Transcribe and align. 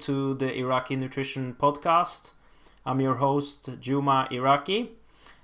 Hello 0.00 0.34
and 0.34 0.38
welcome 0.38 0.40
to 0.40 0.46
the 0.46 0.58
Iraqi 0.58 0.96
Nutrition 0.96 1.54
Podcast. 1.54 2.32
I'm 2.86 3.00
your 3.00 3.14
host, 3.16 3.70
Juma 3.80 4.28
Iraqi, 4.30 4.92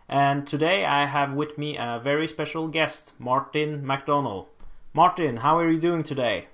and 0.09 0.47
today 0.47 0.85
I 0.85 1.07
have 1.07 1.33
with 1.35 1.59
me 1.59 1.77
a 1.77 2.01
very 2.03 2.27
special 2.27 2.69
guest, 2.69 3.13
Martin 3.19 3.85
McDonald. 3.87 4.47
Martin, 4.93 5.39
how 5.39 5.59
are 5.59 5.71
you 5.71 5.81
doing 5.81 6.03
today? 6.03 6.47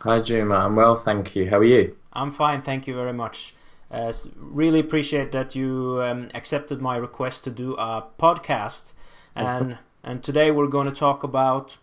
Hi, 0.00 0.20
Juma. 0.20 0.54
I'm 0.56 0.76
well, 0.76 0.96
thank 0.96 1.34
you. 1.34 1.48
How 1.50 1.58
are 1.58 1.64
you? 1.64 1.96
I'm 2.12 2.30
fine, 2.30 2.62
thank 2.62 2.86
you 2.86 2.94
very 2.94 3.12
much. 3.12 3.54
Uh, 3.90 4.12
really 4.36 4.80
appreciate 4.80 5.32
that 5.32 5.54
you 5.54 6.00
um, 6.02 6.28
accepted 6.34 6.80
my 6.82 6.96
request 6.96 7.44
to 7.44 7.50
do 7.50 7.74
a 7.76 8.04
podcast, 8.18 8.94
and 9.34 9.78
and 10.04 10.22
today 10.22 10.50
we're 10.50 10.68
going 10.68 10.86
to 10.86 10.92
talk 10.92 11.22
about 11.22 11.78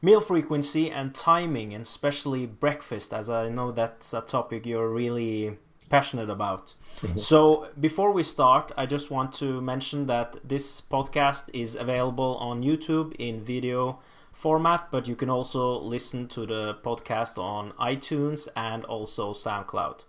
meal 0.00 0.20
frequency 0.20 0.90
and 0.90 1.14
timing, 1.14 1.74
and 1.74 1.82
especially 1.82 2.46
breakfast, 2.46 3.12
as 3.12 3.28
I 3.28 3.48
know 3.48 3.72
that's 3.72 4.14
a 4.14 4.20
topic 4.20 4.66
you're 4.66 4.88
really 4.88 5.58
passionate 5.88 6.30
about. 6.30 6.74
Mm-hmm. 7.00 7.18
So, 7.18 7.68
before 7.80 8.12
we 8.12 8.22
start, 8.22 8.72
I 8.76 8.86
just 8.86 9.10
want 9.10 9.32
to 9.34 9.60
mention 9.60 10.06
that 10.06 10.36
this 10.46 10.80
podcast 10.80 11.50
is 11.52 11.74
available 11.74 12.36
on 12.36 12.62
YouTube 12.62 13.14
in 13.18 13.42
video 13.42 13.98
format, 14.32 14.88
but 14.90 15.08
you 15.08 15.16
can 15.16 15.30
also 15.30 15.80
listen 15.80 16.28
to 16.28 16.46
the 16.46 16.74
podcast 16.82 17.38
on 17.38 17.72
iTunes 17.72 18.48
and 18.54 18.84
also 18.84 19.32
SoundCloud. 19.32 20.04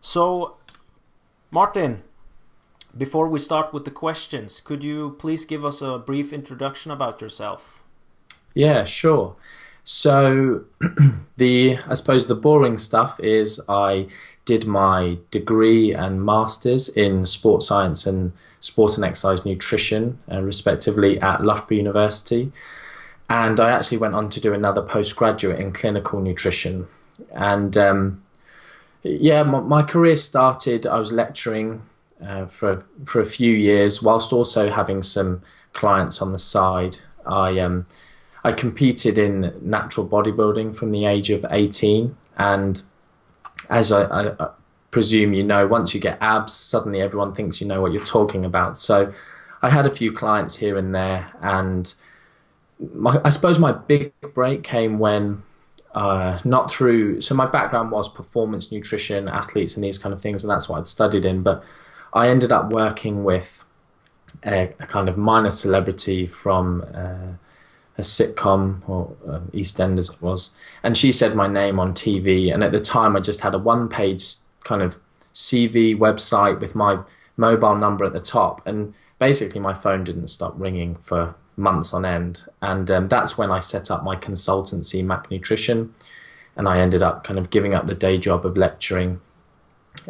So, 0.00 0.56
Martin, 1.50 2.02
before 2.96 3.28
we 3.28 3.38
start 3.38 3.72
with 3.72 3.84
the 3.84 3.90
questions, 3.90 4.60
could 4.60 4.84
you 4.84 5.16
please 5.18 5.44
give 5.44 5.64
us 5.64 5.82
a 5.82 5.98
brief 5.98 6.32
introduction 6.32 6.92
about 6.92 7.20
yourself? 7.20 7.81
Yeah, 8.54 8.84
sure. 8.84 9.36
So 9.84 10.64
the 11.36 11.78
I 11.88 11.94
suppose 11.94 12.26
the 12.26 12.34
boring 12.34 12.78
stuff 12.78 13.18
is 13.20 13.60
I 13.68 14.06
did 14.44 14.66
my 14.66 15.18
degree 15.30 15.94
and 15.94 16.24
masters 16.24 16.88
in 16.88 17.26
sports 17.26 17.68
science 17.68 18.06
and 18.06 18.32
sport 18.60 18.96
and 18.96 19.04
exercise 19.04 19.44
nutrition, 19.44 20.18
uh, 20.30 20.42
respectively, 20.42 21.20
at 21.20 21.44
Loughborough 21.44 21.76
University. 21.76 22.52
And 23.30 23.60
I 23.60 23.70
actually 23.70 23.98
went 23.98 24.14
on 24.14 24.30
to 24.30 24.40
do 24.40 24.52
another 24.52 24.82
postgraduate 24.82 25.60
in 25.60 25.72
clinical 25.72 26.20
nutrition. 26.20 26.86
And 27.32 27.76
um, 27.76 28.22
yeah, 29.02 29.42
my, 29.42 29.60
my, 29.60 29.82
career 29.82 30.16
started. 30.16 30.86
I 30.86 30.98
was 30.98 31.12
lecturing 31.12 31.82
uh, 32.24 32.46
for 32.46 32.84
for 33.04 33.20
a 33.20 33.26
few 33.26 33.54
years, 33.54 34.02
whilst 34.02 34.32
also 34.32 34.70
having 34.70 35.02
some 35.02 35.42
clients 35.72 36.20
on 36.20 36.32
the 36.32 36.38
side. 36.38 36.98
I 37.24 37.58
um, 37.60 37.86
I 38.44 38.52
competed 38.52 39.18
in 39.18 39.54
natural 39.60 40.08
bodybuilding 40.08 40.76
from 40.76 40.90
the 40.90 41.06
age 41.06 41.30
of 41.30 41.46
18. 41.48 42.16
And 42.36 42.82
as 43.70 43.92
I, 43.92 44.30
I, 44.30 44.50
presume 44.90 45.32
you 45.32 45.42
know, 45.42 45.66
once 45.66 45.94
you 45.94 46.00
get 46.00 46.18
abs, 46.20 46.52
suddenly 46.52 47.00
everyone 47.00 47.32
thinks 47.34 47.60
you 47.60 47.66
know 47.66 47.80
what 47.80 47.92
you're 47.92 48.04
talking 48.04 48.44
about. 48.44 48.76
So 48.76 49.12
I 49.62 49.70
had 49.70 49.86
a 49.86 49.90
few 49.90 50.12
clients 50.12 50.56
here 50.56 50.76
and 50.76 50.94
there. 50.94 51.26
And 51.40 51.92
my, 52.92 53.20
I 53.24 53.30
suppose 53.30 53.58
my 53.58 53.72
big 53.72 54.12
break 54.34 54.62
came 54.62 54.98
when. 54.98 55.42
Uh, 55.94 56.40
not 56.42 56.70
through 56.70 57.20
so 57.20 57.34
my 57.34 57.44
background 57.44 57.90
was 57.90 58.08
performance 58.08 58.72
nutrition 58.72 59.28
athletes 59.28 59.74
and 59.74 59.84
these 59.84 59.98
kind 59.98 60.14
of 60.14 60.22
things 60.22 60.42
and 60.42 60.50
that's 60.50 60.66
what 60.66 60.78
i'd 60.78 60.86
studied 60.86 61.26
in 61.26 61.42
but 61.42 61.62
i 62.14 62.30
ended 62.30 62.50
up 62.50 62.72
working 62.72 63.24
with 63.24 63.62
a, 64.46 64.72
a 64.80 64.86
kind 64.86 65.06
of 65.10 65.18
minor 65.18 65.50
celebrity 65.50 66.26
from 66.26 66.82
uh, 66.94 67.34
a 67.98 68.02
sitcom 68.02 68.88
or 68.88 69.14
um, 69.28 69.50
East 69.52 69.80
End 69.80 69.98
as 69.98 70.10
it 70.10 70.22
was, 70.22 70.56
and 70.82 70.96
she 70.96 71.12
said 71.12 71.34
my 71.34 71.46
name 71.46 71.78
on 71.78 71.92
TV. 71.92 72.52
And 72.52 72.64
at 72.64 72.72
the 72.72 72.80
time, 72.80 73.16
I 73.16 73.20
just 73.20 73.40
had 73.40 73.54
a 73.54 73.58
one-page 73.58 74.24
kind 74.64 74.82
of 74.82 74.96
CV 75.34 75.96
website 75.96 76.60
with 76.60 76.74
my 76.74 76.98
mobile 77.36 77.74
number 77.74 78.04
at 78.04 78.12
the 78.12 78.20
top, 78.20 78.66
and 78.66 78.94
basically 79.18 79.60
my 79.60 79.74
phone 79.74 80.04
didn't 80.04 80.28
stop 80.28 80.54
ringing 80.56 80.96
for 80.96 81.34
months 81.56 81.92
on 81.92 82.04
end. 82.04 82.44
And 82.62 82.90
um, 82.90 83.08
that's 83.08 83.36
when 83.36 83.50
I 83.50 83.60
set 83.60 83.90
up 83.90 84.02
my 84.02 84.16
consultancy, 84.16 85.04
Mac 85.04 85.30
Nutrition, 85.30 85.94
and 86.56 86.68
I 86.68 86.78
ended 86.78 87.02
up 87.02 87.24
kind 87.24 87.38
of 87.38 87.50
giving 87.50 87.74
up 87.74 87.86
the 87.86 87.94
day 87.94 88.18
job 88.18 88.46
of 88.46 88.56
lecturing, 88.56 89.20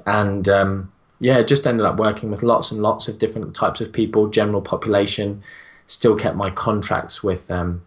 and 0.06 0.48
um, 0.48 0.92
yeah, 1.18 1.42
just 1.42 1.66
ended 1.66 1.86
up 1.86 1.98
working 1.98 2.30
with 2.30 2.42
lots 2.42 2.70
and 2.70 2.80
lots 2.80 3.08
of 3.08 3.18
different 3.18 3.54
types 3.54 3.80
of 3.80 3.92
people, 3.92 4.28
general 4.28 4.62
population 4.62 5.42
still 5.86 6.16
kept 6.16 6.36
my 6.36 6.50
contracts 6.50 7.22
with 7.22 7.50
um, 7.50 7.82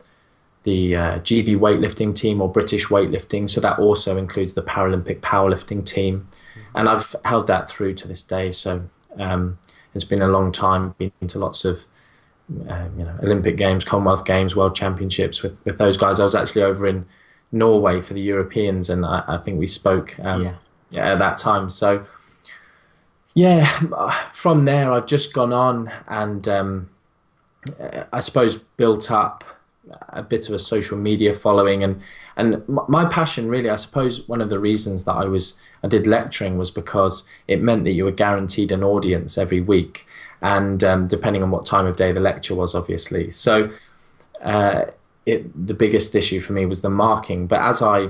the 0.64 0.96
uh, 0.96 1.20
GB 1.20 1.58
weightlifting 1.58 2.14
team 2.14 2.42
or 2.42 2.52
British 2.52 2.88
weightlifting. 2.88 3.50
So 3.50 3.62
that 3.62 3.80
also 3.80 4.18
includes 4.18 4.54
the 4.54 4.64
Paralympic 4.64 5.22
powerlifting 5.22 5.86
team. 5.86 6.28
Mm-hmm. 6.54 6.78
And 6.78 6.90
I've 6.90 7.16
held 7.24 7.48
that 7.48 7.70
through 7.70 7.94
to 7.96 8.08
this 8.08 8.24
day. 8.24 8.52
So 8.52 8.84
um, 9.18 9.58
it's 9.94 10.04
been 10.04 10.22
a 10.22 10.28
long 10.28 10.52
time, 10.52 10.96
been 10.98 11.12
to 11.28 11.40
lots 11.40 11.66
of 11.66 11.86
uh, 12.70 12.88
you 12.96 13.04
know 13.04 13.18
Olympic 13.24 13.58
Games, 13.58 13.84
Commonwealth 13.84 14.26
Games, 14.26 14.56
World 14.56 14.76
Championships 14.76 15.42
with, 15.42 15.64
with 15.66 15.78
those 15.78 15.98
guys. 15.98 16.20
I 16.20 16.24
was 16.24 16.36
actually 16.36 16.64
over 16.64 16.86
in 16.86 17.06
Norway 17.52 18.02
for 18.02 18.14
the 18.14 18.22
Europeans, 18.22 18.90
and 18.90 19.06
I, 19.06 19.24
I 19.28 19.38
think 19.38 19.58
we 19.58 19.68
spoke 19.68 20.20
um, 20.20 20.56
yeah. 20.92 21.12
at 21.12 21.20
that 21.20 21.38
time. 21.38 21.70
So 21.70 22.06
yeah, 23.34 23.66
from 24.34 24.66
there 24.66 24.92
I've 24.92 25.06
just 25.06 25.34
gone 25.34 25.54
on 25.54 25.92
and 26.08 26.48
um, 26.48 26.90
I 28.12 28.20
suppose, 28.20 28.58
built 28.58 29.12
up 29.12 29.44
a 30.10 30.24
bit 30.24 30.50
of 30.50 30.56
a 30.56 30.60
social 30.60 30.98
media 30.98 31.34
following. 31.34 31.84
And 31.84 32.02
and 32.38 32.68
my 32.68 33.06
passion 33.06 33.48
really 33.48 33.70
i 33.70 33.76
suppose 33.76 34.28
one 34.28 34.42
of 34.42 34.50
the 34.50 34.60
reasons 34.60 35.06
that 35.06 35.14
i 35.14 35.24
was 35.24 35.62
i 35.84 35.88
did 35.88 36.06
lecturing 36.06 36.58
was 36.58 36.70
because 36.70 37.28
it 37.48 37.62
meant 37.62 37.86
that 37.86 37.92
you 37.92 38.04
were 38.04 38.12
guaranteed 38.12 38.72
an 38.72 38.84
audience 38.84 39.38
every 39.38 39.62
week. 39.62 40.06
And 40.42 40.84
um, 40.84 41.08
depending 41.08 41.44
on 41.44 41.52
what 41.52 41.66
time 41.66 41.86
of 41.86 41.96
day 41.96 42.12
the 42.12 42.20
lecture 42.20 42.56
was 42.56 42.76
obviously. 42.76 43.32
So 43.32 43.72
uh, 44.42 44.86
it, 45.26 45.68
the 45.68 45.74
biggest 45.74 46.14
issue 46.14 46.40
for 46.40 46.54
me 46.54 46.66
was 46.66 46.82
the 46.82 46.90
marking. 46.90 47.48
But 47.48 47.62
as 47.62 47.82
i 47.82 48.10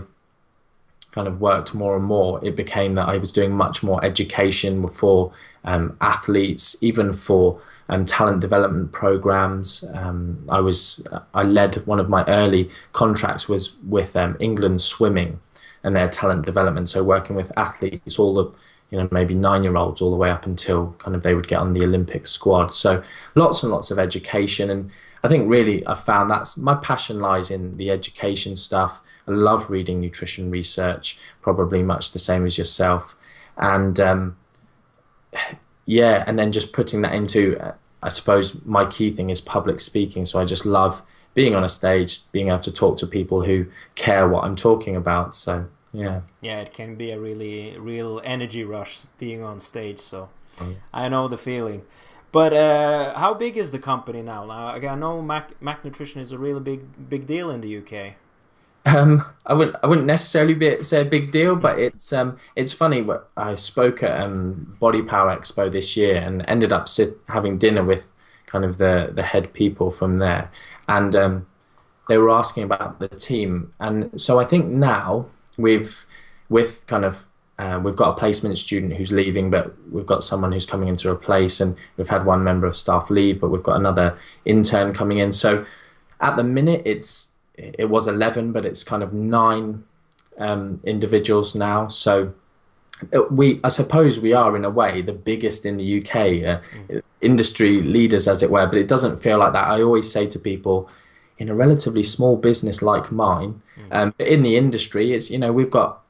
kind 1.12 1.30
of 1.30 1.40
worked 1.40 1.74
more 1.74 1.96
and 1.96 2.04
more, 2.04 2.44
it 2.44 2.58
became 2.58 2.96
that 2.96 3.08
I 3.08 3.18
was 3.18 3.32
doing 3.32 3.54
much 3.54 3.82
more 3.82 4.04
education 4.04 4.86
for 4.90 5.32
um, 5.64 5.96
athletes, 6.02 6.76
even 6.84 7.14
for 7.14 7.62
um, 7.90 8.06
talent 8.06 8.40
development 8.40 8.92
programs. 8.92 9.84
Um, 9.94 10.46
I 10.50 10.60
was 10.60 11.06
I 11.34 11.44
led 11.44 11.76
one 11.88 12.00
of 12.00 12.10
my 12.10 12.24
early 12.28 12.70
contracts 12.94 13.48
was 13.48 13.78
with 13.84 14.16
um, 14.16 14.36
England 14.40 14.82
Swimming 14.82 15.40
and 15.84 15.96
their 15.96 16.10
talent 16.10 16.46
development. 16.46 16.90
So 16.90 17.04
working 17.04 17.36
with 17.36 17.52
athletes, 17.58 18.18
all 18.20 18.34
the 18.34 18.46
you 18.92 18.98
know 18.98 19.08
maybe 19.12 19.34
nine 19.34 19.64
year 19.64 19.76
olds 19.76 20.02
all 20.02 20.12
the 20.12 20.18
way 20.18 20.32
up 20.32 20.46
until 20.46 20.96
kind 21.00 21.16
of 21.16 21.24
they 21.24 21.36
would 21.36 21.48
get 21.48 21.60
on 21.60 21.74
the 21.74 21.84
Olympic 21.84 22.28
squad. 22.28 22.74
So 22.74 23.04
lots 23.36 23.64
and 23.64 23.72
lots 23.72 23.92
of 23.92 24.00
education 24.00 24.70
and 24.70 24.92
I 25.26 25.28
think 25.28 25.50
really 25.50 25.86
I 25.88 25.96
found 25.96 26.30
that's 26.30 26.56
my 26.56 26.76
passion 26.76 27.20
lies 27.20 27.50
in 27.50 27.78
the 27.78 27.90
education 27.90 28.56
stuff. 28.56 29.02
I 29.28 29.32
love 29.32 29.72
reading 29.72 30.00
nutrition 30.00 30.52
research, 30.52 31.18
probably 31.42 31.82
much 31.82 32.12
the 32.12 32.20
same 32.20 32.46
as 32.46 32.60
yourself, 32.60 33.16
and 33.58 34.00
um, 34.00 34.38
yeah, 35.86 36.24
and 36.28 36.38
then 36.38 36.52
just 36.52 36.74
putting 36.74 37.02
that 37.02 37.14
into, 37.14 37.60
I 38.02 38.10
suppose 38.10 38.64
my 38.66 38.86
key 38.86 39.12
thing 39.12 39.30
is 39.30 39.42
public 39.42 39.80
speaking. 39.80 40.26
So 40.26 40.40
I 40.40 40.46
just 40.46 40.66
love 40.66 41.02
being 41.34 41.54
on 41.54 41.64
a 41.64 41.70
stage, 41.70 42.22
being 42.32 42.48
able 42.48 42.60
to 42.60 42.72
talk 42.72 42.98
to 42.98 43.08
people 43.08 43.44
who 43.44 43.68
care 43.96 44.28
what 44.28 44.44
I'm 44.44 44.56
talking 44.56 44.96
about. 44.96 45.36
So 45.36 45.68
yeah, 45.94 46.22
yeah, 46.42 46.62
it 46.62 46.74
can 46.74 46.96
be 46.96 47.12
a 47.12 47.20
really 47.20 47.78
real 47.78 48.22
energy 48.24 48.64
rush 48.64 49.02
being 49.18 49.44
on 49.44 49.60
stage. 49.60 50.00
So 50.00 50.30
I 50.94 51.10
know 51.10 51.28
the 51.28 51.38
feeling. 51.38 51.84
But 52.32 52.52
uh, 52.52 53.18
how 53.18 53.34
big 53.34 53.56
is 53.56 53.72
the 53.72 53.80
company 53.80 54.22
now? 54.22 54.46
now? 54.46 54.68
I 54.68 54.96
know 54.96 55.22
Mac, 55.22 55.62
Mac 55.62 55.86
Nutrition 55.86 56.22
is 56.22 56.34
a 56.34 56.38
really 56.38 56.60
big 56.60 57.10
big 57.10 57.28
deal 57.28 57.50
in 57.50 57.62
the 57.62 57.78
UK. 57.78 58.16
Um, 58.86 59.26
I 59.48 59.54
wouldn't 59.54 59.78
I 59.84 59.88
wouldn't 59.88 60.08
necessarily 60.08 60.54
be, 60.54 60.84
say 60.84 61.02
a 61.02 61.06
big 61.06 61.32
deal, 61.32 61.56
but 61.56 61.80
it's 61.80 62.14
um, 62.14 62.38
it's 62.56 62.74
funny. 62.74 63.06
I 63.36 63.56
spoke 63.56 64.04
at 64.04 64.20
um, 64.20 64.78
Body 64.80 65.02
Power 65.02 65.36
Expo 65.36 65.72
this 65.72 65.98
year 65.98 66.18
and 66.18 66.46
ended 66.48 66.72
up 66.72 66.88
sit, 66.88 67.18
having 67.28 67.58
dinner 67.58 67.84
with 67.84 68.12
kind 68.46 68.64
of 68.64 68.78
the 68.78 69.12
the 69.14 69.24
head 69.24 69.54
people 69.54 69.92
from 69.92 70.20
there, 70.20 70.52
and 70.88 71.16
um, 71.16 71.48
they 72.08 72.18
were 72.18 72.30
asking 72.30 72.64
about 72.64 73.00
the 73.00 73.08
team. 73.08 73.74
And 73.80 74.20
so 74.20 74.40
I 74.40 74.46
think 74.46 74.68
now 74.68 75.28
we've 75.58 76.06
with 76.50 76.86
kind 76.88 77.06
of 77.06 77.26
uh, 77.58 77.80
we've 77.84 77.96
got 77.96 78.10
a 78.10 78.20
placement 78.20 78.58
student 78.58 78.94
who's 78.94 79.12
leaving, 79.12 79.50
but 79.50 79.74
we've 79.92 80.06
got 80.06 80.24
someone 80.24 80.52
who's 80.52 80.66
coming 80.66 80.90
in 80.90 80.98
to 80.98 81.10
replace, 81.10 81.60
and 81.60 81.76
we've 81.98 82.10
had 82.10 82.26
one 82.26 82.44
member 82.44 82.68
of 82.68 82.76
staff 82.76 83.10
leave, 83.10 83.40
but 83.40 83.50
we've 83.50 83.64
got 83.64 83.78
another 83.78 84.18
intern 84.46 84.94
coming 84.94 85.18
in. 85.18 85.32
So 85.34 85.66
at 86.20 86.36
the 86.36 86.44
minute, 86.44 86.82
it's 86.86 87.35
it 87.58 87.90
was 87.90 88.08
eleven, 88.08 88.52
but 88.52 88.66
it's 88.66 88.84
kind 88.84 89.04
of 89.04 89.14
nine 89.14 89.84
um, 90.38 90.80
individuals 90.84 91.56
now. 91.56 91.88
So 91.88 92.34
uh, 93.14 93.24
we, 93.30 93.60
I 93.64 93.70
suppose, 93.70 94.20
we 94.20 94.34
are 94.34 94.56
in 94.56 94.66
a 94.66 94.70
way 94.70 95.02
the 95.02 95.14
biggest 95.14 95.66
in 95.66 95.78
the 95.78 96.00
UK, 96.00 96.16
uh, 96.16 96.62
mm. 96.90 97.02
industry 97.22 97.82
leaders, 97.82 98.28
as 98.28 98.44
it 98.44 98.52
were. 98.52 98.66
But 98.66 98.80
it 98.80 98.88
doesn't 98.88 99.22
feel 99.22 99.40
like 99.40 99.54
that. 99.54 99.68
I 99.68 99.82
always 99.82 100.12
say 100.12 100.28
to 100.28 100.40
people, 100.40 100.90
in 101.38 101.50
a 101.50 101.56
relatively 101.56 102.04
small 102.04 102.38
business 102.38 102.82
like 102.82 103.12
mine, 103.12 103.62
mm. 103.78 103.88
um, 103.92 104.14
in 104.20 104.44
the 104.44 104.58
industry, 104.58 105.14
it's 105.14 105.30
you 105.30 105.38
know 105.38 105.52
we've 105.52 105.72
got 105.72 106.02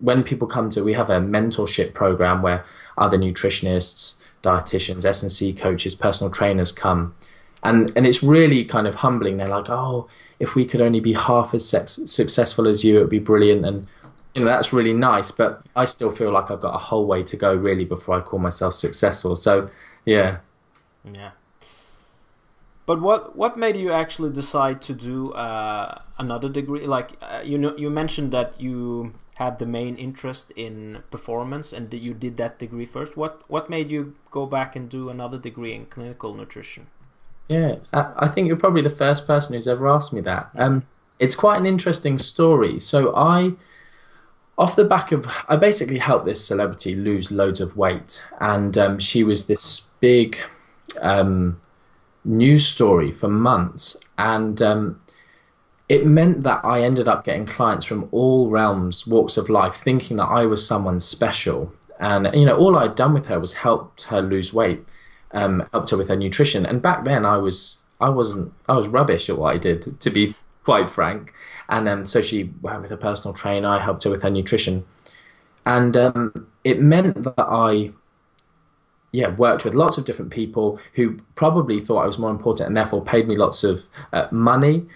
when 0.00 0.22
people 0.22 0.46
come 0.46 0.70
to, 0.70 0.84
we 0.84 0.92
have 0.92 1.10
a 1.10 1.20
mentorship 1.20 1.94
program 1.94 2.42
where 2.42 2.64
other 2.96 3.16
nutritionists, 3.16 4.22
dietitians, 4.42 5.04
S 5.04 5.22
and 5.22 5.32
C 5.32 5.52
coaches, 5.52 5.94
personal 5.94 6.30
trainers 6.30 6.72
come, 6.72 7.14
and 7.62 7.92
and 7.96 8.06
it's 8.06 8.22
really 8.22 8.64
kind 8.64 8.86
of 8.86 8.96
humbling. 8.96 9.38
They're 9.38 9.48
like, 9.48 9.70
oh, 9.70 10.08
if 10.40 10.54
we 10.54 10.64
could 10.64 10.80
only 10.80 11.00
be 11.00 11.12
half 11.12 11.54
as 11.54 11.68
successful 11.68 12.68
as 12.68 12.84
you, 12.84 12.98
it 12.98 13.00
would 13.00 13.10
be 13.10 13.18
brilliant. 13.18 13.64
And 13.64 13.86
you 14.34 14.44
know 14.44 14.50
that's 14.50 14.72
really 14.72 14.92
nice, 14.92 15.30
but 15.30 15.62
I 15.74 15.84
still 15.84 16.10
feel 16.10 16.30
like 16.30 16.50
I've 16.50 16.60
got 16.60 16.74
a 16.74 16.78
whole 16.78 17.06
way 17.06 17.22
to 17.24 17.36
go 17.36 17.54
really 17.54 17.84
before 17.84 18.16
I 18.16 18.20
call 18.20 18.38
myself 18.38 18.74
successful. 18.74 19.36
So 19.36 19.68
yeah, 20.04 20.38
yeah. 21.12 21.30
But 22.86 23.02
what 23.02 23.36
what 23.36 23.58
made 23.58 23.76
you 23.76 23.92
actually 23.92 24.32
decide 24.32 24.80
to 24.82 24.94
do 24.94 25.32
uh, 25.32 26.00
another 26.18 26.48
degree? 26.48 26.86
Like 26.86 27.16
uh, 27.20 27.42
you 27.44 27.58
know, 27.58 27.76
you 27.76 27.90
mentioned 27.90 28.32
that 28.32 28.60
you 28.60 29.12
had 29.34 29.58
the 29.58 29.66
main 29.66 29.96
interest 29.96 30.52
in 30.56 31.02
performance, 31.10 31.72
and 31.72 31.92
you 31.92 32.14
did 32.14 32.36
that 32.36 32.58
degree 32.58 32.86
first. 32.86 33.16
What 33.16 33.42
what 33.48 33.68
made 33.68 33.90
you 33.90 34.14
go 34.30 34.46
back 34.46 34.76
and 34.76 34.88
do 34.88 35.10
another 35.10 35.38
degree 35.38 35.74
in 35.74 35.86
clinical 35.86 36.34
nutrition? 36.34 36.86
Yeah, 37.48 37.76
I 37.92 38.28
think 38.28 38.46
you're 38.46 38.56
probably 38.56 38.82
the 38.82 38.90
first 38.90 39.26
person 39.26 39.54
who's 39.54 39.68
ever 39.68 39.88
asked 39.88 40.12
me 40.12 40.20
that. 40.20 40.50
Um, 40.54 40.86
it's 41.18 41.34
quite 41.34 41.58
an 41.58 41.66
interesting 41.66 42.18
story. 42.18 42.78
So 42.78 43.14
I, 43.16 43.52
off 44.58 44.76
the 44.76 44.84
back 44.84 45.12
of, 45.12 45.26
I 45.48 45.56
basically 45.56 45.98
helped 45.98 46.26
this 46.26 46.44
celebrity 46.44 46.94
lose 46.94 47.30
loads 47.30 47.60
of 47.60 47.76
weight, 47.76 48.22
and 48.38 48.76
um, 48.76 48.98
she 48.98 49.24
was 49.24 49.46
this 49.46 49.88
big. 50.00 50.36
Um, 51.00 51.60
news 52.28 52.66
story 52.66 53.10
for 53.10 53.28
months, 53.28 53.98
and 54.18 54.60
um, 54.62 55.00
it 55.88 56.06
meant 56.06 56.42
that 56.42 56.64
I 56.64 56.82
ended 56.82 57.08
up 57.08 57.24
getting 57.24 57.46
clients 57.46 57.86
from 57.86 58.08
all 58.12 58.50
realms, 58.50 59.06
walks 59.06 59.36
of 59.36 59.48
life, 59.48 59.74
thinking 59.74 60.18
that 60.18 60.26
I 60.26 60.46
was 60.46 60.66
someone 60.66 61.00
special. 61.00 61.72
And 61.98 62.28
you 62.34 62.44
know, 62.44 62.56
all 62.56 62.76
I'd 62.76 62.94
done 62.94 63.14
with 63.14 63.26
her 63.26 63.40
was 63.40 63.54
helped 63.54 64.04
her 64.04 64.20
lose 64.20 64.52
weight, 64.52 64.84
um, 65.32 65.66
helped 65.72 65.90
her 65.90 65.96
with 65.96 66.08
her 66.08 66.16
nutrition. 66.16 66.66
And 66.66 66.82
back 66.82 67.04
then, 67.04 67.24
I 67.24 67.36
was 67.38 67.82
I 68.00 68.08
wasn't 68.08 68.52
I 68.68 68.74
was 68.74 68.88
rubbish 68.88 69.28
at 69.28 69.38
what 69.38 69.54
I 69.54 69.58
did, 69.58 70.00
to 70.00 70.10
be 70.10 70.34
quite 70.64 70.90
frank. 70.90 71.32
And 71.68 71.88
um, 71.88 72.06
so 72.06 72.22
she 72.22 72.50
went 72.62 72.82
with 72.82 72.90
a 72.90 72.96
personal 72.96 73.34
trainer. 73.34 73.68
I 73.68 73.80
helped 73.80 74.04
her 74.04 74.10
with 74.10 74.22
her 74.22 74.30
nutrition, 74.30 74.84
and 75.66 75.96
um, 75.96 76.46
it 76.64 76.80
meant 76.80 77.22
that 77.22 77.34
I 77.38 77.92
yeah, 79.12 79.28
worked 79.28 79.64
with 79.64 79.74
lots 79.74 79.96
of 79.96 80.04
different 80.04 80.30
people 80.30 80.78
who 80.94 81.18
probably 81.34 81.80
thought 81.80 82.04
I 82.04 82.06
was 82.06 82.18
more 82.18 82.30
important 82.30 82.66
and 82.66 82.76
therefore 82.76 83.02
paid 83.02 83.26
me 83.26 83.36
lots 83.36 83.64
of 83.64 83.86
uh, 84.12 84.28
money. 84.30 84.86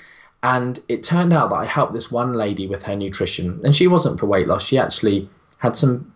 And 0.42 0.80
it 0.88 1.02
turned 1.02 1.32
out 1.32 1.50
that 1.50 1.56
I 1.56 1.64
helped 1.64 1.94
this 1.94 2.10
one 2.10 2.34
lady 2.34 2.66
with 2.66 2.82
her 2.84 2.96
nutrition, 2.96 3.60
and 3.64 3.74
she 3.76 3.86
wasn't 3.86 4.18
for 4.18 4.26
weight 4.26 4.48
loss. 4.48 4.66
She 4.66 4.76
actually 4.76 5.28
had 5.58 5.76
some 5.76 6.12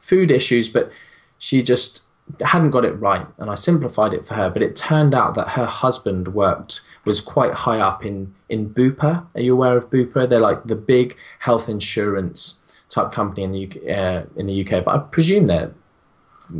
food 0.00 0.32
issues, 0.32 0.68
but 0.68 0.90
she 1.38 1.62
just 1.62 2.06
hadn't 2.40 2.70
got 2.70 2.84
it 2.84 2.92
right. 2.92 3.26
And 3.38 3.50
I 3.50 3.54
simplified 3.54 4.12
it 4.12 4.26
for 4.26 4.34
her. 4.34 4.50
But 4.50 4.62
it 4.62 4.76
turned 4.76 5.14
out 5.14 5.34
that 5.34 5.50
her 5.50 5.66
husband 5.66 6.28
worked 6.28 6.82
was 7.04 7.20
quite 7.20 7.52
high 7.52 7.80
up 7.80 8.04
in 8.04 8.34
in 8.48 8.70
Bupa. 8.70 9.26
Are 9.34 9.40
you 9.40 9.54
aware 9.54 9.76
of 9.76 9.90
Bupa? 9.90 10.28
They're 10.28 10.40
like 10.40 10.64
the 10.64 10.76
big 10.76 11.16
health 11.40 11.68
insurance 11.68 12.60
type 12.88 13.12
company 13.12 13.42
in 13.42 13.52
the 13.52 13.66
UK, 13.66 13.76
uh, 13.98 14.22
in 14.36 14.46
the 14.46 14.60
UK. 14.64 14.84
But 14.84 14.94
I 14.94 14.98
presume 14.98 15.46
they're 15.46 15.72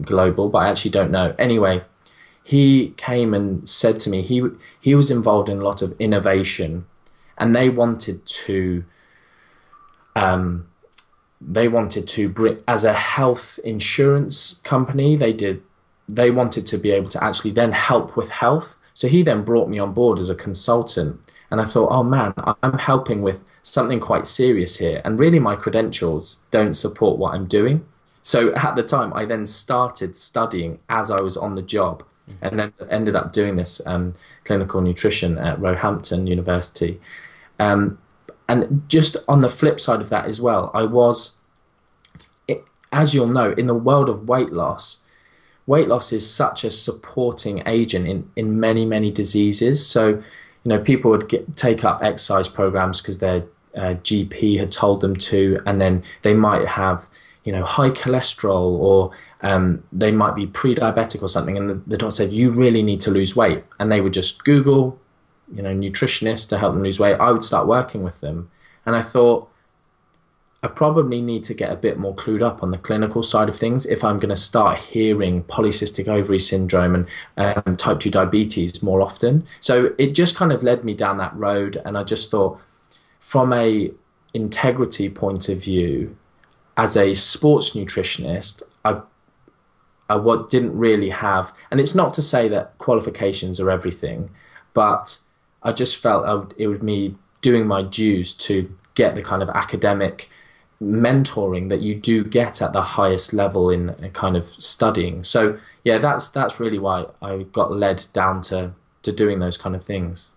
global, 0.02 0.48
but 0.48 0.58
I 0.58 0.68
actually 0.68 0.92
don't 0.92 1.10
know. 1.10 1.34
Anyway, 1.38 1.82
he 2.42 2.90
came 2.96 3.34
and 3.34 3.68
said 3.68 4.00
to 4.00 4.10
me 4.10 4.22
he 4.22 4.48
he 4.80 4.94
was 4.94 5.10
involved 5.10 5.48
in 5.48 5.58
a 5.58 5.64
lot 5.64 5.82
of 5.82 5.94
innovation, 5.98 6.86
and 7.38 7.54
they 7.54 7.68
wanted 7.68 8.24
to. 8.26 8.84
Um, 10.16 10.69
they 11.40 11.68
wanted 11.68 12.06
to 12.08 12.28
bring 12.28 12.62
as 12.68 12.84
a 12.84 12.92
health 12.92 13.58
insurance 13.64 14.60
company. 14.64 15.16
They 15.16 15.32
did. 15.32 15.62
They 16.08 16.30
wanted 16.30 16.66
to 16.66 16.78
be 16.78 16.90
able 16.90 17.08
to 17.10 17.24
actually 17.24 17.52
then 17.52 17.72
help 17.72 18.16
with 18.16 18.28
health. 18.28 18.76
So 18.94 19.08
he 19.08 19.22
then 19.22 19.44
brought 19.44 19.68
me 19.68 19.78
on 19.78 19.94
board 19.94 20.18
as 20.18 20.28
a 20.28 20.34
consultant, 20.34 21.18
and 21.50 21.60
I 21.60 21.64
thought, 21.64 21.90
oh 21.90 22.02
man, 22.02 22.34
I'm 22.62 22.78
helping 22.78 23.22
with 23.22 23.42
something 23.62 24.00
quite 24.00 24.26
serious 24.26 24.76
here, 24.76 25.00
and 25.04 25.18
really 25.18 25.38
my 25.38 25.56
credentials 25.56 26.42
don't 26.50 26.74
support 26.74 27.18
what 27.18 27.34
I'm 27.34 27.46
doing. 27.46 27.86
So 28.22 28.52
at 28.54 28.76
the 28.76 28.82
time, 28.82 29.12
I 29.14 29.24
then 29.24 29.46
started 29.46 30.16
studying 30.16 30.78
as 30.90 31.10
I 31.10 31.20
was 31.20 31.36
on 31.36 31.54
the 31.54 31.62
job, 31.62 32.02
mm-hmm. 32.28 32.44
and 32.44 32.58
then 32.58 32.72
ended 32.90 33.16
up 33.16 33.32
doing 33.32 33.56
this 33.56 33.80
um, 33.86 34.14
clinical 34.44 34.82
nutrition 34.82 35.38
at 35.38 35.58
Roehampton 35.58 36.26
University. 36.26 37.00
Um, 37.58 37.98
and 38.50 38.82
just 38.88 39.16
on 39.28 39.42
the 39.42 39.48
flip 39.48 39.78
side 39.78 40.00
of 40.00 40.08
that 40.08 40.26
as 40.26 40.40
well, 40.40 40.72
I 40.74 40.82
was, 40.82 41.40
as 42.90 43.14
you'll 43.14 43.28
know, 43.28 43.52
in 43.52 43.66
the 43.66 43.74
world 43.74 44.08
of 44.08 44.28
weight 44.28 44.50
loss. 44.50 45.04
Weight 45.66 45.86
loss 45.86 46.12
is 46.12 46.28
such 46.28 46.64
a 46.64 46.70
supporting 46.72 47.62
agent 47.64 48.08
in, 48.08 48.28
in 48.34 48.58
many, 48.58 48.84
many 48.84 49.12
diseases. 49.12 49.86
So, 49.86 50.08
you 50.08 50.24
know, 50.64 50.80
people 50.80 51.12
would 51.12 51.28
get, 51.28 51.56
take 51.56 51.84
up 51.84 52.02
exercise 52.02 52.48
programs 52.48 53.00
because 53.00 53.20
their 53.20 53.44
uh, 53.76 53.94
GP 54.02 54.58
had 54.58 54.72
told 54.72 55.00
them 55.00 55.14
to, 55.14 55.60
and 55.64 55.80
then 55.80 56.02
they 56.22 56.34
might 56.34 56.66
have 56.66 57.08
you 57.44 57.52
know, 57.52 57.64
high 57.64 57.90
cholesterol 57.90 58.72
or 58.78 59.12
um, 59.42 59.82
they 59.92 60.10
might 60.10 60.34
be 60.34 60.46
pre-diabetic 60.46 61.22
or 61.22 61.28
something, 61.28 61.56
and 61.56 61.70
the, 61.70 61.74
the 61.86 61.96
doctor 61.96 62.14
said 62.14 62.32
you 62.32 62.50
really 62.50 62.82
need 62.82 63.00
to 63.02 63.10
lose 63.10 63.34
weight, 63.34 63.64
and 63.78 63.90
they 63.90 64.00
would 64.00 64.12
just 64.12 64.44
Google, 64.44 64.98
you 65.52 65.62
know, 65.62 65.74
nutritionist 65.74 66.48
to 66.50 66.58
help 66.58 66.74
them 66.74 66.82
lose 66.82 67.00
weight. 67.00 67.18
I 67.18 67.30
would 67.30 67.44
start 67.44 67.66
working 67.66 68.02
with 68.02 68.20
them, 68.20 68.50
and 68.86 68.96
I 68.96 69.02
thought 69.02 69.50
I 70.62 70.68
probably 70.68 71.22
need 71.22 71.44
to 71.44 71.54
get 71.54 71.72
a 71.72 71.76
bit 71.76 71.98
more 71.98 72.14
clued 72.14 72.42
up 72.42 72.62
on 72.62 72.70
the 72.70 72.78
clinical 72.78 73.22
side 73.22 73.48
of 73.48 73.56
things 73.56 73.86
if 73.86 74.04
I'm 74.04 74.18
going 74.18 74.28
to 74.28 74.36
start 74.36 74.78
hearing 74.78 75.42
polycystic 75.44 76.06
ovary 76.06 76.38
syndrome 76.38 76.94
and 76.94 77.62
um, 77.66 77.76
type 77.76 78.00
2 78.00 78.10
diabetes 78.10 78.82
more 78.82 79.00
often. 79.00 79.46
So 79.60 79.94
it 79.96 80.14
just 80.14 80.36
kind 80.36 80.52
of 80.52 80.62
led 80.62 80.84
me 80.84 80.92
down 80.94 81.16
that 81.18 81.34
road, 81.34 81.80
and 81.84 81.96
I 81.96 82.04
just 82.04 82.30
thought, 82.30 82.60
from 83.18 83.52
a 83.52 83.90
integrity 84.34 85.08
point 85.08 85.48
of 85.48 85.62
view, 85.62 86.16
as 86.76 86.96
a 86.96 87.14
sports 87.14 87.70
nutritionist, 87.70 88.62
I 88.84 89.00
I 90.10 90.16
what 90.16 90.50
didn't 90.50 90.76
really 90.76 91.10
have, 91.10 91.52
and 91.70 91.80
it's 91.80 91.94
not 91.94 92.12
to 92.14 92.22
say 92.22 92.48
that 92.48 92.76
qualifications 92.78 93.60
are 93.60 93.70
everything, 93.70 94.30
but 94.74 95.20
I 95.62 95.72
just 95.72 95.96
felt 95.96 96.26
I 96.26 96.34
would, 96.34 96.54
it 96.56 96.66
would 96.66 96.84
be 96.84 97.16
doing 97.40 97.66
my 97.66 97.82
dues 97.82 98.34
to 98.34 98.74
get 98.94 99.14
the 99.14 99.22
kind 99.22 99.42
of 99.42 99.48
academic 99.50 100.28
mentoring 100.82 101.68
that 101.68 101.80
you 101.80 101.94
do 101.94 102.24
get 102.24 102.62
at 102.62 102.72
the 102.72 102.82
highest 102.82 103.34
level 103.34 103.68
in 103.68 103.90
uh, 103.90 104.08
kind 104.12 104.36
of 104.36 104.48
studying. 104.50 105.22
So 105.22 105.58
yeah, 105.84 105.98
that's 105.98 106.28
that's 106.28 106.58
really 106.58 106.78
why 106.78 107.06
I 107.20 107.44
got 107.52 107.72
led 107.72 108.06
down 108.12 108.42
to 108.42 108.72
to 109.02 109.12
doing 109.12 109.38
those 109.38 109.58
kind 109.58 109.76
of 109.76 109.84
things. 109.84 110.32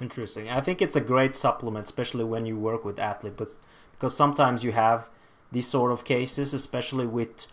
Interesting. 0.00 0.50
I 0.50 0.60
think 0.60 0.80
it's 0.82 0.96
a 0.96 1.00
great 1.00 1.34
supplement, 1.34 1.84
especially 1.84 2.24
when 2.24 2.46
you 2.46 2.56
work 2.58 2.84
with 2.84 2.98
athletes, 2.98 3.36
but 3.38 3.48
because 3.92 4.16
sometimes 4.16 4.62
you 4.62 4.72
have 4.72 5.08
these 5.50 5.66
sort 5.66 5.90
of 5.92 6.04
cases, 6.04 6.54
especially 6.54 7.06
with 7.06 7.46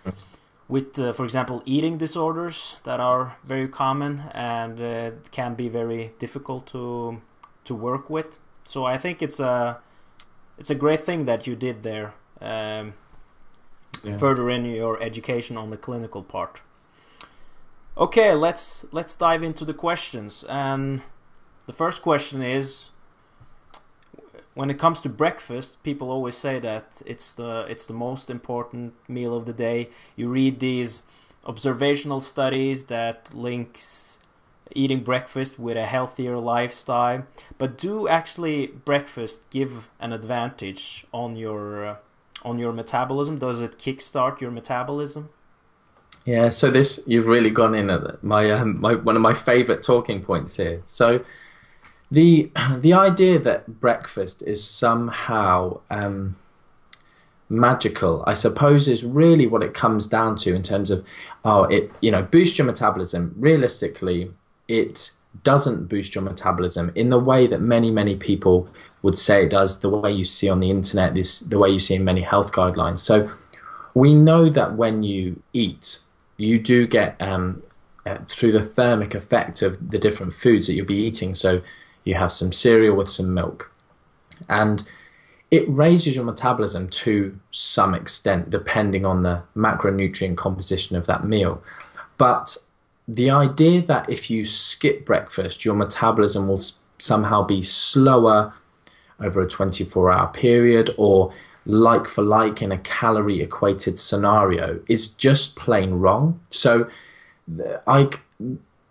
with 0.68 0.98
uh, 1.00 1.14
for 1.14 1.24
example 1.24 1.62
eating 1.66 1.98
disorders 1.98 2.80
that 2.84 3.00
are 3.00 3.38
very 3.44 3.68
common 3.68 4.24
and 4.32 4.82
uh, 4.82 5.12
can 5.32 5.54
be 5.54 5.70
very 5.70 6.12
difficult 6.20 6.66
to 6.68 7.22
to 7.66 7.76
work 7.76 8.10
with. 8.10 8.38
So 8.68 8.86
I 8.86 8.98
think 8.98 9.22
it's 9.22 9.40
a 9.40 9.82
it's 10.58 10.70
a 10.70 10.76
great 10.76 11.04
thing 11.04 11.26
that 11.26 11.48
you 11.48 11.56
did 11.56 11.84
there. 11.84 12.14
Um, 12.42 12.94
yeah. 14.04 14.18
Further 14.18 14.50
in 14.50 14.66
your 14.66 15.02
education 15.02 15.58
on 15.58 15.70
the 15.70 15.78
clinical 15.78 16.22
part. 16.22 16.62
Okay, 17.98 18.34
let's 18.34 18.86
let's 18.92 19.16
dive 19.16 19.44
into 19.44 19.66
the 19.66 19.74
questions. 19.74 20.44
And 20.50 21.02
the 21.66 21.74
first 21.74 22.02
question 22.02 22.42
is 22.42 22.92
when 24.56 24.70
it 24.70 24.80
comes 24.80 25.02
to 25.02 25.10
breakfast, 25.10 25.84
people 25.84 26.10
always 26.10 26.36
say 26.36 26.60
that 26.60 27.02
it's 27.06 27.34
the 27.34 27.66
it's 27.70 27.86
the 27.86 27.94
most 27.94 28.30
important 28.30 28.94
meal 29.08 29.36
of 29.36 29.46
the 29.46 29.54
day. 29.54 29.90
You 30.16 30.30
read 30.30 30.60
these 30.60 31.04
observational 31.46 32.22
studies 32.22 32.86
that 32.86 33.36
links 33.36 34.18
eating 34.72 35.04
breakfast 35.04 35.60
with 35.60 35.78
a 35.78 35.86
healthier 35.86 36.38
lifestyle, 36.38 37.28
but 37.58 37.78
do 37.78 38.08
actually 38.08 38.68
breakfast 38.68 39.48
give 39.52 39.90
an 40.00 40.12
advantage 40.14 41.06
on 41.12 41.36
your 41.36 41.86
uh, 41.86 41.96
on 42.42 42.58
your 42.58 42.72
metabolism? 42.72 43.38
Does 43.38 43.62
it 43.62 43.78
kickstart 43.78 44.40
your 44.40 44.52
metabolism? 44.52 45.30
Yeah, 46.24 46.50
so 46.50 46.72
this 46.72 47.04
you've 47.06 47.28
really 47.28 47.52
gone 47.52 47.76
in 47.76 47.90
at 47.90 48.24
my 48.24 48.50
um, 48.52 48.80
my 48.80 48.96
one 48.96 49.18
of 49.18 49.22
my 49.22 49.34
favorite 49.34 49.84
talking 49.84 50.24
points 50.24 50.56
here. 50.56 50.82
So 50.88 51.26
the 52.16 52.50
the 52.78 52.94
idea 52.94 53.38
that 53.40 53.80
breakfast 53.80 54.42
is 54.44 54.68
somehow 54.68 55.82
um, 55.92 56.38
magical, 57.50 58.24
I 58.26 58.34
suppose, 58.34 58.88
is 58.88 59.04
really 59.04 59.46
what 59.46 59.62
it 59.62 59.74
comes 59.74 60.08
down 60.08 60.38
to 60.38 60.56
in 60.56 60.64
terms 60.64 60.90
of 60.90 61.06
oh, 61.44 61.64
it 61.66 61.92
you 62.02 62.10
know 62.10 62.24
boosts 62.24 62.58
your 62.58 62.66
metabolism. 62.66 63.36
Realistically, 63.38 64.32
it 64.68 65.12
doesn't 65.44 65.88
boost 65.88 66.16
your 66.16 66.24
metabolism 66.24 66.92
in 66.96 67.10
the 67.10 67.20
way 67.20 67.46
that 67.46 67.60
many, 67.60 67.92
many 67.92 68.16
people 68.16 68.70
would 69.02 69.18
say 69.18 69.44
it 69.44 69.50
does, 69.50 69.82
the 69.82 69.90
way 69.90 70.12
you 70.12 70.24
see 70.24 70.50
on 70.50 70.62
the 70.62 70.72
internet, 70.72 71.14
this, 71.14 71.40
the 71.40 71.60
way 71.60 71.70
you 71.70 71.78
see 71.78 71.94
in 71.94 72.06
many 72.06 72.22
health 72.22 72.54
guidelines. 72.54 73.00
So 73.00 73.30
we 73.94 74.14
know 74.14 74.50
that 74.50 74.76
when 74.76 75.04
you 75.04 75.44
eat, 75.52 76.00
you 76.38 76.58
do 76.58 76.88
get 76.88 77.22
um, 77.22 77.62
uh, 78.06 78.20
through 78.30 78.54
the 78.54 78.64
thermic 78.64 79.14
effect 79.14 79.62
of 79.62 79.92
the 79.92 80.00
different 80.00 80.34
foods 80.34 80.68
that 80.68 80.74
you'll 80.74 80.86
be 80.86 81.06
eating. 81.06 81.36
So 81.36 81.62
you 82.06 82.16
have 82.16 82.32
some 82.32 82.52
cereal 82.52 82.96
with 82.96 83.10
some 83.10 83.34
milk, 83.34 83.72
and 84.48 84.88
it 85.52 85.68
raises 85.70 86.16
your 86.16 86.26
metabolism 86.26 86.90
to 86.90 87.38
some 87.52 87.94
extent, 87.94 88.50
depending 88.50 89.06
on 89.06 89.24
the 89.24 89.44
macronutrient 89.56 90.38
composition 90.38 90.96
of 90.96 91.06
that 91.08 91.26
meal. 91.26 91.62
But 92.18 92.58
the 93.08 93.30
idea 93.30 93.82
that 93.84 94.10
if 94.10 94.30
you 94.30 94.46
skip 94.46 95.06
breakfast, 95.06 95.64
your 95.64 95.76
metabolism 95.76 96.48
will 96.48 96.62
somehow 96.98 97.44
be 97.44 97.62
slower 97.62 98.54
over 99.20 99.42
a 99.42 99.48
24 99.48 100.12
hour 100.12 100.28
period 100.34 100.90
or 100.98 101.34
like 101.66 102.08
for 102.08 102.22
like 102.22 102.62
in 102.62 102.72
a 102.72 102.78
calorie 102.80 103.42
equated 103.42 103.98
scenario 103.98 104.80
is 104.88 105.14
just 105.14 105.56
plain 105.56 105.96
wrong. 105.96 106.40
So, 106.50 106.90
I, 107.88 108.10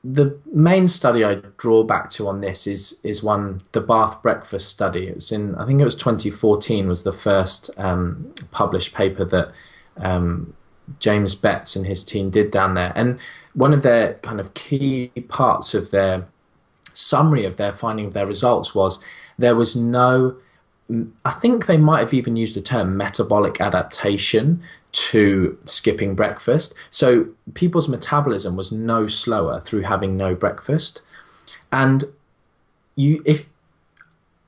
the 0.05 0.39
main 0.53 0.87
study 0.87 1.25
I 1.25 1.37
draw 1.57 1.83
back 1.83 2.11
to 2.11 2.29
on 2.29 2.43
this 2.43 2.67
is 2.67 3.01
is 3.03 3.23
one 3.23 3.63
the 3.73 3.81
Bath 3.81 4.23
Breakfast 4.23 4.69
study. 4.69 5.09
It 5.09 5.15
was 5.15 5.33
in 5.33 5.55
I 5.55 5.65
think 5.65 5.81
it 5.81 5.85
was 5.85 5.95
2014 5.95 6.87
was 6.87 7.05
the 7.05 7.13
first 7.13 7.71
um, 7.79 8.33
published 8.51 8.95
paper 8.95 9.25
that 9.25 9.53
um, 9.97 10.53
James 10.99 11.35
Betts 11.35 11.75
and 11.75 11.87
his 11.87 12.05
team 12.05 12.29
did 12.29 12.51
down 12.51 12.75
there, 12.75 12.93
and 12.95 13.19
one 13.55 13.73
of 13.73 13.83
their 13.83 14.15
kind 14.15 14.41
of 14.41 14.53
key 14.53 15.11
parts 15.29 15.73
of 15.73 15.91
their 15.91 16.27
summary 16.93 17.47
of 17.47 17.57
their 17.57 17.73
finding 17.73 18.07
of 18.07 18.13
their 18.13 18.27
results 18.27 18.75
was 18.75 19.03
there 19.39 19.57
was 19.57 19.75
no 19.75 20.37
I 21.25 21.31
think 21.31 21.65
they 21.65 21.79
might 21.79 22.01
have 22.01 22.13
even 22.13 22.37
used 22.37 22.55
the 22.55 22.61
term 22.61 22.97
metabolic 22.97 23.59
adaptation 23.59 24.63
to 24.95 25.59
skipping 25.65 26.15
breakfast. 26.15 26.75
So 26.91 27.29
people's 27.55 27.89
metabolism 27.89 28.57
was 28.57 28.71
no 28.71 29.07
slower 29.09 29.61
through 29.61 29.83
having 29.83 30.17
no 30.17 30.35
breakfast. 30.35 31.03
And 31.73 32.05
you 32.95 33.23
if 33.27 33.49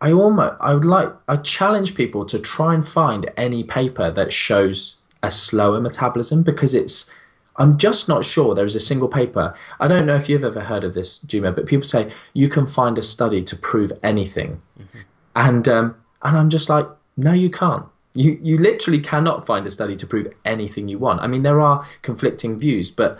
I 0.01 0.13
almost 0.13 0.55
I 0.61 0.73
would 0.75 0.85
like 0.85 1.13
I 1.27 1.37
challenge 1.37 1.97
people 1.97 2.25
to 2.27 2.39
try 2.39 2.75
and 2.75 2.87
find 2.87 3.31
any 3.37 3.65
paper 3.65 4.11
that 4.13 4.33
shows 4.33 4.99
a 5.23 5.33
slower 5.33 5.81
metabolism 5.81 6.45
because 6.45 6.75
it's 6.75 7.13
I'm 7.57 7.77
just 7.77 8.09
not 8.09 8.25
sure 8.25 8.55
there 8.55 8.67
is 8.67 8.77
a 8.77 8.81
single 8.81 9.09
paper. 9.09 9.55
I 9.81 9.89
don't 9.89 10.07
know 10.07 10.15
if 10.15 10.29
you've 10.29 10.45
ever 10.45 10.61
heard 10.61 10.85
of 10.85 10.95
this, 10.95 11.21
Juma, 11.21 11.53
but 11.53 11.67
people 11.67 11.85
say 11.89 12.13
you 12.35 12.49
can 12.49 12.67
find 12.67 12.99
a 12.99 13.03
study 13.03 13.43
to 13.43 13.57
prove 13.57 13.93
anything, 14.03 14.61
mm-hmm. 14.79 14.99
and 15.35 15.67
um, 15.67 15.97
and 16.23 16.37
I'm 16.37 16.51
just 16.51 16.69
like, 16.69 16.87
no, 17.17 17.33
you 17.33 17.49
can't. 17.51 17.87
You 18.17 18.39
you 18.43 18.59
literally 18.59 19.01
cannot 19.01 19.47
find 19.47 19.67
a 19.67 19.71
study 19.71 19.95
to 19.97 20.07
prove 20.07 20.33
anything 20.45 20.89
you 20.89 20.99
want. 20.99 21.21
I 21.21 21.27
mean, 21.27 21.43
there 21.43 21.61
are 21.61 21.87
conflicting 22.03 22.59
views, 22.59 22.91
but 22.91 23.19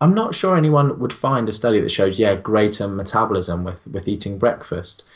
I'm 0.00 0.14
not 0.14 0.34
sure 0.34 0.56
anyone 0.56 0.98
would 0.98 1.12
find 1.12 1.48
a 1.48 1.52
study 1.52 1.80
that 1.80 1.90
shows 1.90 2.18
yeah 2.18 2.34
greater 2.36 2.88
metabolism 2.88 3.64
with 3.64 3.86
with 3.88 4.08
eating 4.08 4.38
breakfast. 4.38 5.06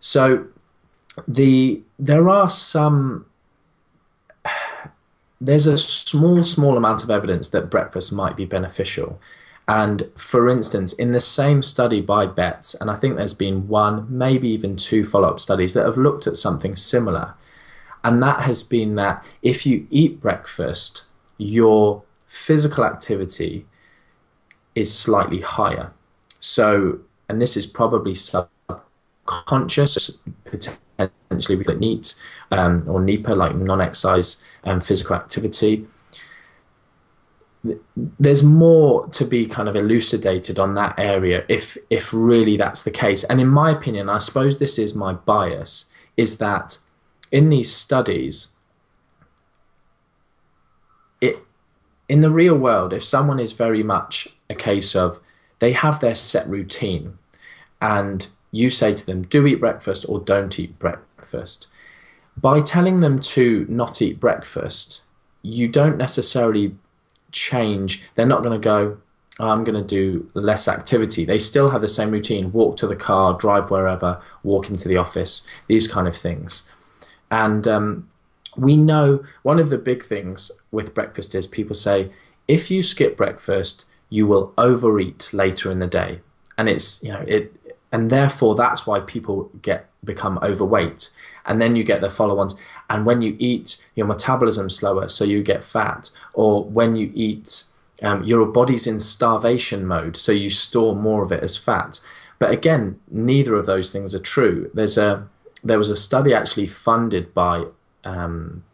So 0.00 0.46
the 1.26 1.82
there 1.98 2.28
are 2.28 2.50
some 2.50 3.26
there's 5.40 5.66
a 5.66 5.78
small, 5.78 6.42
small 6.42 6.76
amount 6.76 7.04
of 7.04 7.10
evidence 7.10 7.48
that 7.50 7.70
breakfast 7.70 8.12
might 8.12 8.36
be 8.36 8.44
beneficial. 8.44 9.20
And 9.68 10.10
for 10.16 10.48
instance, 10.48 10.92
in 10.94 11.12
the 11.12 11.20
same 11.20 11.62
study 11.62 12.00
by 12.00 12.26
Betts, 12.26 12.74
and 12.74 12.90
I 12.90 12.94
think 12.94 13.16
there's 13.16 13.34
been 13.34 13.68
one, 13.68 14.06
maybe 14.08 14.48
even 14.48 14.76
two 14.76 15.04
follow 15.04 15.28
up 15.28 15.40
studies 15.40 15.74
that 15.74 15.84
have 15.84 15.98
looked 15.98 16.26
at 16.26 16.36
something 16.36 16.74
similar. 16.74 17.34
And 18.04 18.22
that 18.22 18.42
has 18.42 18.62
been 18.62 18.94
that 18.96 19.24
if 19.42 19.66
you 19.66 19.86
eat 19.90 20.20
breakfast, 20.20 21.04
your 21.36 22.02
physical 22.26 22.84
activity 22.84 23.66
is 24.74 24.94
slightly 24.94 25.40
higher. 25.40 25.92
So, 26.40 27.00
and 27.28 27.42
this 27.42 27.56
is 27.56 27.66
probably 27.66 28.14
subconscious, 28.14 30.18
potentially 30.44 31.56
we 31.56 31.64
call 31.64 31.74
it 31.74 31.80
NEAT 31.80 32.14
um, 32.50 32.84
or 32.88 33.00
NEPA, 33.00 33.34
like 33.34 33.56
non-exercise 33.56 34.42
um, 34.64 34.80
physical 34.80 35.16
activity. 35.16 35.86
There's 37.96 38.44
more 38.44 39.08
to 39.08 39.24
be 39.24 39.46
kind 39.46 39.68
of 39.68 39.76
elucidated 39.76 40.58
on 40.58 40.74
that 40.74 40.94
area 40.96 41.44
if 41.48 41.76
if 41.90 42.14
really 42.14 42.56
that's 42.56 42.84
the 42.84 42.90
case. 42.90 43.24
And 43.24 43.40
in 43.40 43.48
my 43.48 43.70
opinion, 43.70 44.08
I 44.08 44.18
suppose 44.18 44.58
this 44.58 44.78
is 44.78 44.94
my 44.94 45.12
bias, 45.12 45.90
is 46.16 46.38
that 46.38 46.78
in 47.30 47.50
these 47.50 47.72
studies, 47.72 48.48
it 51.20 51.36
in 52.08 52.20
the 52.20 52.30
real 52.30 52.56
world, 52.56 52.92
if 52.92 53.04
someone 53.04 53.40
is 53.40 53.52
very 53.52 53.82
much 53.82 54.28
a 54.48 54.54
case 54.54 54.96
of 54.96 55.20
they 55.58 55.72
have 55.72 56.00
their 56.00 56.14
set 56.14 56.48
routine 56.48 57.18
and 57.80 58.28
you 58.50 58.70
say 58.70 58.94
to 58.94 59.04
them, 59.04 59.22
do 59.22 59.46
eat 59.46 59.60
breakfast 59.60 60.06
or 60.08 60.20
don't 60.20 60.58
eat 60.58 60.78
breakfast. 60.78 61.68
By 62.36 62.60
telling 62.60 63.00
them 63.00 63.18
to 63.20 63.66
not 63.68 64.00
eat 64.00 64.20
breakfast, 64.20 65.02
you 65.42 65.68
don't 65.68 65.98
necessarily 65.98 66.76
change. 67.30 68.02
They're 68.14 68.26
not 68.26 68.42
going 68.42 68.58
to 68.58 68.64
go, 68.64 68.98
I'm 69.38 69.64
going 69.64 69.80
to 69.80 69.86
do 69.86 70.30
less 70.34 70.66
activity. 70.66 71.24
They 71.24 71.38
still 71.38 71.70
have 71.70 71.80
the 71.80 71.88
same 71.88 72.10
routine 72.10 72.52
walk 72.52 72.76
to 72.78 72.86
the 72.86 72.96
car, 72.96 73.34
drive 73.34 73.70
wherever, 73.70 74.20
walk 74.42 74.68
into 74.68 74.88
the 74.88 74.96
office, 74.96 75.46
these 75.66 75.86
kind 75.86 76.08
of 76.08 76.16
things. 76.16 76.62
And 77.30 77.66
um, 77.68 78.08
we 78.56 78.76
know 78.76 79.24
one 79.42 79.58
of 79.58 79.68
the 79.68 79.78
big 79.78 80.02
things 80.04 80.50
with 80.70 80.94
breakfast 80.94 81.34
is 81.34 81.46
people 81.46 81.74
say, 81.74 82.10
if 82.46 82.70
you 82.70 82.82
skip 82.82 83.16
breakfast, 83.16 83.84
you 84.10 84.26
will 84.26 84.52
overeat 84.56 85.30
later 85.32 85.70
in 85.70 85.78
the 85.78 85.86
day. 85.86 86.20
And 86.56 86.68
it's, 86.68 87.02
you 87.02 87.12
know, 87.12 87.24
it, 87.26 87.54
and 87.92 88.10
therefore 88.10 88.54
that's 88.54 88.86
why 88.86 89.00
people 89.00 89.50
get 89.62 89.88
become 90.04 90.38
overweight. 90.42 91.10
And 91.46 91.60
then 91.60 91.76
you 91.76 91.84
get 91.84 92.00
the 92.00 92.10
follow-ons 92.10 92.54
and 92.90 93.04
when 93.04 93.22
you 93.22 93.36
eat 93.38 93.84
your 93.94 94.06
metabolism's 94.06 94.76
slower 94.76 95.08
so 95.08 95.24
you 95.24 95.42
get 95.42 95.64
fat. 95.64 96.10
Or 96.32 96.64
when 96.64 96.96
you 96.96 97.10
eat 97.14 97.64
um, 98.02 98.22
your 98.24 98.46
body's 98.46 98.86
in 98.86 99.00
starvation 99.00 99.86
mode 99.86 100.16
so 100.16 100.32
you 100.32 100.50
store 100.50 100.94
more 100.94 101.22
of 101.22 101.32
it 101.32 101.42
as 101.42 101.56
fat. 101.56 102.00
But 102.38 102.50
again 102.50 103.00
neither 103.10 103.54
of 103.54 103.66
those 103.66 103.90
things 103.90 104.14
are 104.14 104.20
true. 104.20 104.70
There's 104.72 104.98
a 104.98 105.28
there 105.62 105.78
was 105.78 105.90
a 105.90 105.96
study 105.96 106.34
actually 106.34 106.66
funded 106.66 107.34
by 107.34 107.64
um, 108.04 108.64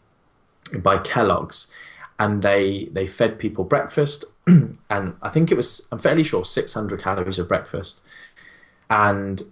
by 0.79 0.99
Kellogg's 0.99 1.71
and 2.19 2.43
they 2.43 2.88
they 2.93 3.07
fed 3.07 3.38
people 3.38 3.64
breakfast 3.64 4.25
and 4.47 5.14
I 5.23 5.29
think 5.31 5.50
it 5.50 5.57
was 5.57 5.88
I'm 5.91 5.99
fairly 5.99 6.25
sure 6.25 6.45
600 6.45 7.00
calories 7.00 7.38
of 7.38 7.49
breakfast 7.49 8.03
and 8.91 9.43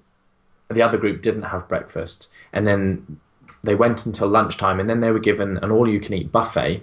the 0.74 0.82
other 0.82 0.98
group 0.98 1.22
didn't 1.22 1.42
have 1.42 1.68
breakfast. 1.68 2.28
And 2.52 2.66
then 2.66 3.20
they 3.62 3.74
went 3.74 4.06
until 4.06 4.28
lunchtime, 4.28 4.80
and 4.80 4.88
then 4.88 5.00
they 5.00 5.10
were 5.10 5.18
given 5.18 5.58
an 5.58 5.70
all-you-can-eat 5.70 6.32
buffet. 6.32 6.82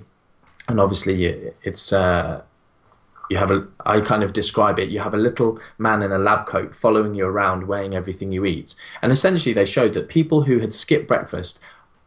And 0.68 0.79
obviously, 0.79 1.25
it's 1.63 1.91
uh, 1.91 2.44
you 3.29 3.38
have 3.38 3.51
a. 3.51 3.67
I 3.86 4.01
kind 4.01 4.24
of 4.24 4.33
describe 4.33 4.79
it. 4.79 4.89
You 4.89 5.00
have 5.00 5.13
a 5.13 5.17
little 5.17 5.59
man 5.77 6.01
in 6.01 6.12
a 6.12 6.17
lab 6.17 6.48
coat 6.48 6.75
following 6.75 7.13
you 7.13 7.25
around, 7.25 7.67
weighing 7.67 7.93
everything 7.93 8.31
you 8.31 8.45
eat. 8.45 8.75
And 9.01 9.12
essentially, 9.12 9.53
they 9.53 9.65
showed 9.65 9.93
that 9.93 10.09
people 10.09 10.43
who 10.43 10.59
had 10.59 10.74
skipped 10.74 11.07
breakfast 11.07 11.59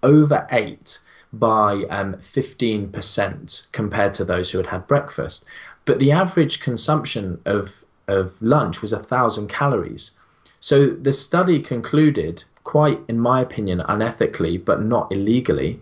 overate 0.02 0.98
by 1.32 1.84
um, 1.88 2.14
15% 2.14 3.72
compared 3.72 4.12
to 4.14 4.24
those 4.24 4.50
who 4.50 4.58
had 4.58 4.66
had 4.66 4.86
breakfast. 4.86 5.46
But 5.84 5.98
the 5.98 6.12
average 6.12 6.60
consumption 6.60 7.40
of 7.44 7.84
of 8.08 8.40
lunch 8.42 8.82
was 8.82 8.92
a 8.92 8.98
thousand 8.98 9.48
calories. 9.48 10.12
So 10.60 10.86
the 10.86 11.12
study 11.12 11.60
concluded, 11.60 12.44
quite 12.64 13.00
in 13.08 13.20
my 13.20 13.40
opinion, 13.40 13.80
unethically, 13.88 14.62
but 14.62 14.82
not 14.82 15.10
illegally, 15.12 15.80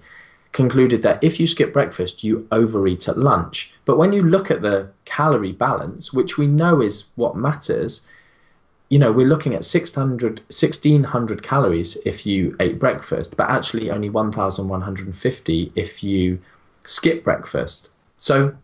concluded 0.52 1.02
that 1.02 1.22
if 1.22 1.38
you 1.38 1.46
skip 1.46 1.72
breakfast, 1.72 2.24
you 2.24 2.46
overeat 2.50 3.08
at 3.08 3.18
lunch. 3.18 3.72
But 3.84 3.98
when 3.98 4.12
you 4.12 4.22
look 4.22 4.50
at 4.50 4.62
the 4.62 4.90
calorie 5.04 5.52
balance, 5.52 6.12
which 6.12 6.36
we 6.36 6.46
know 6.46 6.80
is 6.80 7.10
what 7.14 7.36
matters, 7.36 8.06
you 8.88 8.98
know, 8.98 9.12
we're 9.12 9.28
looking 9.28 9.54
at 9.54 9.64
600, 9.64 10.40
1600 10.40 11.42
calories 11.42 11.96
if 12.04 12.26
you 12.26 12.56
ate 12.58 12.80
breakfast, 12.80 13.36
but 13.36 13.48
actually 13.48 13.90
only 13.90 14.10
1150 14.10 15.72
if 15.76 16.02
you 16.02 16.40
skip 16.84 17.22
breakfast. 17.22 17.92
So 18.18 18.56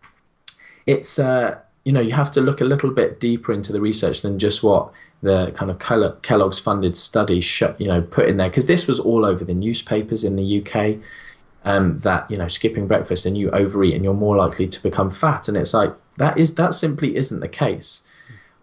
it's, 0.84 1.20
uh, 1.20 1.60
you 1.84 1.92
know, 1.92 2.00
you 2.00 2.12
have 2.12 2.32
to 2.32 2.40
look 2.40 2.60
a 2.60 2.64
little 2.64 2.90
bit 2.90 3.20
deeper 3.20 3.52
into 3.52 3.72
the 3.72 3.80
research 3.80 4.22
than 4.22 4.40
just 4.40 4.64
what 4.64 4.90
the 5.22 5.52
kind 5.52 5.70
of 5.70 5.78
Kellogg's 6.22 6.58
funded 6.58 6.98
study, 6.98 7.42
you 7.78 7.86
know, 7.86 8.02
put 8.02 8.28
in 8.28 8.36
there 8.36 8.48
because 8.48 8.66
this 8.66 8.88
was 8.88 8.98
all 8.98 9.24
over 9.24 9.44
the 9.44 9.54
newspapers 9.54 10.24
in 10.24 10.34
the 10.34 10.60
UK. 10.60 10.96
Um, 11.66 11.98
that 11.98 12.30
you 12.30 12.38
know, 12.38 12.46
skipping 12.46 12.86
breakfast 12.86 13.26
and 13.26 13.36
you 13.36 13.50
overeat 13.50 13.94
and 13.94 14.04
you're 14.04 14.14
more 14.14 14.36
likely 14.36 14.68
to 14.68 14.82
become 14.82 15.10
fat, 15.10 15.48
and 15.48 15.56
it's 15.56 15.74
like 15.74 15.92
that 16.16 16.38
is 16.38 16.54
that 16.54 16.74
simply 16.74 17.16
isn't 17.16 17.40
the 17.40 17.48
case. 17.48 18.04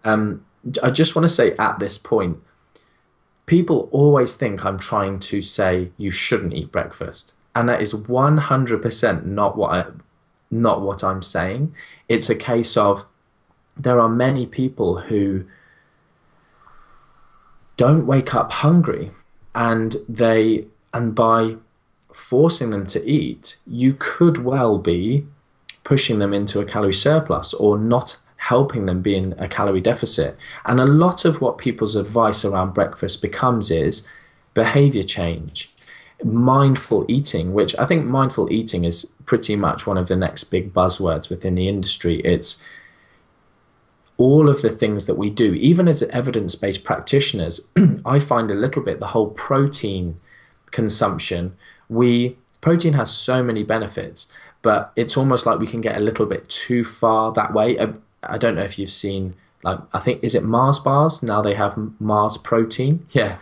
Um, 0.04 0.44
I 0.82 0.90
just 0.90 1.14
want 1.14 1.24
to 1.24 1.34
say 1.34 1.52
at 1.58 1.78
this 1.78 1.98
point, 1.98 2.38
people 3.46 3.88
always 3.92 4.34
think 4.34 4.64
I'm 4.64 4.78
trying 4.78 5.20
to 5.20 5.42
say 5.42 5.90
you 5.98 6.10
shouldn't 6.10 6.54
eat 6.54 6.72
breakfast, 6.72 7.34
and 7.54 7.68
that 7.68 7.82
is 7.82 7.92
100% 7.92 9.26
not 9.26 9.56
what 9.56 9.70
I, 9.72 9.84
not 10.50 10.80
what 10.80 11.04
I'm 11.04 11.22
saying. 11.22 11.74
It's 12.08 12.30
a 12.30 12.34
case 12.34 12.76
of 12.76 13.04
there 13.76 14.00
are 14.00 14.08
many 14.08 14.46
people 14.46 15.00
who 15.00 15.44
don't 17.76 18.06
wake 18.06 18.34
up 18.34 18.52
hungry 18.52 19.10
and 19.54 19.96
they 20.08 20.66
and 20.92 21.14
by 21.14 21.56
forcing 22.14 22.70
them 22.70 22.86
to 22.86 23.04
eat 23.08 23.58
you 23.66 23.94
could 23.98 24.44
well 24.44 24.78
be 24.78 25.26
pushing 25.82 26.18
them 26.18 26.32
into 26.32 26.60
a 26.60 26.64
calorie 26.64 26.94
surplus 26.94 27.52
or 27.54 27.78
not 27.78 28.18
helping 28.36 28.86
them 28.86 29.00
be 29.00 29.16
in 29.16 29.34
a 29.38 29.48
calorie 29.48 29.80
deficit 29.80 30.36
and 30.66 30.80
a 30.80 30.86
lot 30.86 31.24
of 31.24 31.40
what 31.40 31.58
people's 31.58 31.96
advice 31.96 32.44
around 32.44 32.72
breakfast 32.74 33.22
becomes 33.22 33.70
is 33.70 34.08
behavior 34.54 35.02
change 35.02 35.70
mindful 36.22 37.04
eating 37.08 37.52
which 37.52 37.76
i 37.78 37.84
think 37.84 38.04
mindful 38.04 38.50
eating 38.52 38.84
is 38.84 39.12
pretty 39.26 39.56
much 39.56 39.86
one 39.86 39.98
of 39.98 40.08
the 40.08 40.16
next 40.16 40.44
big 40.44 40.72
buzzwords 40.72 41.28
within 41.28 41.54
the 41.54 41.68
industry 41.68 42.20
it's 42.20 42.64
all 44.16 44.48
of 44.48 44.62
the 44.62 44.70
things 44.70 45.06
that 45.06 45.16
we 45.16 45.30
do, 45.30 45.54
even 45.54 45.88
as 45.88 46.02
evidence 46.04 46.54
based 46.54 46.84
practitioners, 46.84 47.68
I 48.04 48.18
find 48.18 48.50
a 48.50 48.54
little 48.54 48.82
bit 48.82 49.00
the 49.00 49.08
whole 49.08 49.30
protein 49.30 50.20
consumption. 50.70 51.56
We 51.88 52.36
protein 52.60 52.94
has 52.94 53.14
so 53.14 53.42
many 53.42 53.62
benefits, 53.62 54.32
but 54.62 54.92
it's 54.96 55.16
almost 55.16 55.46
like 55.46 55.58
we 55.58 55.66
can 55.66 55.80
get 55.80 55.96
a 55.96 56.00
little 56.00 56.26
bit 56.26 56.48
too 56.48 56.84
far 56.84 57.32
that 57.32 57.52
way. 57.52 57.78
I, 57.78 57.92
I 58.22 58.38
don't 58.38 58.54
know 58.54 58.62
if 58.62 58.78
you've 58.78 58.90
seen 58.90 59.34
like 59.62 59.78
I 59.92 60.00
think 60.00 60.22
is 60.22 60.34
it 60.34 60.44
Mars 60.44 60.78
bars 60.78 61.22
now 61.22 61.42
they 61.42 61.54
have 61.54 61.78
Mars 62.00 62.36
protein. 62.36 63.06
Yeah. 63.10 63.38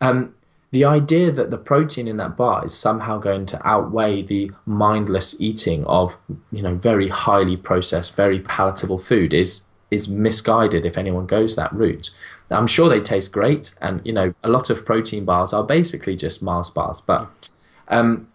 Um, 0.00 0.34
the 0.70 0.84
idea 0.84 1.32
that 1.32 1.50
the 1.50 1.58
protein 1.58 2.06
in 2.06 2.18
that 2.18 2.36
bar 2.36 2.64
is 2.64 2.74
somehow 2.74 3.18
going 3.18 3.46
to 3.46 3.66
outweigh 3.66 4.22
the 4.22 4.50
mindless 4.66 5.40
eating 5.40 5.84
of 5.86 6.18
you 6.52 6.62
know 6.62 6.74
very 6.74 7.08
highly 7.08 7.56
processed, 7.56 8.16
very 8.16 8.40
palatable 8.40 8.98
food 8.98 9.32
is 9.32 9.64
is 9.90 10.08
misguided 10.08 10.84
if 10.84 10.98
anyone 10.98 11.26
goes 11.26 11.56
that 11.56 11.72
route. 11.72 12.10
I'm 12.50 12.66
sure 12.66 12.88
they 12.88 13.00
taste 13.00 13.32
great, 13.32 13.74
and 13.80 14.00
you 14.04 14.12
know 14.12 14.34
a 14.42 14.48
lot 14.48 14.70
of 14.70 14.84
protein 14.84 15.24
bars 15.24 15.52
are 15.52 15.64
basically 15.64 16.16
just 16.16 16.42
Mars 16.42 16.70
bars. 16.70 17.00
But 17.00 17.48
um, 17.88 18.28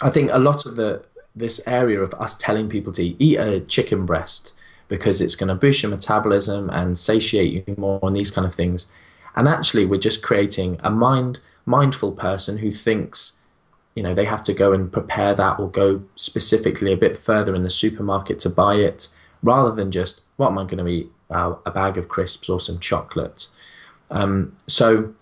I 0.00 0.10
think 0.10 0.30
a 0.32 0.38
lot 0.38 0.66
of 0.66 0.76
the 0.76 1.04
this 1.36 1.60
area 1.66 2.00
of 2.00 2.14
us 2.14 2.36
telling 2.36 2.68
people 2.68 2.92
to 2.92 3.02
eat 3.22 3.36
a 3.38 3.60
chicken 3.60 4.06
breast 4.06 4.52
because 4.86 5.20
it's 5.20 5.34
going 5.34 5.48
to 5.48 5.54
boost 5.54 5.82
your 5.82 5.90
metabolism 5.90 6.70
and 6.70 6.96
satiate 6.96 7.52
you 7.52 7.74
more 7.76 7.98
and 8.02 8.14
these 8.14 8.30
kind 8.30 8.46
of 8.46 8.54
things. 8.54 8.92
And 9.34 9.48
actually, 9.48 9.84
we're 9.84 9.98
just 9.98 10.22
creating 10.22 10.78
a 10.82 10.90
mind 10.90 11.40
mindful 11.66 12.12
person 12.12 12.58
who 12.58 12.70
thinks, 12.70 13.40
you 13.94 14.02
know, 14.02 14.14
they 14.14 14.26
have 14.26 14.44
to 14.44 14.52
go 14.52 14.72
and 14.72 14.92
prepare 14.92 15.34
that 15.34 15.58
or 15.58 15.70
go 15.70 16.02
specifically 16.14 16.92
a 16.92 16.96
bit 16.96 17.16
further 17.16 17.54
in 17.54 17.62
the 17.62 17.70
supermarket 17.70 18.38
to 18.40 18.50
buy 18.50 18.76
it 18.76 19.08
rather 19.42 19.74
than 19.74 19.90
just 19.90 20.22
what 20.36 20.48
am 20.48 20.58
I 20.58 20.64
going 20.64 20.84
to 20.84 20.88
eat? 20.88 21.10
Uh, 21.30 21.54
a 21.64 21.70
bag 21.70 21.96
of 21.96 22.08
crisps 22.08 22.48
or 22.48 22.60
some 22.60 22.78
chocolate. 22.78 23.48
Um, 24.10 24.54
so 24.66 25.14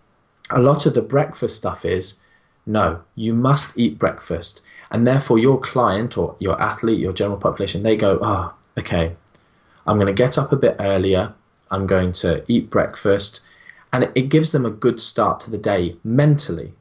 a 0.50 0.60
lot 0.60 0.84
of 0.84 0.94
the 0.94 1.00
breakfast 1.00 1.56
stuff 1.56 1.84
is 1.84 2.20
no, 2.66 3.02
you 3.14 3.34
must 3.34 3.76
eat 3.76 3.98
breakfast. 3.98 4.62
And 4.90 5.06
therefore, 5.06 5.38
your 5.38 5.58
client 5.58 6.16
or 6.18 6.36
your 6.38 6.60
athlete, 6.60 7.00
your 7.00 7.12
general 7.12 7.38
population, 7.38 7.82
they 7.82 7.96
go, 7.96 8.18
oh, 8.22 8.54
okay, 8.78 9.16
I'm 9.86 9.96
going 9.96 10.06
to 10.06 10.12
get 10.12 10.38
up 10.38 10.52
a 10.52 10.56
bit 10.56 10.76
earlier. 10.78 11.34
I'm 11.70 11.86
going 11.86 12.12
to 12.14 12.44
eat 12.46 12.70
breakfast. 12.70 13.40
And 13.92 14.04
it, 14.04 14.12
it 14.14 14.28
gives 14.28 14.52
them 14.52 14.66
a 14.66 14.70
good 14.70 15.00
start 15.00 15.40
to 15.40 15.50
the 15.50 15.58
day 15.58 15.96
mentally. 16.04 16.74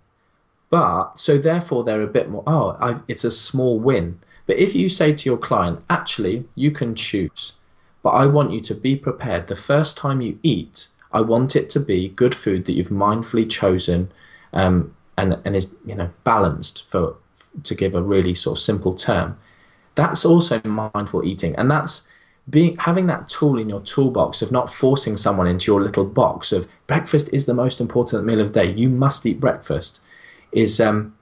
But 0.70 1.20
so 1.20 1.38
therefore, 1.38 1.84
they're 1.84 2.02
a 2.02 2.08
bit 2.08 2.30
more, 2.30 2.44
oh, 2.48 2.78
I've, 2.80 3.04
it's 3.08 3.24
a 3.24 3.32
small 3.32 3.80
win. 3.80 4.20
But 4.48 4.58
if 4.58 4.76
you 4.76 4.90
say 4.90 5.14
to 5.14 5.30
your 5.30 5.38
client, 5.38 5.84
actually, 5.90 6.46
you 6.56 6.72
can 6.72 6.96
choose, 6.96 7.54
but 8.04 8.10
I 8.10 8.26
want 8.26 8.52
you 8.52 8.62
to 8.62 8.76
be 8.76 8.96
prepared 8.96 9.48
the 9.48 9.56
first 9.56 9.98
time 9.98 10.22
you 10.22 10.40
eat, 10.44 10.88
I 11.12 11.22
want 11.22 11.56
it 11.56 11.70
to 11.72 11.80
be 11.80 12.10
good 12.10 12.34
food 12.34 12.66
that 12.66 12.74
you've 12.74 12.90
mindfully 12.90 13.50
chosen 13.50 14.12
um, 14.54 14.96
and, 15.22 15.38
and 15.46 15.56
is 15.56 15.68
you 15.86 15.96
know 15.96 16.10
balanced 16.24 16.90
for 16.90 17.16
to 17.64 17.76
give 17.76 17.96
a 17.96 18.02
really 18.02 18.34
sort 18.34 18.58
of 18.58 18.62
simple 18.62 18.94
term. 18.94 19.38
That's 19.96 20.26
also 20.26 20.62
mindful 20.64 21.24
eating, 21.24 21.56
and 21.56 21.70
that's 21.70 22.12
being 22.50 22.76
having 22.78 23.08
that 23.08 23.30
tool 23.30 23.60
in 23.60 23.70
your 23.70 23.82
toolbox 23.82 24.42
of 24.42 24.52
not 24.52 24.74
forcing 24.74 25.16
someone 25.16 25.48
into 25.48 25.72
your 25.72 25.82
little 25.82 26.06
box 26.06 26.52
of 26.52 26.68
breakfast 26.88 27.32
is 27.32 27.46
the 27.46 27.54
most 27.54 27.80
important 27.80 28.26
meal 28.26 28.42
of 28.42 28.54
the 28.54 28.64
day. 28.64 28.72
You 28.74 28.90
must 28.90 29.26
eat 29.26 29.40
breakfast. 29.40 30.02
Is 30.52 30.82
um, 30.82 31.16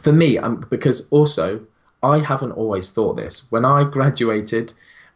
for 0.00 0.12
me, 0.12 0.38
um, 0.38 0.66
because 0.70 1.08
also 1.10 1.66
I 2.02 2.18
haven't 2.18 2.52
always 2.52 2.90
thought 2.90 3.16
this. 3.16 3.50
When 3.50 3.64
I 3.64 3.84
graduated 3.84 4.72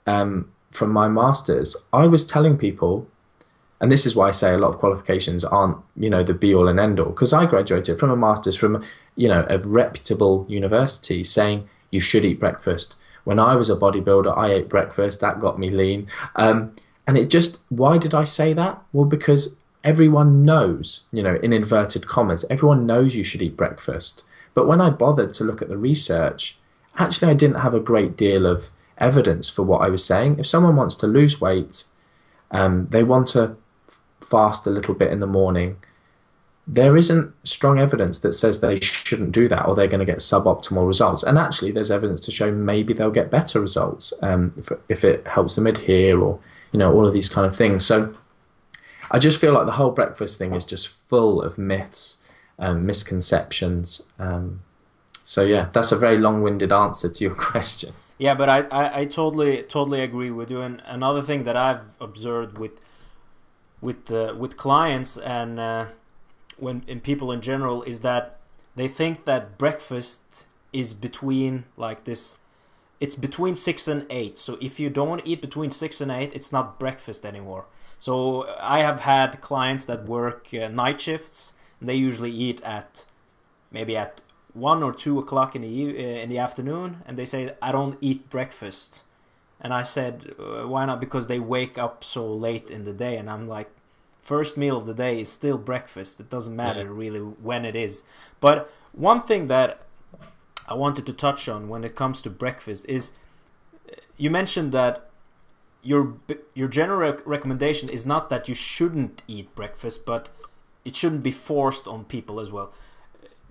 um, 0.07 0.51
from 0.71 0.91
my 0.91 1.09
masters, 1.09 1.77
I 1.93 2.07
was 2.07 2.27
telling 2.27 2.59
people, 2.59 3.07
and 3.81 3.93
this 3.93 4.07
is 4.07 4.17
why 4.17 4.29
I 4.29 4.31
say 4.31 4.55
a 4.55 4.59
lot 4.59 4.69
of 4.69 4.79
qualifications 4.79 5.45
aren't, 5.45 5.77
you 5.97 6.09
know, 6.09 6.23
the 6.23 6.35
be 6.35 6.55
all 6.55 6.69
and 6.69 6.81
end 6.81 6.99
all. 6.99 7.11
Because 7.11 7.33
I 7.33 7.47
graduated 7.47 7.99
from 7.99 8.11
a 8.11 8.17
master's 8.17 8.57
from, 8.57 8.83
you 9.17 9.29
know, 9.29 9.47
a 9.51 9.59
reputable 9.59 10.47
university, 10.49 11.23
saying 11.23 11.69
you 11.91 12.01
should 12.01 12.25
eat 12.25 12.41
breakfast. 12.41 12.95
When 13.25 13.39
I 13.39 13.55
was 13.57 13.69
a 13.69 13.77
bodybuilder, 13.77 14.37
I 14.37 14.53
ate 14.53 14.69
breakfast. 14.69 15.21
That 15.21 15.41
got 15.41 15.59
me 15.59 15.69
lean. 15.69 16.07
Um, 16.37 16.75
and 17.07 17.19
it 17.19 17.29
just, 17.29 17.61
why 17.69 17.99
did 17.99 18.15
I 18.15 18.25
say 18.25 18.53
that? 18.55 18.83
Well, 18.93 19.05
because 19.05 19.59
everyone 19.85 20.45
knows, 20.45 21.07
you 21.13 21.23
know, 21.23 21.37
in 21.43 21.53
inverted 21.53 22.07
commas, 22.07 22.45
everyone 22.49 22.87
knows 22.87 23.15
you 23.15 23.25
should 23.25 23.43
eat 23.43 23.57
breakfast. 23.57 24.25
But 24.55 24.67
when 24.67 24.81
I 24.81 24.91
bothered 24.91 25.35
to 25.35 25.45
look 25.45 25.61
at 25.61 25.69
the 25.69 25.77
research, 25.77 26.57
actually 26.99 27.31
I 27.31 27.35
didn't 27.35 27.61
have 27.61 27.75
a 27.75 27.81
great 27.81 28.17
deal 28.17 28.47
of 28.47 28.71
evidence 28.99 29.51
for 29.51 29.63
what 29.63 29.83
I 29.83 29.91
was 29.91 30.05
saying. 30.05 30.39
If 30.39 30.47
someone 30.47 30.77
wants 30.77 30.95
to 30.97 31.07
lose 31.07 31.41
weight, 31.41 31.85
um, 32.51 32.87
they 32.87 33.05
want 33.05 33.29
to 33.29 33.57
fast 34.27 34.67
a 34.67 34.71
little 34.71 34.95
bit 34.95 35.13
in 35.13 35.21
the 35.21 35.27
morning, 35.27 35.77
there 36.67 36.97
isn't 36.97 37.33
strong 37.47 37.79
evidence 37.79 38.19
that 38.21 38.33
says 38.33 38.61
they 38.61 38.81
shouldn't 38.81 39.33
do 39.33 39.47
that 39.49 39.67
or 39.67 39.75
they're 39.75 39.87
going 39.87 40.05
to 40.05 40.13
get 40.13 40.19
suboptimal 40.19 40.87
results. 40.87 41.23
And 41.23 41.39
actually, 41.39 41.71
there's 41.71 41.93
evidence 41.93 42.21
to 42.23 42.33
show 42.33 42.51
maybe 42.51 42.93
they'll 42.93 43.11
get 43.11 43.31
better 43.31 43.61
results 43.61 44.13
um, 44.23 44.53
if, 44.57 44.73
if 44.89 45.05
it 45.05 45.27
helps 45.29 45.55
them 45.55 45.67
adhere 45.67 46.19
or 46.19 46.41
you 46.73 46.79
know 46.79 46.93
all 46.93 47.07
of 47.07 47.13
these 47.13 47.29
kind 47.29 47.47
of 47.47 47.55
things. 47.55 47.87
So 47.87 48.13
I 49.11 49.19
just 49.19 49.41
feel 49.41 49.53
like 49.53 49.67
the 49.67 49.73
whole 49.73 49.93
breakfast 49.93 50.39
thing 50.39 50.55
is 50.55 50.65
just 50.65 50.89
full 50.89 51.41
of 51.41 51.57
myths, 51.57 52.19
um, 52.59 52.85
misconceptions. 52.85 54.09
Um, 54.19 54.63
so 55.23 55.45
yeah, 55.45 55.69
that's 55.73 55.93
a 55.93 55.97
very 55.97 56.19
long-winded 56.19 56.73
answer 56.73 57.09
to 57.09 57.25
your 57.25 57.35
question. 57.53 57.95
Yeah, 58.19 58.35
but 58.35 58.49
I, 58.49 58.61
I, 58.63 59.01
I 59.01 59.05
totally 59.05 59.63
totally 59.63 60.01
agree 60.01 60.33
with 60.33 60.51
you. 60.51 60.63
And 60.63 60.83
another 60.87 61.23
thing 61.23 61.45
that 61.45 61.57
I've 61.57 61.83
observed 62.01 62.59
with 62.59 62.81
with 63.87 64.03
uh, 64.11 64.35
with 64.43 64.53
clients 64.57 65.13
and 65.17 65.53
uh, 65.61 65.87
when 66.65 66.77
in 66.87 66.99
people 67.11 67.29
in 67.37 67.41
general 67.41 67.79
is 67.93 67.99
that 68.01 68.25
they 68.79 68.89
think 68.89 69.25
that 69.25 69.43
breakfast 69.65 70.47
is 70.73 70.89
between 71.07 71.65
like 71.77 72.01
this 72.05 72.37
it's 72.99 73.15
between 73.15 73.55
6 73.55 73.89
and 73.89 74.07
8 74.09 74.39
so 74.39 74.59
if 74.61 74.81
you 74.81 74.89
don't 75.01 75.23
eat 75.25 75.41
between 75.49 75.71
6 75.71 76.01
and 76.01 76.11
8 76.11 76.33
it's 76.35 76.53
not 76.53 76.79
breakfast 76.79 77.25
anymore. 77.33 77.65
So 77.99 78.17
i 78.77 78.79
have 78.89 79.01
had 79.01 79.41
clients 79.41 79.85
that 79.91 80.01
work 80.17 80.43
uh, 80.53 80.69
night 80.69 81.01
shifts 81.01 81.39
and 81.79 81.89
they 81.89 81.95
usually 82.09 82.33
eat 82.47 82.61
at 82.63 83.05
maybe 83.71 83.97
at 83.97 84.21
one 84.57 84.83
or 84.83 84.93
two 84.93 85.19
o'clock 85.19 85.55
in 85.55 85.63
the 85.63 85.69
uh, 85.69 86.23
in 86.23 86.29
the 86.29 86.39
afternoon, 86.39 87.03
and 87.07 87.19
they 87.19 87.25
say 87.25 87.55
I 87.61 87.73
don't 87.73 87.99
eat 88.01 88.31
breakfast, 88.31 89.05
and 89.61 89.73
I 89.73 89.83
said 89.83 90.35
uh, 90.39 90.67
why 90.67 90.87
not? 90.87 90.99
Because 90.99 91.27
they 91.27 91.39
wake 91.39 91.77
up 91.79 92.03
so 92.03 92.27
late 92.33 92.71
in 92.71 92.85
the 92.85 92.93
day, 92.93 93.17
and 93.19 93.29
I'm 93.29 93.47
like, 93.47 93.71
first 94.27 94.57
meal 94.57 94.77
of 94.77 94.87
the 94.87 94.95
day 94.95 95.21
is 95.21 95.29
still 95.29 95.59
breakfast. 95.59 96.21
It 96.21 96.29
doesn't 96.29 96.55
matter 96.55 96.93
really 96.93 97.21
when 97.21 97.65
it 97.65 97.77
is. 97.77 98.03
But 98.41 98.71
one 98.93 99.21
thing 99.23 99.49
that 99.49 99.83
I 100.69 100.75
wanted 100.75 101.07
to 101.07 101.13
touch 101.13 101.49
on 101.49 101.69
when 101.69 101.85
it 101.85 101.95
comes 101.95 102.21
to 102.23 102.31
breakfast 102.31 102.87
is 102.89 103.13
uh, 103.89 103.95
you 104.17 104.31
mentioned 104.31 104.73
that 104.73 105.11
your 105.83 106.17
your 106.55 106.69
general 106.69 107.17
recommendation 107.25 107.89
is 107.89 108.05
not 108.05 108.31
that 108.31 108.49
you 108.49 108.55
shouldn't 108.55 109.23
eat 109.29 109.55
breakfast, 109.55 110.05
but 110.05 110.29
it 110.85 110.97
shouldn't 110.97 111.23
be 111.23 111.31
forced 111.31 111.87
on 111.87 112.05
people 112.05 112.41
as 112.41 112.51
well 112.51 112.73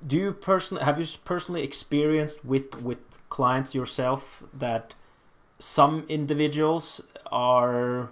do 0.05 0.17
you 0.17 0.31
personally 0.31 0.83
have 0.83 0.99
you 0.99 1.05
personally 1.23 1.63
experienced 1.63 2.43
with 2.43 2.83
with 2.83 2.99
clients 3.29 3.73
yourself 3.73 4.43
that 4.53 4.93
some 5.59 6.05
individuals 6.09 7.01
are 7.31 8.11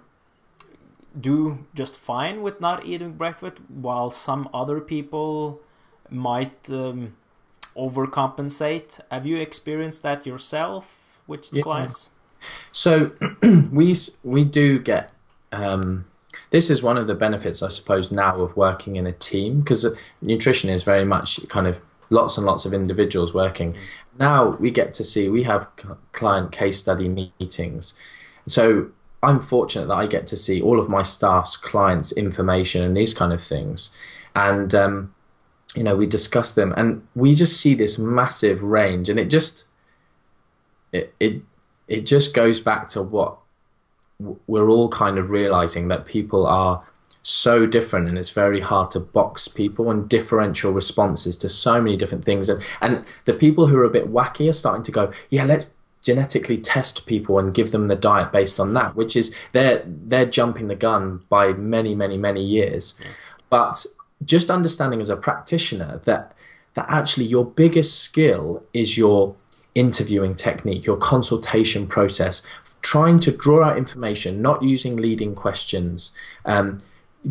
do 1.18 1.66
just 1.74 1.98
fine 1.98 2.42
with 2.42 2.60
not 2.60 2.84
eating 2.84 3.12
breakfast 3.12 3.58
while 3.68 4.10
some 4.10 4.48
other 4.52 4.80
people 4.80 5.60
might 6.10 6.70
um, 6.70 7.14
overcompensate 7.76 9.00
have 9.10 9.26
you 9.26 9.36
experienced 9.36 10.02
that 10.02 10.26
yourself 10.26 11.22
with 11.26 11.52
yeah. 11.52 11.62
clients 11.62 12.08
so 12.72 13.12
we 13.72 13.94
we 14.22 14.44
do 14.44 14.78
get 14.78 15.10
um, 15.52 16.04
this 16.50 16.70
is 16.70 16.82
one 16.82 16.96
of 16.96 17.06
the 17.06 17.14
benefits, 17.14 17.62
I 17.62 17.68
suppose, 17.68 18.12
now 18.12 18.40
of 18.40 18.56
working 18.56 18.96
in 18.96 19.08
a 19.08 19.12
team 19.12 19.60
because 19.60 19.86
nutrition 20.22 20.70
is 20.70 20.82
very 20.82 21.04
much 21.04 21.48
kind 21.48 21.66
of 21.66 21.80
lots 22.10 22.36
and 22.36 22.46
lots 22.46 22.64
of 22.64 22.72
individuals 22.72 23.34
working. 23.34 23.76
Now 24.18 24.50
we 24.60 24.70
get 24.70 24.92
to 24.92 25.04
see 25.04 25.28
we 25.28 25.42
have 25.44 25.68
client 26.12 26.52
case 26.52 26.78
study 26.78 27.08
meetings. 27.08 27.98
So 28.46 28.90
I'm 29.24 29.38
fortunate 29.38 29.86
that 29.86 29.94
I 29.94 30.06
get 30.06 30.26
to 30.28 30.36
see 30.36 30.60
all 30.60 30.78
of 30.78 30.88
my 30.88 31.02
staff's 31.02 31.56
clients' 31.56 32.12
information 32.12 32.82
and 32.82 32.96
these 32.96 33.14
kind 33.14 33.32
of 33.32 33.42
things, 33.42 33.96
and 34.36 34.74
um, 34.74 35.14
you 35.74 35.82
know 35.82 35.96
we 35.96 36.06
discuss 36.06 36.54
them, 36.54 36.72
and 36.76 37.06
we 37.14 37.34
just 37.34 37.60
see 37.60 37.74
this 37.74 37.98
massive 37.98 38.62
range, 38.62 39.08
and 39.08 39.18
it 39.18 39.30
just 39.30 39.64
it 40.92 41.14
it 41.18 41.42
it 41.88 42.06
just 42.06 42.34
goes 42.34 42.60
back 42.60 42.88
to 42.90 43.02
what 43.02 43.38
we're 44.46 44.68
all 44.68 44.88
kind 44.88 45.18
of 45.18 45.30
realizing 45.30 45.88
that 45.88 46.06
people 46.06 46.46
are 46.46 46.84
so 47.22 47.66
different 47.66 48.06
and 48.06 48.18
it's 48.18 48.30
very 48.30 48.60
hard 48.60 48.90
to 48.90 49.00
box 49.00 49.48
people 49.48 49.90
and 49.90 50.08
differential 50.08 50.72
responses 50.72 51.36
to 51.38 51.48
so 51.48 51.82
many 51.82 51.96
different 51.96 52.24
things. 52.24 52.48
And 52.48 52.62
and 52.80 53.04
the 53.24 53.32
people 53.32 53.66
who 53.66 53.76
are 53.78 53.84
a 53.84 53.90
bit 53.90 54.12
wacky 54.12 54.48
are 54.48 54.52
starting 54.52 54.82
to 54.84 54.92
go 54.92 55.12
yeah 55.30 55.44
let's 55.44 55.78
genetically 56.04 56.58
test 56.58 57.06
people 57.06 57.38
and 57.38 57.54
give 57.54 57.72
them 57.72 57.88
the 57.88 57.96
diet 57.96 58.30
based 58.30 58.60
on 58.60 58.74
that, 58.74 58.94
which 58.94 59.16
is 59.16 59.34
they're 59.52 59.82
they're 59.86 60.26
jumping 60.26 60.68
the 60.68 60.74
gun 60.76 61.22
by 61.28 61.52
many, 61.54 61.94
many, 61.94 62.16
many 62.16 62.44
years. 62.44 63.00
Yeah. 63.00 63.08
But 63.50 63.86
just 64.24 64.50
understanding 64.50 65.00
as 65.00 65.10
a 65.10 65.16
practitioner 65.16 66.00
that 66.04 66.32
that 66.74 66.86
actually 66.88 67.26
your 67.26 67.44
biggest 67.44 68.00
skill 68.00 68.62
is 68.72 68.98
your 68.98 69.34
interviewing 69.74 70.34
technique, 70.34 70.86
your 70.86 70.96
consultation 70.96 71.86
process, 71.86 72.46
trying 72.82 73.18
to 73.20 73.32
draw 73.32 73.64
out 73.64 73.78
information, 73.78 74.42
not 74.42 74.62
using 74.62 74.96
leading 74.96 75.34
questions. 75.34 76.16
Um, 76.44 76.82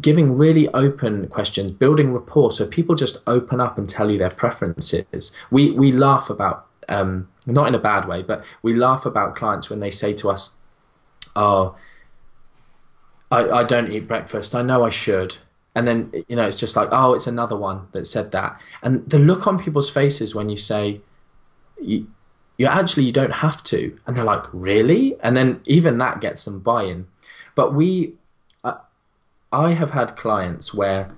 giving 0.02 0.36
really 0.36 0.68
open 0.70 1.28
questions, 1.28 1.72
building 1.72 2.14
rapport, 2.14 2.52
so 2.52 2.66
people 2.66 2.96
just 2.96 3.18
open 3.28 3.62
up 3.62 3.78
and 3.78 3.88
tell 3.88 4.10
you 4.10 4.18
their 4.18 4.32
preferences. 4.32 5.32
We 5.52 5.70
we 5.70 5.92
laugh 5.92 6.32
about 6.32 6.66
um, 6.90 7.28
not 7.48 7.68
in 7.68 7.76
a 7.76 7.80
bad 7.80 8.08
way, 8.08 8.22
but 8.22 8.44
we 8.62 8.74
laugh 8.74 9.06
about 9.06 9.36
clients 9.36 9.70
when 9.70 9.80
they 9.80 9.92
say 9.92 10.14
to 10.14 10.30
us, 10.30 10.58
"Oh, 11.36 11.76
I, 13.32 13.50
I 13.50 13.64
don't 13.64 13.92
eat 13.92 14.08
breakfast. 14.08 14.56
I 14.56 14.62
know 14.62 14.84
I 14.84 14.90
should." 14.90 15.38
And 15.76 15.88
then 15.88 16.12
you 16.28 16.36
know 16.36 16.46
it's 16.46 16.60
just 16.60 16.76
like, 16.76 16.90
"Oh, 16.92 17.14
it's 17.14 17.28
another 17.28 17.58
one 17.58 17.88
that 17.92 18.08
said 18.08 18.32
that." 18.32 18.60
And 18.82 19.08
the 19.10 19.20
look 19.20 19.48
on 19.48 19.58
people's 19.58 19.90
faces 19.90 20.36
when 20.36 20.50
you 20.50 20.58
say, 20.58 21.02
"You, 21.82 22.08
you 22.58 22.66
actually 22.68 23.06
you 23.06 23.12
don't 23.12 23.34
have 23.34 23.64
to," 23.66 23.98
and 24.06 24.16
they're 24.16 24.24
like, 24.24 24.46
"Really?" 24.54 25.16
And 25.22 25.36
then 25.36 25.62
even 25.66 25.98
that 25.98 26.22
gets 26.22 26.44
some 26.44 26.60
buy-in. 26.60 27.08
But 27.56 27.74
we, 27.74 28.14
uh, 28.64 28.78
I 29.52 29.72
have 29.72 29.92
had 29.92 30.16
clients 30.16 30.74
where 30.74 31.10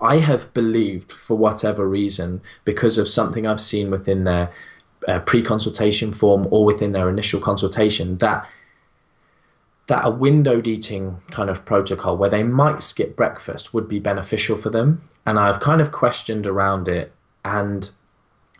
I 0.00 0.16
have 0.16 0.52
believed 0.52 1.12
for 1.12 1.36
whatever 1.36 1.88
reason 1.88 2.42
because 2.64 2.98
of 2.98 3.08
something 3.08 3.46
I've 3.46 3.60
seen 3.60 3.90
within 3.90 4.24
their 4.24 4.52
pre-consultation 5.24 6.12
form 6.12 6.48
or 6.50 6.64
within 6.64 6.92
their 6.92 7.08
initial 7.08 7.40
consultation 7.40 8.18
that 8.18 8.46
that 9.86 10.04
a 10.04 10.10
windowed 10.10 10.66
eating 10.66 11.20
kind 11.30 11.48
of 11.48 11.64
protocol 11.64 12.16
where 12.16 12.30
they 12.30 12.42
might 12.42 12.82
skip 12.82 13.14
breakfast 13.14 13.72
would 13.72 13.86
be 13.86 14.00
beneficial 14.00 14.56
for 14.56 14.68
them. 14.68 15.00
And 15.24 15.38
I've 15.38 15.60
kind 15.60 15.80
of 15.80 15.92
questioned 15.92 16.46
around 16.46 16.88
it, 16.88 17.12
and 17.44 17.88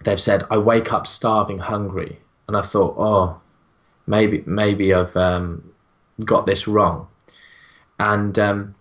they've 0.05 0.21
said 0.21 0.45
I 0.51 0.59
wake 0.59 0.93
up 0.93 1.07
starving, 1.07 1.59
hungry, 1.59 2.21
and 2.47 2.57
I 2.57 2.63
thought, 2.63 2.95
oh, 2.97 3.41
maybe 4.07 4.43
maybe 4.47 4.95
I've 4.95 5.17
um, 5.17 5.73
got 6.25 6.47
this 6.47 6.69
wrong, 6.69 7.09
and 7.99 8.39
um, 8.39 8.75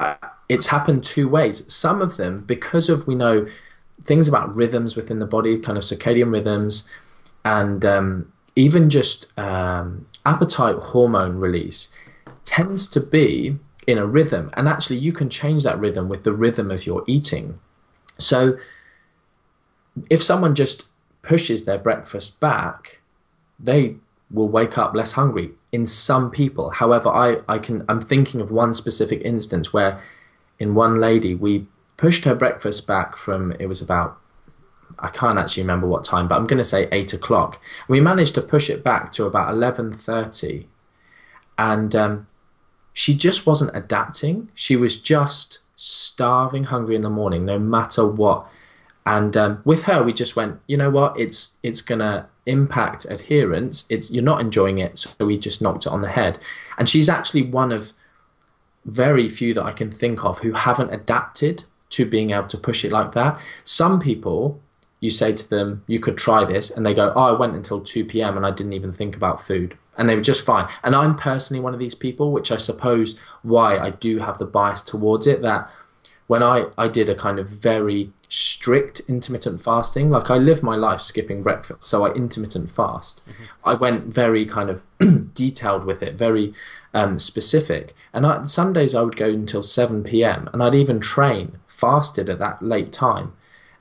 I, 0.00 0.16
it's 0.48 0.66
happened 0.66 1.04
two 1.04 1.28
ways. 1.28 1.70
Some 1.72 2.02
of 2.02 2.16
them, 2.16 2.44
because 2.46 2.88
of 2.88 3.06
we 3.06 3.14
know 3.14 3.46
things 4.02 4.28
about 4.28 4.54
rhythms 4.54 4.96
within 4.96 5.18
the 5.18 5.26
body, 5.26 5.58
kind 5.58 5.78
of 5.78 5.84
circadian 5.84 6.32
rhythms, 6.32 6.90
and 7.44 7.84
um, 7.84 8.32
even 8.56 8.90
just 8.90 9.36
um, 9.38 10.06
appetite 10.26 10.76
hormone 10.76 11.36
release 11.36 11.92
tends 12.44 12.88
to 12.90 13.00
be 13.00 13.56
in 13.86 13.98
a 13.98 14.06
rhythm. 14.06 14.50
And 14.54 14.68
actually, 14.68 14.96
you 14.96 15.12
can 15.12 15.28
change 15.28 15.64
that 15.64 15.78
rhythm 15.78 16.08
with 16.08 16.24
the 16.24 16.32
rhythm 16.32 16.70
of 16.70 16.86
your 16.86 17.04
eating. 17.06 17.58
So, 18.18 18.58
if 20.10 20.22
someone 20.22 20.54
just 20.54 20.88
pushes 21.22 21.64
their 21.64 21.78
breakfast 21.78 22.40
back, 22.40 23.00
they 23.58 23.96
will 24.30 24.48
wake 24.48 24.76
up 24.76 24.94
less 24.94 25.12
hungry 25.12 25.52
in 25.72 25.86
some 25.86 26.30
people. 26.30 26.70
However, 26.70 27.08
I, 27.08 27.38
I 27.48 27.58
can 27.58 27.84
I'm 27.88 28.00
thinking 28.00 28.40
of 28.40 28.50
one 28.50 28.74
specific 28.74 29.22
instance 29.24 29.72
where 29.72 30.00
in 30.58 30.74
one 30.74 30.96
lady 30.96 31.34
we 31.34 31.66
pushed 31.96 32.24
her 32.24 32.34
breakfast 32.34 32.86
back 32.86 33.16
from 33.16 33.52
it 33.52 33.66
was 33.66 33.80
about 33.80 34.18
I 34.98 35.08
can't 35.08 35.38
actually 35.38 35.62
remember 35.64 35.86
what 35.86 36.04
time, 36.04 36.28
but 36.28 36.36
I'm 36.36 36.46
going 36.46 36.58
to 36.58 36.64
say 36.64 36.88
eight 36.92 37.12
o'clock. 37.12 37.60
We 37.88 38.00
managed 38.00 38.34
to 38.36 38.42
push 38.42 38.70
it 38.70 38.84
back 38.84 39.12
to 39.12 39.24
about 39.24 39.52
eleven 39.52 39.92
thirty, 39.92 40.68
and 41.58 41.94
um, 41.94 42.26
she 42.92 43.14
just 43.14 43.46
wasn't 43.46 43.74
adapting. 43.74 44.50
She 44.54 44.76
was 44.76 45.00
just 45.00 45.60
starving, 45.76 46.64
hungry 46.64 46.94
in 46.94 47.02
the 47.02 47.10
morning, 47.10 47.44
no 47.44 47.58
matter 47.58 48.06
what. 48.06 48.46
And 49.06 49.36
um, 49.36 49.62
with 49.64 49.84
her, 49.84 50.02
we 50.02 50.12
just 50.12 50.36
went, 50.36 50.60
you 50.66 50.76
know 50.76 50.90
what? 50.90 51.18
It's 51.18 51.58
it's 51.62 51.82
gonna 51.82 52.28
impact 52.46 53.04
adherence. 53.06 53.86
It's 53.90 54.10
you're 54.10 54.22
not 54.22 54.40
enjoying 54.40 54.78
it, 54.78 54.98
so 54.98 55.10
we 55.26 55.38
just 55.38 55.60
knocked 55.60 55.86
it 55.86 55.92
on 55.92 56.02
the 56.02 56.10
head. 56.10 56.38
And 56.78 56.88
she's 56.88 57.08
actually 57.08 57.42
one 57.42 57.72
of 57.72 57.92
very 58.84 59.28
few 59.28 59.54
that 59.54 59.64
I 59.64 59.72
can 59.72 59.90
think 59.90 60.24
of 60.24 60.38
who 60.38 60.52
haven't 60.52 60.92
adapted 60.92 61.64
to 61.94 62.04
being 62.04 62.30
able 62.30 62.48
to 62.48 62.58
push 62.58 62.84
it 62.84 62.90
like 62.90 63.12
that. 63.12 63.40
Some 63.62 64.00
people, 64.00 64.60
you 64.98 65.10
say 65.10 65.32
to 65.32 65.48
them, 65.48 65.84
you 65.86 66.00
could 66.00 66.18
try 66.18 66.44
this, 66.44 66.70
and 66.70 66.84
they 66.84 66.92
go, 66.92 67.12
oh, 67.14 67.22
I 67.22 67.38
went 67.38 67.54
until 67.54 67.80
2 67.80 68.04
p.m. 68.04 68.36
and 68.36 68.44
I 68.44 68.50
didn't 68.50 68.72
even 68.72 68.90
think 68.90 69.14
about 69.14 69.40
food. 69.40 69.78
And 69.96 70.08
they 70.08 70.16
were 70.16 70.20
just 70.20 70.44
fine. 70.44 70.68
And 70.82 70.96
I'm 70.96 71.14
personally 71.14 71.62
one 71.62 71.72
of 71.72 71.78
these 71.78 71.94
people, 71.94 72.32
which 72.32 72.50
I 72.50 72.56
suppose 72.56 73.16
why 73.42 73.78
I 73.78 73.90
do 73.90 74.18
have 74.18 74.38
the 74.38 74.44
bias 74.44 74.82
towards 74.82 75.28
it 75.28 75.40
that 75.42 75.70
when 76.26 76.42
I, 76.42 76.64
I 76.76 76.88
did 76.88 77.08
a 77.08 77.14
kind 77.14 77.38
of 77.38 77.48
very 77.48 78.10
strict 78.28 79.02
intermittent 79.06 79.62
fasting, 79.62 80.10
like 80.10 80.30
I 80.30 80.38
live 80.38 80.62
my 80.62 80.74
life 80.74 81.00
skipping 81.00 81.42
breakfast, 81.42 81.84
so 81.84 82.04
I 82.04 82.12
intermittent 82.14 82.70
fast. 82.70 83.22
Mm-hmm. 83.28 83.44
I 83.64 83.74
went 83.74 84.06
very 84.06 84.46
kind 84.46 84.70
of 84.70 84.84
detailed 85.34 85.84
with 85.84 86.02
it, 86.02 86.14
very 86.14 86.54
um, 86.94 87.18
specific. 87.18 87.94
And 88.12 88.26
I, 88.26 88.46
some 88.46 88.72
days 88.72 88.94
I 88.94 89.02
would 89.02 89.16
go 89.16 89.28
until 89.28 89.62
7 89.62 90.02
p.m. 90.02 90.48
and 90.52 90.62
I'd 90.62 90.74
even 90.74 90.98
train 90.98 91.58
fasted 91.74 92.30
at 92.30 92.38
that 92.38 92.62
late 92.62 92.92
time 92.92 93.32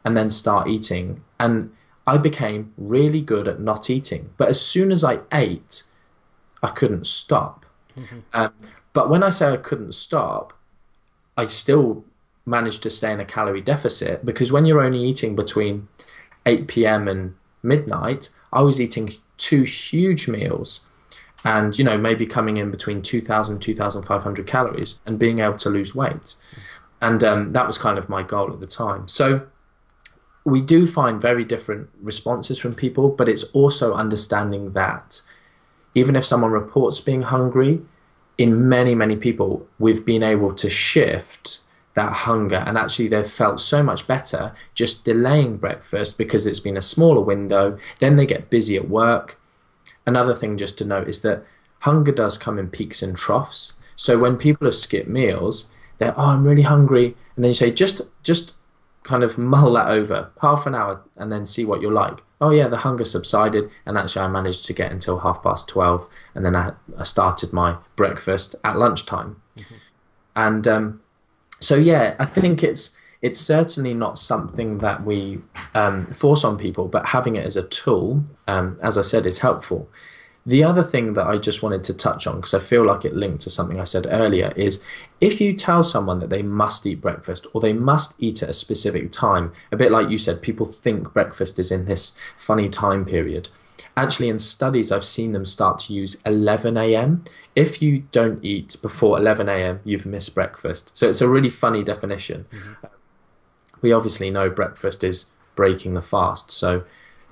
and 0.04 0.18
then 0.18 0.30
start 0.30 0.68
eating. 0.68 1.24
And 1.40 1.72
I 2.06 2.18
became 2.18 2.74
really 2.78 3.22
good 3.22 3.48
at 3.48 3.60
not 3.60 3.90
eating. 3.90 4.32
But 4.38 4.50
as 4.50 4.60
soon 4.60 4.92
as 4.92 5.04
I 5.04 5.20
ate, 5.32 5.84
I 6.62 6.70
couldn't 6.70 7.08
stop. 7.08 7.66
Mm-hmm. 7.96 8.20
Um, 8.34 8.54
but 8.94 9.10
when 9.10 9.24
I 9.24 9.30
say 9.30 9.50
I 9.50 9.58
couldn't 9.58 9.94
stop, 9.94 10.54
I 11.38 11.46
still 11.46 12.04
managed 12.46 12.84
to 12.84 12.90
stay 12.90 13.12
in 13.12 13.20
a 13.20 13.26
calorie 13.26 13.62
deficit 13.62 14.26
because 14.26 14.52
when 14.52 14.66
you're 14.66 14.82
only 14.82 15.02
eating 15.02 15.36
between 15.36 15.88
8 16.46 16.68
p.m. 16.68 17.08
and 17.08 17.36
midnight, 17.62 18.30
I 18.52 18.62
was 18.62 18.82
eating 18.82 19.14
two 19.38 19.64
huge 19.64 20.28
meals 20.28 20.88
and 21.46 21.78
you 21.78 21.84
know 21.84 21.98
maybe 21.98 22.26
coming 22.26 22.58
in 22.58 22.72
between 22.72 23.02
2000 23.02 23.60
2500 23.60 24.48
calories 24.48 25.02
and 25.06 25.20
being 25.20 25.40
able 25.40 25.58
to 25.58 25.70
lose 25.70 25.94
weight 25.96 26.36
and 27.04 27.24
um, 27.24 27.54
that 27.54 27.68
was 27.68 27.78
kind 27.78 27.98
of 27.98 28.10
my 28.10 28.24
goal 28.24 28.52
at 28.52 28.60
the 28.60 28.68
time. 28.68 29.08
So 29.08 29.46
we 30.44 30.62
do 30.62 30.88
find 30.88 31.22
very 31.22 31.46
different 31.46 31.90
responses 32.02 32.58
from 32.60 32.74
people 32.76 33.10
but 33.10 33.30
it's 33.30 33.44
also 33.52 33.94
understanding 33.94 34.74
that 34.74 35.22
even 35.96 36.16
if 36.16 36.26
someone 36.26 36.52
reports 36.52 37.00
being 37.00 37.22
hungry 37.22 37.82
in 38.38 38.68
many 38.68 38.94
many 38.94 39.16
people 39.16 39.66
we've 39.80 40.04
been 40.06 40.24
able 40.24 40.54
to 40.54 40.70
shift 40.70 41.60
that 41.94 42.12
hunger. 42.12 42.64
And 42.66 42.78
actually 42.78 43.08
they've 43.08 43.26
felt 43.26 43.60
so 43.60 43.84
much 43.84 44.08
better 44.08 44.54
just 44.74 45.06
delaying 45.06 45.58
breakfast 45.58 46.18
because 46.18 46.46
it's 46.46 46.60
been 46.60 46.78
a 46.78 46.82
smaller 46.82 47.22
window. 47.22 47.78
Then 48.00 48.16
they 48.16 48.26
get 48.26 48.50
busy 48.50 48.76
at 48.76 48.90
work. 48.90 49.40
Another 50.06 50.36
thing 50.36 50.58
just 50.58 50.78
to 50.80 50.86
note 50.86 51.08
is 51.08 51.22
that 51.22 51.46
hunger 51.80 52.12
does 52.12 52.38
come 52.38 52.58
in 52.58 52.70
peaks 52.70 53.02
and 53.02 53.16
troughs. 53.16 53.74
So 53.96 54.18
when 54.18 54.38
people 54.38 54.66
have 54.66 54.76
skipped 54.76 55.08
meals, 55.08 55.72
they're 56.04 56.20
oh 56.20 56.28
I'm 56.28 56.44
really 56.44 56.64
hungry, 56.64 57.16
and 57.36 57.44
then 57.44 57.50
you 57.50 57.56
say 57.56 57.72
just 57.72 58.02
just 58.24 58.54
kind 59.04 59.24
of 59.24 59.38
mull 59.38 59.74
that 59.74 59.90
over 59.90 60.32
half 60.42 60.66
an 60.66 60.74
hour 60.74 61.02
and 61.18 61.32
then 61.32 61.46
see 61.46 61.66
what 61.66 61.82
you're 61.82 61.92
like. 61.92 62.24
Oh 62.40 62.52
yeah, 62.52 62.68
the 62.68 62.78
hunger 62.78 63.06
subsided, 63.06 63.70
and 63.86 63.98
actually 63.98 64.26
I 64.26 64.28
managed 64.28 64.66
to 64.66 64.74
get 64.74 64.92
until 64.92 65.20
half 65.20 65.44
past 65.44 65.68
twelve, 65.68 66.08
and 66.36 66.46
then 66.46 66.56
I, 66.56 66.74
I 66.98 67.04
started 67.04 67.54
my 67.54 67.78
breakfast 67.96 68.56
at 68.64 68.78
lunchtime. 68.78 69.42
Mm-hmm. 69.58 69.76
And 70.36 70.68
um, 70.68 71.02
so 71.60 71.76
yeah, 71.76 72.16
I 72.20 72.26
think 72.26 72.64
it's 72.64 72.98
it's 73.22 73.40
certainly 73.40 73.94
not 73.94 74.20
something 74.20 74.80
that 74.80 75.06
we 75.06 75.40
um, 75.74 76.08
force 76.08 76.44
on 76.44 76.58
people, 76.58 76.88
but 76.90 77.08
having 77.08 77.38
it 77.38 77.46
as 77.46 77.56
a 77.56 77.68
tool, 77.68 78.26
um, 78.48 78.78
as 78.82 78.98
I 78.98 79.02
said, 79.02 79.26
is 79.26 79.40
helpful. 79.40 79.90
The 80.46 80.64
other 80.64 80.84
thing 80.84 81.14
that 81.14 81.26
I 81.26 81.38
just 81.38 81.64
wanted 81.64 81.86
to 81.86 81.94
touch 81.94 82.28
on, 82.28 82.36
because 82.36 82.54
I 82.54 82.60
feel 82.60 82.86
like 82.86 83.06
it 83.06 83.16
linked 83.16 83.42
to 83.44 83.50
something 83.50 83.80
I 83.80 83.86
said 83.86 84.08
earlier, 84.10 84.52
is 84.58 84.86
if 85.22 85.40
you 85.40 85.54
tell 85.54 85.84
someone 85.84 86.20
that 86.20 86.30
they 86.30 86.44
must 86.44 86.86
eat 86.86 87.00
breakfast 87.00 87.48
or 87.54 87.62
they 87.62 87.72
must 87.72 88.16
eat 88.20 88.44
at 88.44 88.50
a 88.50 88.54
specific 88.54 89.12
time, 89.12 89.54
a 89.72 89.78
bit 89.78 89.92
like 89.92 90.10
you 90.10 90.18
said, 90.18 90.42
people 90.42 90.66
think 90.66 91.14
breakfast 91.14 91.60
is 91.60 91.72
in 91.72 91.86
this 91.86 92.18
funny 92.38 92.68
time 92.68 93.06
period. 93.06 93.48
Actually, 93.96 94.28
in 94.28 94.40
studies, 94.40 94.92
I've 94.92 95.06
seen 95.06 95.32
them 95.32 95.46
start 95.46 95.80
to 95.80 95.94
use 95.94 96.18
11 96.26 96.76
a.m. 96.78 97.24
If 97.56 97.82
you 97.82 98.04
don't 98.12 98.44
eat 98.44 98.76
before 98.82 99.18
11 99.18 99.48
a.m., 99.48 99.80
you've 99.86 100.06
missed 100.06 100.36
breakfast. 100.36 100.98
So 100.98 101.08
it's 101.08 101.22
a 101.22 101.30
really 101.30 101.50
funny 101.50 101.84
definition. 101.84 102.46
Mm-hmm. 102.52 102.88
We 103.82 103.92
obviously 103.94 104.30
know 104.30 104.50
breakfast 104.50 105.04
is 105.04 105.32
breaking 105.56 105.94
the 105.94 106.02
fast. 106.02 106.52
So 106.52 106.84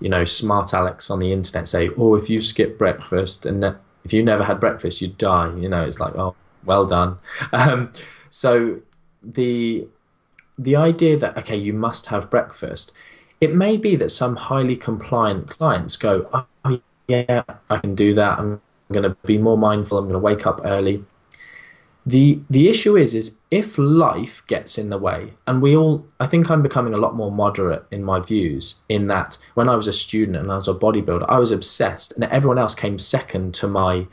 you 0.02 0.10
know, 0.10 0.26
smart 0.26 0.74
Alex 0.74 1.10
on 1.10 1.20
the 1.20 1.32
internet 1.32 1.68
say, 1.68 1.90
oh, 1.96 2.16
if 2.16 2.30
you 2.30 2.42
skip 2.42 2.78
breakfast 2.78 3.46
and 3.46 3.62
ne- 3.62 3.76
if 4.04 4.12
you 4.12 4.24
never 4.24 4.44
had 4.44 4.60
breakfast, 4.60 5.02
you'd 5.02 5.18
die. 5.18 5.54
You 5.56 5.70
know, 5.70 5.84
it's 5.84 6.00
like, 6.00 6.16
oh, 6.16 6.36
well 6.66 6.86
done. 6.86 7.18
Um, 7.54 7.92
so 8.30 8.82
the 9.22 9.88
the 10.58 10.76
idea 10.76 11.18
that 11.18 11.38
okay, 11.38 11.56
you 11.58 11.74
must 11.74 12.08
have 12.08 12.30
breakfast. 12.30 12.92
It 13.40 13.56
may 13.56 13.78
be 13.78 13.96
that 13.96 14.10
some 14.10 14.36
highly 14.36 14.76
compliant 14.76 15.50
clients 15.50 15.98
go, 15.98 16.30
oh 16.34 16.80
yeah, 17.08 17.44
I 17.70 17.78
can 17.78 17.96
do 17.96 18.14
that. 18.14 18.40
I'm 18.40 18.62
going 18.92 19.04
to 19.04 19.18
be 19.26 19.38
more 19.38 19.58
mindful. 19.58 19.98
I'm 19.98 20.06
going 20.06 20.14
to 20.14 20.20
wake 20.20 20.46
up 20.46 20.62
early 20.64 21.04
the 22.06 22.40
the 22.50 22.68
issue 22.68 22.98
is 22.98 23.14
is 23.14 23.40
if 23.52 23.78
life 23.78 24.46
gets 24.48 24.78
in 24.78 24.90
the 24.90 24.98
way 24.98 25.34
and 25.46 25.62
we 25.62 25.76
all 25.76 26.04
i 26.20 26.26
think 26.26 26.50
i'm 26.50 26.64
becoming 26.64 26.96
a 26.96 26.98
lot 26.98 27.14
more 27.14 27.32
moderate 27.32 27.86
in 27.92 28.04
my 28.04 28.20
views 28.20 28.82
in 28.90 29.06
that 29.06 29.38
when 29.54 29.70
i 29.70 29.76
was 29.76 29.88
a 29.88 29.94
student 29.94 30.36
and 30.36 30.52
i 30.52 30.56
was 30.56 30.68
a 30.68 30.74
bodybuilder 30.74 31.26
i 31.30 31.38
was 31.38 31.52
obsessed 31.52 32.12
and 32.14 32.24
everyone 32.24 32.58
else 32.58 32.74
came 32.74 32.98
second 32.98 33.54
to 33.54 33.68
my 33.68 34.08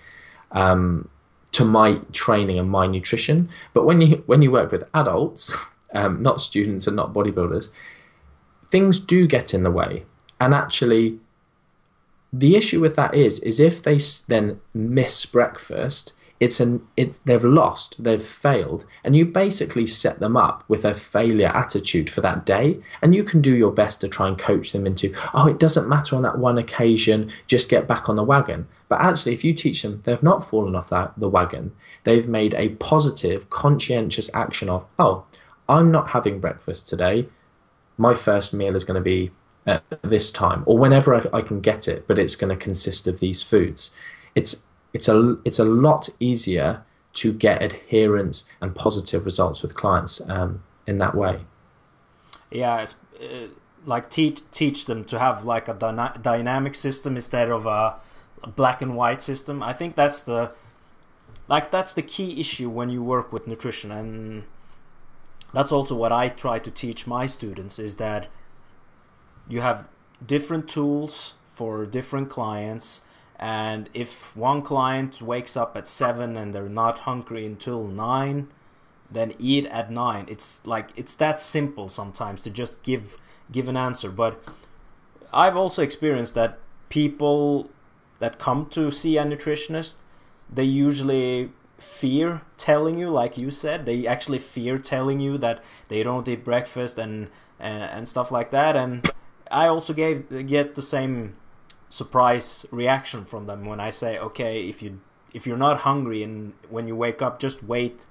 um, 0.52 1.08
to 1.52 1.64
my 1.64 2.00
training 2.12 2.58
and 2.58 2.70
my 2.70 2.86
nutrition. 2.86 3.48
But 3.72 3.84
when 3.84 4.00
you 4.00 4.22
when 4.26 4.42
you 4.42 4.50
work 4.50 4.70
with 4.70 4.88
adults 4.94 5.56
um, 5.94 6.22
not 6.22 6.40
students 6.40 6.86
and 6.86 6.96
not 6.96 7.12
bodybuilders 7.12 7.70
things 8.70 9.00
do 9.00 9.26
get 9.26 9.54
in 9.54 9.62
the 9.62 9.70
way. 9.70 10.04
And 10.40 10.54
actually 10.54 11.18
the 12.32 12.56
issue 12.56 12.80
with 12.80 12.96
that 12.96 13.14
is 13.14 13.40
is 13.40 13.58
if 13.58 13.82
they 13.82 13.98
then 14.28 14.60
miss 14.74 15.24
breakfast 15.24 16.12
it's 16.40 16.60
an 16.60 16.86
it's 16.96 17.18
they've 17.20 17.44
lost 17.44 18.02
they've 18.02 18.22
failed 18.22 18.86
and 19.02 19.16
you 19.16 19.24
basically 19.24 19.86
set 19.86 20.20
them 20.20 20.36
up 20.36 20.64
with 20.68 20.84
a 20.84 20.94
failure 20.94 21.48
attitude 21.48 22.08
for 22.08 22.20
that 22.20 22.46
day 22.46 22.78
and 23.02 23.14
you 23.14 23.24
can 23.24 23.40
do 23.40 23.56
your 23.56 23.72
best 23.72 24.00
to 24.00 24.08
try 24.08 24.28
and 24.28 24.38
coach 24.38 24.72
them 24.72 24.86
into 24.86 25.12
oh 25.34 25.48
it 25.48 25.58
doesn't 25.58 25.88
matter 25.88 26.14
on 26.14 26.22
that 26.22 26.38
one 26.38 26.58
occasion 26.58 27.30
just 27.46 27.68
get 27.68 27.86
back 27.86 28.08
on 28.08 28.16
the 28.16 28.22
wagon. 28.22 28.66
But 28.88 29.00
actually 29.00 29.34
if 29.34 29.44
you 29.44 29.52
teach 29.52 29.82
them 29.82 30.00
they've 30.04 30.22
not 30.22 30.48
fallen 30.48 30.76
off 30.76 30.90
that, 30.90 31.14
the 31.18 31.28
wagon. 31.28 31.72
They've 32.04 32.28
made 32.28 32.54
a 32.54 32.70
positive 32.70 33.50
conscientious 33.50 34.32
action 34.34 34.68
of 34.68 34.86
oh 34.98 35.24
i'm 35.68 35.90
not 35.90 36.10
having 36.10 36.40
breakfast 36.40 36.88
today. 36.88 37.28
My 37.96 38.14
first 38.14 38.54
meal 38.54 38.76
is 38.76 38.84
going 38.84 38.94
to 38.94 39.00
be 39.00 39.32
at 39.66 39.82
this 40.02 40.30
time 40.30 40.62
or 40.66 40.78
whenever 40.78 41.14
I, 41.14 41.38
I 41.38 41.42
can 41.42 41.60
get 41.60 41.88
it 41.88 42.06
but 42.06 42.18
it's 42.18 42.36
going 42.36 42.56
to 42.56 42.64
consist 42.64 43.08
of 43.08 43.18
these 43.18 43.42
foods. 43.42 43.98
It's 44.34 44.67
it's 44.98 45.06
a 45.06 45.38
it's 45.44 45.60
a 45.60 45.64
lot 45.64 46.08
easier 46.18 46.82
to 47.12 47.32
get 47.32 47.62
adherence 47.62 48.52
and 48.60 48.74
positive 48.74 49.24
results 49.24 49.62
with 49.62 49.76
clients 49.76 50.28
um, 50.28 50.64
in 50.88 50.98
that 50.98 51.14
way. 51.14 51.42
Yeah, 52.50 52.84
uh, 53.22 53.26
like 53.86 54.10
teach 54.10 54.40
teach 54.50 54.86
them 54.86 55.04
to 55.04 55.20
have 55.20 55.44
like 55.44 55.68
a 55.68 55.74
dyna- 55.74 56.18
dynamic 56.20 56.74
system 56.74 57.14
instead 57.14 57.48
of 57.48 57.64
a, 57.64 57.94
a 58.42 58.48
black 58.48 58.82
and 58.82 58.96
white 58.96 59.22
system. 59.22 59.62
I 59.62 59.72
think 59.72 59.94
that's 59.94 60.20
the 60.22 60.50
like 61.46 61.70
that's 61.70 61.94
the 61.94 62.02
key 62.02 62.40
issue 62.40 62.68
when 62.68 62.90
you 62.90 63.00
work 63.00 63.32
with 63.32 63.46
nutrition 63.46 63.92
and 63.92 64.42
that's 65.54 65.70
also 65.70 65.94
what 65.94 66.10
I 66.10 66.28
try 66.28 66.58
to 66.58 66.70
teach 66.72 67.06
my 67.06 67.24
students 67.26 67.78
is 67.78 67.96
that 67.96 68.26
you 69.48 69.60
have 69.60 69.86
different 70.26 70.68
tools 70.68 71.34
for 71.54 71.86
different 71.86 72.28
clients 72.28 73.02
and 73.38 73.88
if 73.94 74.36
one 74.36 74.62
client 74.62 75.22
wakes 75.22 75.56
up 75.56 75.76
at 75.76 75.86
7 75.86 76.36
and 76.36 76.52
they're 76.52 76.68
not 76.68 77.00
hungry 77.00 77.46
until 77.46 77.86
9 77.86 78.48
then 79.10 79.34
eat 79.38 79.64
at 79.66 79.90
9 79.90 80.26
it's 80.28 80.64
like 80.66 80.90
it's 80.96 81.14
that 81.14 81.40
simple 81.40 81.88
sometimes 81.88 82.42
to 82.42 82.50
just 82.50 82.82
give 82.82 83.18
give 83.50 83.68
an 83.68 83.76
answer. 83.76 84.10
But 84.10 84.38
i've 85.32 85.56
also 85.56 85.82
experienced 85.82 86.34
that 86.34 86.58
people 86.88 87.70
that 88.18 88.38
come 88.38 88.66
to 88.66 88.90
see 88.90 89.18
a 89.18 89.24
nutritionist 89.24 89.96
they 90.52 90.64
usually 90.64 91.50
fear 91.78 92.42
telling 92.56 92.98
you 92.98 93.10
like 93.10 93.38
you 93.38 93.50
said 93.50 93.86
they 93.86 94.06
actually 94.06 94.38
fear 94.38 94.78
telling 94.78 95.20
you 95.20 95.38
that 95.38 95.62
they 95.88 96.02
don't 96.02 96.26
eat 96.26 96.44
breakfast 96.44 96.98
and 96.98 97.28
and, 97.60 97.82
and 97.82 98.08
stuff 98.08 98.30
like 98.30 98.50
that. 98.50 98.76
And 98.76 99.08
i 99.50 99.66
also 99.66 99.92
gave 99.94 100.46
get 100.46 100.74
the 100.74 100.82
same 100.82 101.34
surprise 101.88 102.66
reaction 102.70 103.24
from 103.24 103.46
them 103.46 103.64
when 103.64 103.80
I 103.80 103.90
say, 103.90 104.18
okay, 104.18 104.68
if 104.68 104.82
you 104.82 105.00
if 105.34 105.46
you're 105.46 105.58
not 105.58 105.80
hungry 105.80 106.22
and 106.22 106.54
when 106.68 106.86
you 106.88 106.96
wake 106.96 107.20
up, 107.20 107.38
just 107.38 107.62
wait 107.62 108.06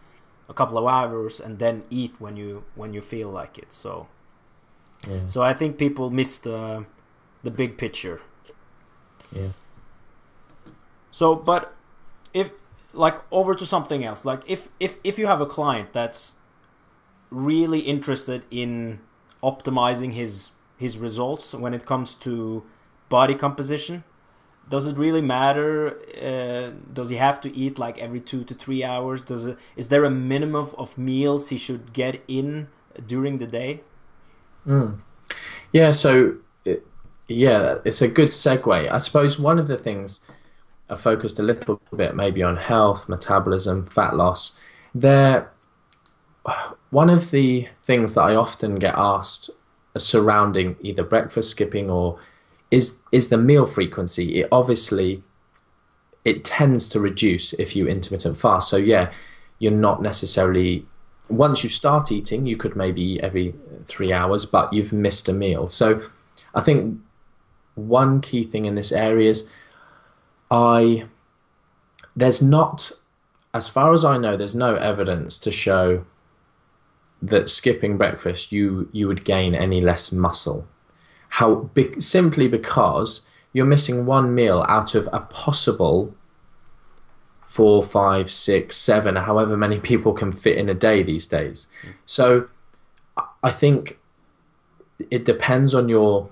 a 0.49 0.53
couple 0.53 0.77
of 0.77 0.85
hours 0.85 1.39
and 1.39 1.59
then 1.59 1.83
eat 1.89 2.13
when 2.19 2.37
you 2.37 2.63
when 2.75 2.93
you 2.93 3.01
feel 3.01 3.29
like 3.29 3.57
it. 3.57 3.71
So, 3.71 4.07
yeah. 5.07 5.25
so 5.25 5.41
I 5.41 5.53
think 5.53 5.77
people 5.77 6.09
miss 6.09 6.37
the 6.37 6.85
the 7.43 7.51
big 7.51 7.77
picture. 7.77 8.21
Yeah. 9.31 9.49
So, 11.11 11.35
but 11.35 11.75
if 12.33 12.51
like 12.93 13.15
over 13.31 13.53
to 13.53 13.65
something 13.65 14.03
else, 14.03 14.25
like 14.25 14.41
if 14.47 14.69
if 14.79 14.99
if 15.03 15.19
you 15.19 15.27
have 15.27 15.41
a 15.41 15.45
client 15.45 15.93
that's 15.93 16.37
really 17.29 17.79
interested 17.79 18.43
in 18.49 18.99
optimizing 19.43 20.13
his 20.13 20.51
his 20.77 20.97
results 20.97 21.53
when 21.53 21.73
it 21.73 21.85
comes 21.85 22.15
to 22.15 22.63
body 23.09 23.35
composition 23.35 24.03
does 24.69 24.87
it 24.87 24.97
really 24.97 25.21
matter 25.21 25.97
uh, 26.21 26.71
does 26.93 27.09
he 27.09 27.15
have 27.15 27.39
to 27.41 27.55
eat 27.55 27.79
like 27.79 27.97
every 27.99 28.19
two 28.19 28.43
to 28.43 28.53
three 28.53 28.83
hours? 28.83 29.21
Does 29.21 29.45
it 29.45 29.57
is 29.75 29.87
there 29.87 30.03
a 30.03 30.09
minimum 30.09 30.69
of 30.77 30.97
meals 30.97 31.49
he 31.49 31.57
should 31.57 31.93
get 31.93 32.21
in 32.27 32.67
during 33.05 33.37
the 33.37 33.47
day? 33.47 33.81
Mm. 34.65 34.99
yeah 35.71 35.91
so 35.91 36.35
it, 36.65 36.85
yeah 37.29 37.75
it's 37.85 38.01
a 38.01 38.07
good 38.09 38.29
segue. 38.29 38.91
I 38.91 38.97
suppose 38.97 39.39
one 39.39 39.59
of 39.59 39.67
the 39.67 39.77
things 39.77 40.19
i 40.89 40.95
focused 40.95 41.39
a 41.39 41.43
little 41.43 41.81
bit 41.95 42.15
maybe 42.15 42.43
on 42.43 42.57
health 42.57 43.07
metabolism 43.07 43.85
fat 43.85 44.15
loss 44.15 44.59
there 44.93 45.51
one 46.89 47.09
of 47.09 47.31
the 47.31 47.67
things 47.83 48.13
that 48.13 48.21
i 48.21 48.35
often 48.35 48.75
get 48.75 48.93
asked 48.95 49.49
surrounding 49.97 50.75
either 50.81 51.03
breakfast 51.03 51.49
skipping 51.49 51.89
or 51.89 52.19
is 52.71 53.01
is 53.11 53.29
the 53.29 53.37
meal 53.37 53.65
frequency. 53.65 54.41
It 54.41 54.47
obviously 54.51 55.23
it 56.25 56.43
tends 56.43 56.89
to 56.89 56.99
reduce 56.99 57.53
if 57.53 57.75
you 57.75 57.87
intermittent 57.87 58.37
fast. 58.37 58.69
So 58.69 58.77
yeah, 58.77 59.11
you're 59.59 59.71
not 59.71 60.01
necessarily 60.01 60.85
once 61.29 61.63
you 61.63 61.69
start 61.69 62.11
eating, 62.11 62.45
you 62.45 62.57
could 62.57 62.75
maybe 62.75 63.01
eat 63.01 63.21
every 63.21 63.53
three 63.85 64.13
hours, 64.13 64.45
but 64.45 64.71
you've 64.71 64.93
missed 64.93 65.27
a 65.29 65.33
meal. 65.33 65.67
So 65.67 66.01
I 66.55 66.61
think 66.61 66.99
one 67.75 68.21
key 68.21 68.43
thing 68.43 68.65
in 68.65 68.75
this 68.75 68.91
area 68.91 69.29
is 69.29 69.51
I 70.49 71.05
there's 72.15 72.41
not 72.41 72.91
as 73.53 73.69
far 73.69 73.93
as 73.93 74.05
I 74.05 74.17
know, 74.17 74.37
there's 74.37 74.55
no 74.55 74.75
evidence 74.75 75.39
to 75.39 75.51
show 75.51 76.05
that 77.21 77.49
skipping 77.49 77.97
breakfast 77.97 78.51
you 78.51 78.89
you 78.91 79.07
would 79.07 79.23
gain 79.25 79.55
any 79.55 79.81
less 79.81 80.11
muscle 80.11 80.67
how 81.29 81.69
be, 81.73 81.99
simply 81.99 82.47
because 82.47 83.27
you're 83.53 83.65
missing 83.65 84.05
one 84.05 84.33
meal 84.33 84.65
out 84.67 84.95
of 84.95 85.09
a 85.11 85.21
possible 85.21 86.13
four, 87.45 87.81
five, 87.81 88.29
six, 88.29 88.75
seven, 88.75 89.15
however 89.15 89.57
many 89.57 89.79
people 89.91 90.13
can 90.13 90.31
fit 90.31 90.57
in 90.57 90.69
a 90.69 90.73
day 90.73 91.01
these 91.01 91.25
days. 91.25 91.67
So 92.05 92.47
I 93.41 93.51
think 93.51 93.97
it 95.09 95.25
depends 95.25 95.73
on 95.73 95.89
your 95.89 96.29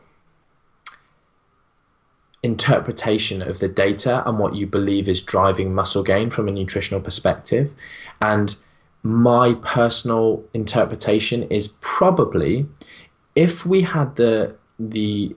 interpretation 2.43 3.41
of 3.41 3.57
the 3.59 3.67
data 3.67 4.21
and 4.27 4.37
what 4.37 4.55
you 4.55 4.67
believe 4.67 5.09
is 5.09 5.19
driving 5.19 5.73
muscle 5.73 6.03
gain 6.03 6.29
from 6.29 6.47
a 6.47 6.51
nutritional 6.51 7.01
perspective. 7.01 7.73
And 8.21 8.55
my 9.01 9.55
personal 9.55 10.43
interpretation 10.53 11.43
is 11.43 11.77
probably 11.81 12.67
if 13.35 13.65
we 13.65 13.81
had 13.81 14.15
the 14.15 14.55
the 14.79 15.35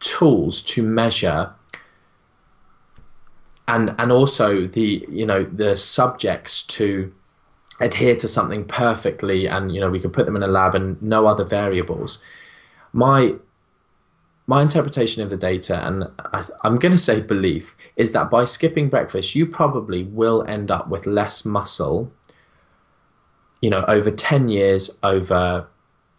tools 0.00 0.62
to 0.62 0.82
measure 0.82 1.52
and 3.68 3.94
and 3.98 4.10
also 4.10 4.66
the 4.66 5.06
you 5.08 5.24
know 5.24 5.44
the 5.44 5.76
subjects 5.76 6.66
to 6.66 7.12
adhere 7.80 8.16
to 8.16 8.26
something 8.26 8.64
perfectly 8.64 9.46
and 9.46 9.72
you 9.74 9.80
know 9.80 9.88
we 9.88 10.00
could 10.00 10.12
put 10.12 10.26
them 10.26 10.36
in 10.36 10.42
a 10.42 10.48
lab 10.48 10.74
and 10.74 11.00
no 11.00 11.26
other 11.26 11.44
variables 11.44 12.22
my 12.92 13.34
my 14.46 14.60
interpretation 14.62 15.22
of 15.22 15.30
the 15.30 15.36
data, 15.36 15.86
and 15.86 16.10
I, 16.18 16.44
I'm 16.62 16.76
going 16.76 16.92
to 16.92 16.98
say 16.98 17.20
belief, 17.20 17.76
is 17.96 18.12
that 18.12 18.30
by 18.30 18.44
skipping 18.44 18.88
breakfast, 18.88 19.34
you 19.34 19.46
probably 19.46 20.02
will 20.02 20.44
end 20.46 20.70
up 20.70 20.88
with 20.88 21.06
less 21.06 21.44
muscle. 21.44 22.12
You 23.60 23.70
know, 23.70 23.84
over 23.86 24.10
ten 24.10 24.48
years, 24.48 24.98
over 25.02 25.68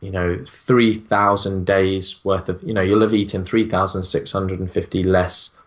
you 0.04 0.12
know, 0.12 0.44
3,000 0.46 1.66
days 1.66 2.24
worth 2.26 2.50
of, 2.50 2.62
you 2.62 2.74
know, 2.74 2.82
you'll 2.82 3.02
have 3.02 3.14
eaten 3.14 3.46
3,650 3.46 5.04
less 5.04 5.62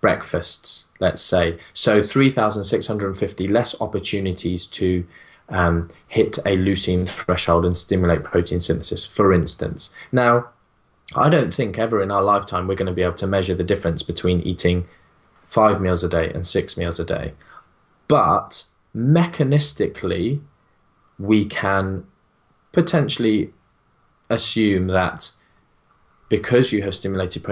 breakfasts, 0.00 0.90
let's 0.98 1.20
say. 1.20 1.58
So 1.74 2.02
3,650 2.02 3.48
less 3.48 3.78
opportunities 3.82 4.66
to 4.68 5.06
um, 5.50 5.90
hit 6.08 6.38
a 6.38 6.56
leucine 6.56 7.06
threshold 7.06 7.66
and 7.66 7.76
stimulate 7.76 8.24
protein 8.24 8.60
synthesis, 8.60 9.04
for 9.04 9.30
instance. 9.30 9.94
Now, 10.10 10.48
I 11.14 11.28
don't 11.28 11.52
think 11.52 11.78
ever 11.78 12.02
in 12.02 12.10
our 12.10 12.22
lifetime 12.22 12.66
we're 12.66 12.74
going 12.74 12.86
to 12.86 12.94
be 12.94 13.02
able 13.02 13.14
to 13.16 13.26
measure 13.26 13.54
the 13.54 13.62
difference 13.62 14.02
between 14.02 14.40
eating 14.40 14.86
five 15.42 15.82
meals 15.82 16.02
a 16.02 16.08
day 16.08 16.32
and 16.32 16.46
six 16.46 16.78
meals 16.78 16.98
a 16.98 17.04
day. 17.04 17.34
But 18.08 18.64
mechanistically, 18.96 20.40
we 21.18 21.44
can 21.44 22.06
potentially 22.72 23.52
assume 24.32 24.86
that 24.88 25.30
because 26.28 26.72
you 26.72 26.82
have 26.82 26.94
stimulated 26.94 27.42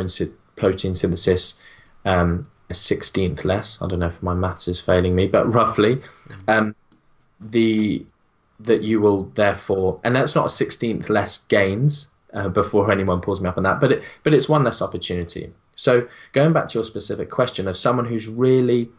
protein 0.57 0.95
synthesis 0.95 1.63
um, 2.05 2.49
a 2.69 2.75
sixteenth 2.75 3.45
less, 3.45 3.81
I 3.83 3.89
don't 3.89 3.99
know 3.99 4.07
if 4.07 4.23
my 4.23 4.35
maths 4.35 4.69
is 4.69 4.81
failing 4.81 5.15
me, 5.15 5.27
but 5.27 5.53
roughly, 5.53 6.01
um, 6.49 6.75
the 7.41 8.05
that 8.59 8.83
you 8.83 9.01
will 9.01 9.25
therefore, 9.35 10.01
and 10.05 10.15
that's 10.15 10.35
not 10.35 10.47
a 10.47 10.51
sixteenth 10.51 11.09
less 11.09 11.47
gains 11.47 12.13
uh, 12.33 12.49
before 12.49 12.91
anyone 12.93 13.21
pulls 13.21 13.41
me 13.41 13.49
up 13.49 13.57
on 13.57 13.65
that, 13.65 13.81
but 13.81 13.93
it, 13.93 14.03
but 14.23 14.35
it's 14.35 14.49
one 14.49 14.65
less 14.65 14.81
opportunity. 14.83 15.53
So 15.75 16.09
going 16.33 16.53
back 16.53 16.69
to 16.69 16.75
your 16.79 16.85
specific 16.85 17.31
question 17.31 17.67
of 17.67 17.77
someone 17.77 18.07
who's 18.07 18.29
really 18.29 18.91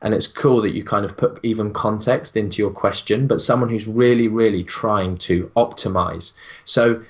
and 0.00 0.14
it's 0.14 0.26
cool 0.26 0.62
that 0.62 0.74
you 0.74 0.84
kind 0.84 1.04
of 1.04 1.16
put 1.16 1.40
even 1.42 1.72
context 1.72 2.36
into 2.36 2.62
your 2.62 2.70
question, 2.70 3.26
but 3.26 3.40
someone 3.40 3.68
who's 3.68 3.88
really, 3.88 4.28
really 4.28 4.62
trying 4.62 5.16
to 5.18 5.50
optimize. 5.56 6.34
So 6.64 7.02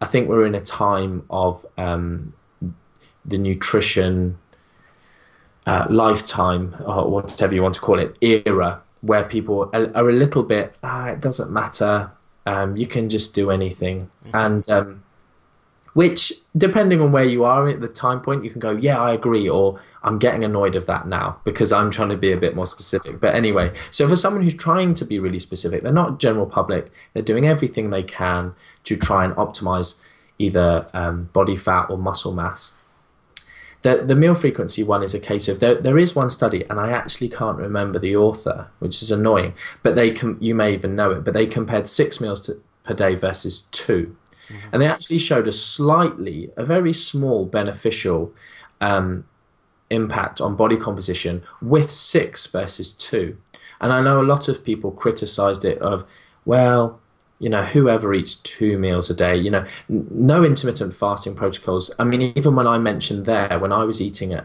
I 0.00 0.06
think 0.06 0.28
we're 0.28 0.46
in 0.46 0.54
a 0.54 0.60
time 0.60 1.24
of 1.30 1.66
um, 1.76 2.32
the 3.24 3.38
nutrition 3.38 4.38
uh, 5.66 5.86
lifetime, 5.90 6.76
or 6.84 7.10
whatever 7.10 7.54
you 7.54 7.62
want 7.62 7.74
to 7.74 7.80
call 7.80 7.98
it, 7.98 8.16
era, 8.20 8.82
where 9.00 9.24
people 9.24 9.70
are, 9.72 9.90
are 9.96 10.08
a 10.08 10.12
little 10.12 10.42
bit, 10.42 10.76
ah, 10.82 11.06
it 11.06 11.20
doesn't 11.20 11.52
matter, 11.52 12.10
um, 12.46 12.76
you 12.76 12.86
can 12.86 13.08
just 13.08 13.34
do 13.34 13.50
anything. 13.50 14.10
Mm-hmm. 14.24 14.36
And 14.36 14.68
um, 14.70 15.02
which, 15.94 16.32
depending 16.56 17.00
on 17.00 17.12
where 17.12 17.24
you 17.24 17.44
are 17.44 17.68
at 17.68 17.80
the 17.80 17.88
time 17.88 18.20
point, 18.20 18.44
you 18.44 18.50
can 18.50 18.60
go, 18.60 18.70
yeah, 18.72 18.98
I 18.98 19.12
agree, 19.12 19.48
or 19.48 19.80
I'm 20.02 20.18
getting 20.18 20.42
annoyed 20.42 20.74
of 20.74 20.86
that 20.86 21.06
now 21.06 21.38
because 21.44 21.72
I'm 21.72 21.90
trying 21.90 22.08
to 22.08 22.16
be 22.16 22.32
a 22.32 22.36
bit 22.36 22.56
more 22.56 22.66
specific. 22.66 23.20
But 23.20 23.34
anyway, 23.34 23.72
so 23.90 24.08
for 24.08 24.16
someone 24.16 24.42
who's 24.42 24.56
trying 24.56 24.94
to 24.94 25.04
be 25.04 25.18
really 25.18 25.38
specific, 25.38 25.82
they're 25.82 25.92
not 25.92 26.18
general 26.18 26.46
public, 26.46 26.90
they're 27.12 27.22
doing 27.22 27.46
everything 27.46 27.90
they 27.90 28.02
can 28.02 28.54
to 28.84 28.96
try 28.96 29.24
and 29.24 29.34
optimize 29.34 30.00
either 30.38 30.88
um, 30.92 31.24
body 31.32 31.56
fat 31.56 31.86
or 31.88 31.98
muscle 31.98 32.32
mass. 32.32 32.78
The, 33.82 33.96
the 33.96 34.14
meal 34.14 34.36
frequency 34.36 34.84
one 34.84 35.02
is 35.02 35.12
a 35.12 35.20
case 35.20 35.48
of 35.48 35.58
there, 35.58 35.74
there 35.74 35.98
is 35.98 36.14
one 36.14 36.30
study, 36.30 36.64
and 36.70 36.78
I 36.78 36.90
actually 36.90 37.28
can't 37.28 37.58
remember 37.58 37.98
the 37.98 38.16
author, 38.16 38.68
which 38.78 39.02
is 39.02 39.10
annoying, 39.10 39.54
but 39.82 39.96
they 39.96 40.12
com- 40.12 40.38
you 40.40 40.54
may 40.54 40.72
even 40.72 40.94
know 40.94 41.10
it, 41.10 41.24
but 41.24 41.34
they 41.34 41.46
compared 41.46 41.88
six 41.88 42.20
meals 42.20 42.40
to, 42.42 42.60
per 42.84 42.94
day 42.94 43.16
versus 43.16 43.62
2 43.72 44.16
mm-hmm. 44.52 44.68
And 44.72 44.82
they 44.82 44.86
actually 44.86 45.18
showed 45.18 45.48
a 45.48 45.52
slightly, 45.52 46.50
a 46.56 46.64
very 46.64 46.92
small 46.92 47.46
beneficial 47.46 48.32
um, 48.80 49.24
impact 49.90 50.40
on 50.40 50.56
body 50.56 50.76
composition 50.76 51.42
with 51.60 51.90
six 51.90 52.46
versus 52.46 52.92
two. 52.92 53.36
And 53.80 53.92
I 53.92 54.00
know 54.00 54.20
a 54.20 54.22
lot 54.22 54.48
of 54.48 54.64
people 54.64 54.90
criticized 54.90 55.64
it 55.64 55.78
of, 55.78 56.04
well, 56.44 57.00
you 57.38 57.48
know, 57.48 57.64
whoever 57.64 58.14
eats 58.14 58.36
two 58.36 58.78
meals 58.78 59.10
a 59.10 59.14
day, 59.14 59.36
you 59.36 59.50
know, 59.50 59.66
no 59.88 60.44
intermittent 60.44 60.94
fasting 60.94 61.34
protocols. 61.34 61.90
I 61.98 62.04
mean, 62.04 62.32
even 62.36 62.54
when 62.54 62.68
I 62.68 62.78
mentioned 62.78 63.26
there, 63.26 63.58
when 63.58 63.72
I 63.72 63.84
was 63.84 64.00
eating 64.00 64.30
it, 64.30 64.44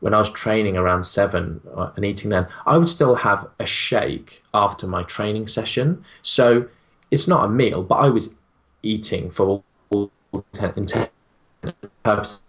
when 0.00 0.12
I 0.12 0.18
was 0.18 0.30
training 0.30 0.76
around 0.76 1.04
seven 1.04 1.60
uh, 1.74 1.90
and 1.96 2.04
eating 2.04 2.30
then, 2.30 2.46
I 2.66 2.76
would 2.76 2.88
still 2.88 3.14
have 3.16 3.48
a 3.58 3.66
shake 3.66 4.42
after 4.52 4.86
my 4.86 5.04
training 5.04 5.46
session. 5.46 6.04
So 6.22 6.68
it's 7.10 7.28
not 7.28 7.44
a 7.44 7.48
meal, 7.48 7.82
but 7.82 7.96
I 7.96 8.08
was 8.08 8.34
eating 8.86 9.30
for 9.30 9.62
all 9.90 10.12
intent 10.76 11.10
purposes 12.02 12.42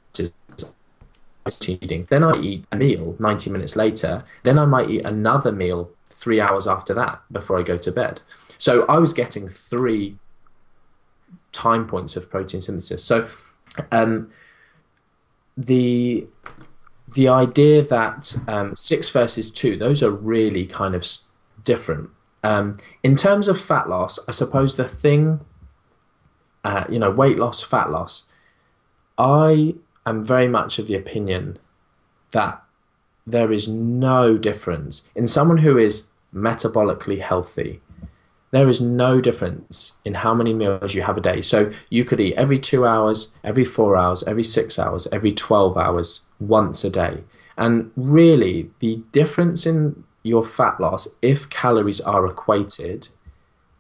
eating. 1.66 2.08
Then 2.10 2.24
I 2.24 2.38
eat 2.38 2.66
a 2.72 2.76
meal 2.76 3.16
90 3.20 3.50
minutes 3.50 3.76
later. 3.76 4.24
Then 4.44 4.60
I 4.60 4.66
might 4.66 4.90
eat 4.90 5.06
another 5.06 5.52
meal 5.52 5.90
three 6.10 6.42
hours 6.42 6.68
after 6.68 6.94
that 6.96 7.22
before 7.32 7.60
I 7.60 7.64
go 7.64 7.78
to 7.78 7.92
bed. 7.92 8.22
So 8.58 8.86
I 8.88 8.98
was 8.98 9.14
getting 9.14 9.48
three 9.48 10.18
time 11.52 11.88
points 11.88 12.16
of 12.16 12.30
protein 12.30 12.62
synthesis. 12.62 13.04
So 13.04 13.28
um, 13.92 14.30
the 15.56 16.28
the 17.16 17.28
idea 17.28 17.82
that 17.82 18.36
um, 18.48 18.76
six 18.76 19.10
versus 19.10 19.50
two, 19.50 19.78
those 19.78 20.04
are 20.04 20.12
really 20.12 20.66
kind 20.66 20.94
of 20.94 21.08
different. 21.64 22.10
Um, 22.44 22.78
in 23.02 23.16
terms 23.16 23.48
of 23.48 23.60
fat 23.60 23.90
loss, 23.90 24.20
I 24.28 24.32
suppose 24.32 24.76
the 24.76 24.88
thing, 24.88 25.40
uh, 26.68 26.86
you 26.90 27.00
know, 27.00 27.10
weight 27.10 27.40
loss, 27.40 27.64
fat 27.64 27.90
loss, 27.92 28.26
I 29.18 29.76
am 30.06 30.22
very 30.22 30.50
much 30.50 30.80
of 30.80 30.88
the 30.88 30.96
opinion 30.96 31.58
that 32.32 32.62
there 33.26 33.54
is 33.54 33.70
no 33.70 34.38
difference 34.38 35.10
in 35.16 35.28
someone 35.28 35.60
who 35.60 35.78
is 35.78 36.10
metabolically 36.34 37.22
healthy. 37.22 37.82
There 38.52 38.68
is 38.68 38.82
no 38.82 39.22
difference 39.22 39.94
in 40.04 40.14
how 40.16 40.34
many 40.34 40.54
meals 40.54 40.94
you 40.94 41.04
have 41.04 41.18
a 41.18 41.22
day. 41.22 41.42
So 41.42 41.72
you 41.90 42.04
could 42.04 42.20
eat 42.20 42.36
every 42.36 42.60
two 42.60 42.86
hours, 42.86 43.34
every 43.46 43.66
four 43.66 43.96
hours, 43.96 44.24
every 44.24 44.44
six 44.44 44.78
hours, 44.78 45.08
every 45.14 45.32
12 45.32 45.78
hours, 45.78 46.28
once 46.40 46.84
a 46.84 46.90
day. 46.90 47.24
And 47.58 47.92
really, 47.96 48.72
the 48.80 49.02
difference 49.14 49.66
in 49.66 50.04
your 50.24 50.44
fat 50.44 50.82
loss, 50.82 51.18
if 51.22 51.50
calories 51.50 52.02
are 52.02 52.26
equated, 52.26 53.08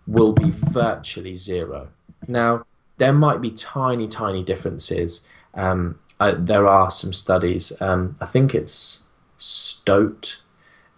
will 0.06 0.32
be 0.32 0.52
virtually 0.52 1.36
zero. 1.36 1.89
Now, 2.28 2.65
there 2.97 3.13
might 3.13 3.41
be 3.41 3.51
tiny, 3.51 4.07
tiny 4.07 4.43
differences. 4.43 5.27
Um, 5.53 5.99
I, 6.19 6.31
there 6.31 6.67
are 6.67 6.91
some 6.91 7.13
studies. 7.13 7.79
Um, 7.81 8.17
I 8.19 8.25
think 8.25 8.55
it's 8.55 9.03
Stote 9.38 10.41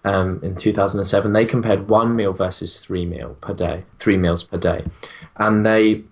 um, 0.06 0.40
in 0.42 0.56
2007. 0.56 1.34
They 1.34 1.46
compared 1.46 1.90
one 1.90 2.16
meal 2.16 2.34
versus 2.34 2.80
three 2.80 3.06
meal 3.06 3.36
per 3.42 3.54
day, 3.54 3.84
three 4.00 4.18
meals 4.18 4.44
per 4.44 4.58
day, 4.58 4.86
and 5.36 5.66
they 5.66 6.04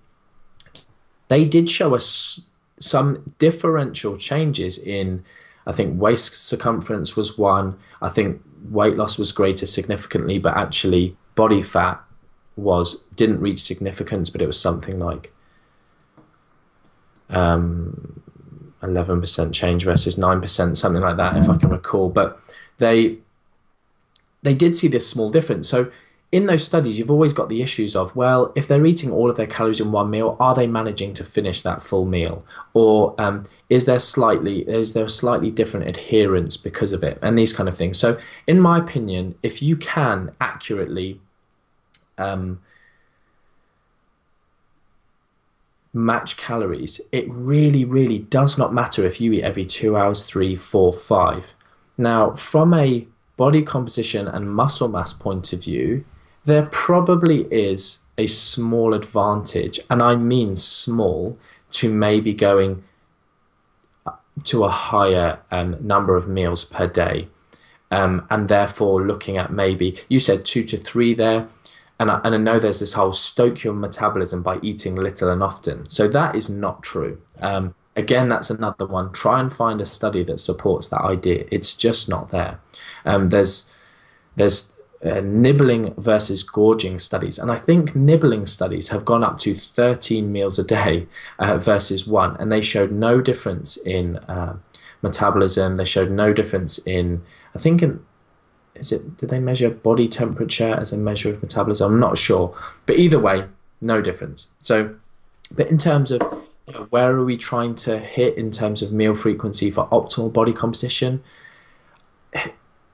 they 1.30 1.46
did 1.46 1.70
show 1.70 1.96
us 1.96 2.50
some 2.80 3.34
differential 3.40 4.18
changes 4.18 4.78
in. 4.78 5.24
I 5.66 5.74
think 5.74 6.00
waist 6.00 6.34
circumference 6.36 7.18
was 7.18 7.38
one. 7.38 7.78
I 8.02 8.10
think 8.10 8.42
weight 8.70 8.96
loss 8.96 9.18
was 9.18 9.32
greater 9.34 9.66
significantly, 9.66 10.40
but 10.40 10.56
actually 10.56 11.18
body 11.36 11.62
fat 11.62 12.02
was 12.56 13.04
didn't 13.16 13.42
reach 13.42 13.62
significance, 13.62 14.30
but 14.30 14.42
it 14.42 14.48
was 14.48 14.60
something 14.60 15.00
like 15.00 15.34
um, 17.30 18.22
11% 18.82 19.54
change 19.54 19.84
versus 19.84 20.16
9%, 20.16 20.78
something 20.78 21.02
like 21.02 21.18
that, 21.18 21.38
if 21.38 21.50
I 21.50 21.58
can 21.58 21.70
recall. 21.70 22.10
But 22.10 22.40
they 22.78 23.18
they 24.44 24.54
did 24.54 24.76
see 24.76 24.88
this 24.88 25.10
small 25.10 25.30
difference. 25.30 25.68
So 25.68 25.92
in 26.32 26.46
those 26.46 26.66
studies, 26.66 27.00
you've 27.00 27.12
always 27.12 27.34
got 27.34 27.48
the 27.48 27.62
issues 27.62 27.96
of, 27.96 28.16
well, 28.16 28.52
if 28.56 28.68
they're 28.68 28.86
eating 28.86 29.12
all 29.12 29.30
of 29.30 29.38
their 29.38 29.48
calories 29.48 29.80
in 29.80 29.92
one 29.92 30.10
meal, 30.10 30.36
are 30.40 30.54
they 30.54 30.68
managing 30.68 31.14
to 31.16 31.24
finish 31.24 31.62
that 31.62 31.82
full 31.82 32.06
meal, 32.06 32.46
or 32.74 33.16
um, 33.18 33.46
is 33.70 33.86
there 33.86 34.00
slightly 34.00 34.60
is 34.68 34.94
there 34.94 35.06
a 35.06 35.10
slightly 35.10 35.50
different 35.50 35.88
adherence 35.88 36.58
because 36.58 36.92
of 36.92 37.04
it, 37.04 37.18
and 37.22 37.38
these 37.38 37.54
kind 37.54 37.70
of 37.70 37.78
things. 37.78 37.98
So, 37.98 38.20
in 38.46 38.60
my 38.60 38.78
opinion, 38.78 39.36
if 39.42 39.62
you 39.62 39.78
can 39.78 40.36
accurately 40.42 41.22
um, 42.18 42.60
match 45.94 46.38
calories, 46.38 47.02
it 47.12 47.26
really, 47.30 47.86
really 47.86 48.20
does 48.20 48.58
not 48.58 48.74
matter 48.74 49.06
if 49.06 49.20
you 49.20 49.34
eat 49.34 49.44
every 49.44 49.66
two 49.66 49.96
hours, 49.98 50.24
three, 50.24 50.56
four, 50.56 50.94
five. 50.94 51.54
Now, 51.98 52.32
from 52.36 52.74
a 52.74 53.08
body 53.36 53.62
composition 53.62 54.28
and 54.28 54.54
muscle 54.54 54.88
mass 54.88 55.14
point 55.14 55.54
of 55.54 55.64
view, 55.64 56.06
there 56.46 56.68
probably 56.72 57.42
is 57.52 58.06
a 58.18 58.28
small 58.28 58.94
advantage, 58.94 59.80
and 59.90 60.02
I 60.02 60.16
mean 60.16 60.56
small, 60.56 61.38
to 61.72 61.94
maybe 61.94 62.34
going 62.34 62.84
to 64.44 64.64
a 64.64 64.70
higher 64.70 65.40
um, 65.52 65.76
number 65.82 66.16
of 66.16 66.28
meals 66.28 66.64
per 66.64 66.88
day. 66.88 67.28
Um, 67.90 68.26
and 68.30 68.48
therefore, 68.48 69.06
looking 69.06 69.38
at 69.38 69.52
maybe, 69.52 69.98
you 70.10 70.20
said 70.20 70.46
two 70.46 70.64
to 70.66 70.78
three 70.78 71.14
there 71.14 71.48
and 72.00 72.12
I, 72.12 72.22
and 72.24 72.36
I 72.36 72.38
know 72.38 72.60
there's 72.60 72.80
this 72.80 72.94
whole 72.94 73.14
stoke 73.14 73.64
your 73.64 73.74
metabolism 73.74 74.44
by 74.44 74.60
eating 74.62 74.96
little 74.96 75.30
and 75.30 75.42
often. 75.42 75.90
So 75.90 76.08
that 76.10 76.36
is 76.36 76.50
not 76.50 76.84
true. 76.84 77.22
Um, 77.40 77.74
again, 77.96 78.30
that's 78.30 78.50
another 78.50 78.86
one. 78.86 79.12
Try 79.12 79.40
and 79.40 79.52
find 79.52 79.82
a 79.82 79.86
study 79.86 80.24
that 80.24 80.40
supports 80.40 80.88
that 80.90 81.02
idea. 81.02 81.46
It's 81.52 81.74
just 81.74 82.08
not 82.08 82.30
there. 82.30 82.60
Um, 83.06 83.30
there's 83.30 83.74
there's 84.36 84.78
uh, 85.04 85.22
nibbling 85.22 85.94
versus 85.96 86.44
gorging 86.44 87.00
studies, 87.00 87.40
and 87.40 87.52
I 87.52 87.58
think 87.58 87.96
nibbling 87.96 88.46
studies 88.46 88.90
have 88.90 89.04
gone 89.04 89.24
up 89.24 89.40
to 89.40 89.56
13 89.56 90.32
meals 90.32 90.60
a 90.60 90.64
day 90.64 91.08
uh, 91.40 91.58
versus 91.58 92.06
one, 92.06 92.38
and 92.38 92.52
they 92.52 92.62
showed 92.62 92.92
no 92.92 93.22
difference 93.22 93.78
in 93.78 94.18
uh, 94.18 94.58
metabolism. 95.02 95.78
They 95.78 95.86
showed 95.86 96.12
no 96.12 96.34
difference 96.34 96.78
in, 96.80 97.24
I 97.56 97.60
think, 97.60 97.82
in, 97.82 98.06
is 98.80 98.92
it? 98.92 99.18
Did 99.18 99.30
they 99.30 99.40
measure 99.40 99.70
body 99.70 100.08
temperature 100.08 100.74
as 100.74 100.94
a 100.94 100.98
measure 100.98 101.30
of 101.30 101.42
metabolism? 101.42 101.94
I'm 101.94 102.00
not 102.00 102.18
sure, 102.18 102.56
but 102.86 102.98
either 102.98 103.20
way, 103.20 103.46
no 103.82 104.02
difference. 104.02 104.48
So, 104.60 104.96
but 105.56 105.68
in 105.68 105.78
terms 105.78 106.12
of 106.12 106.22
you 106.68 106.74
know, 106.74 106.88
where 106.90 107.16
are 107.16 107.24
we 107.24 107.38
trying 107.38 107.76
to 107.76 108.00
hit 108.00 108.38
in 108.38 108.52
terms 108.52 108.82
of 108.82 108.92
meal 108.92 109.16
frequency 109.16 109.72
for 109.72 109.88
optimal 109.88 110.32
body 110.32 110.54
composition? 110.54 111.24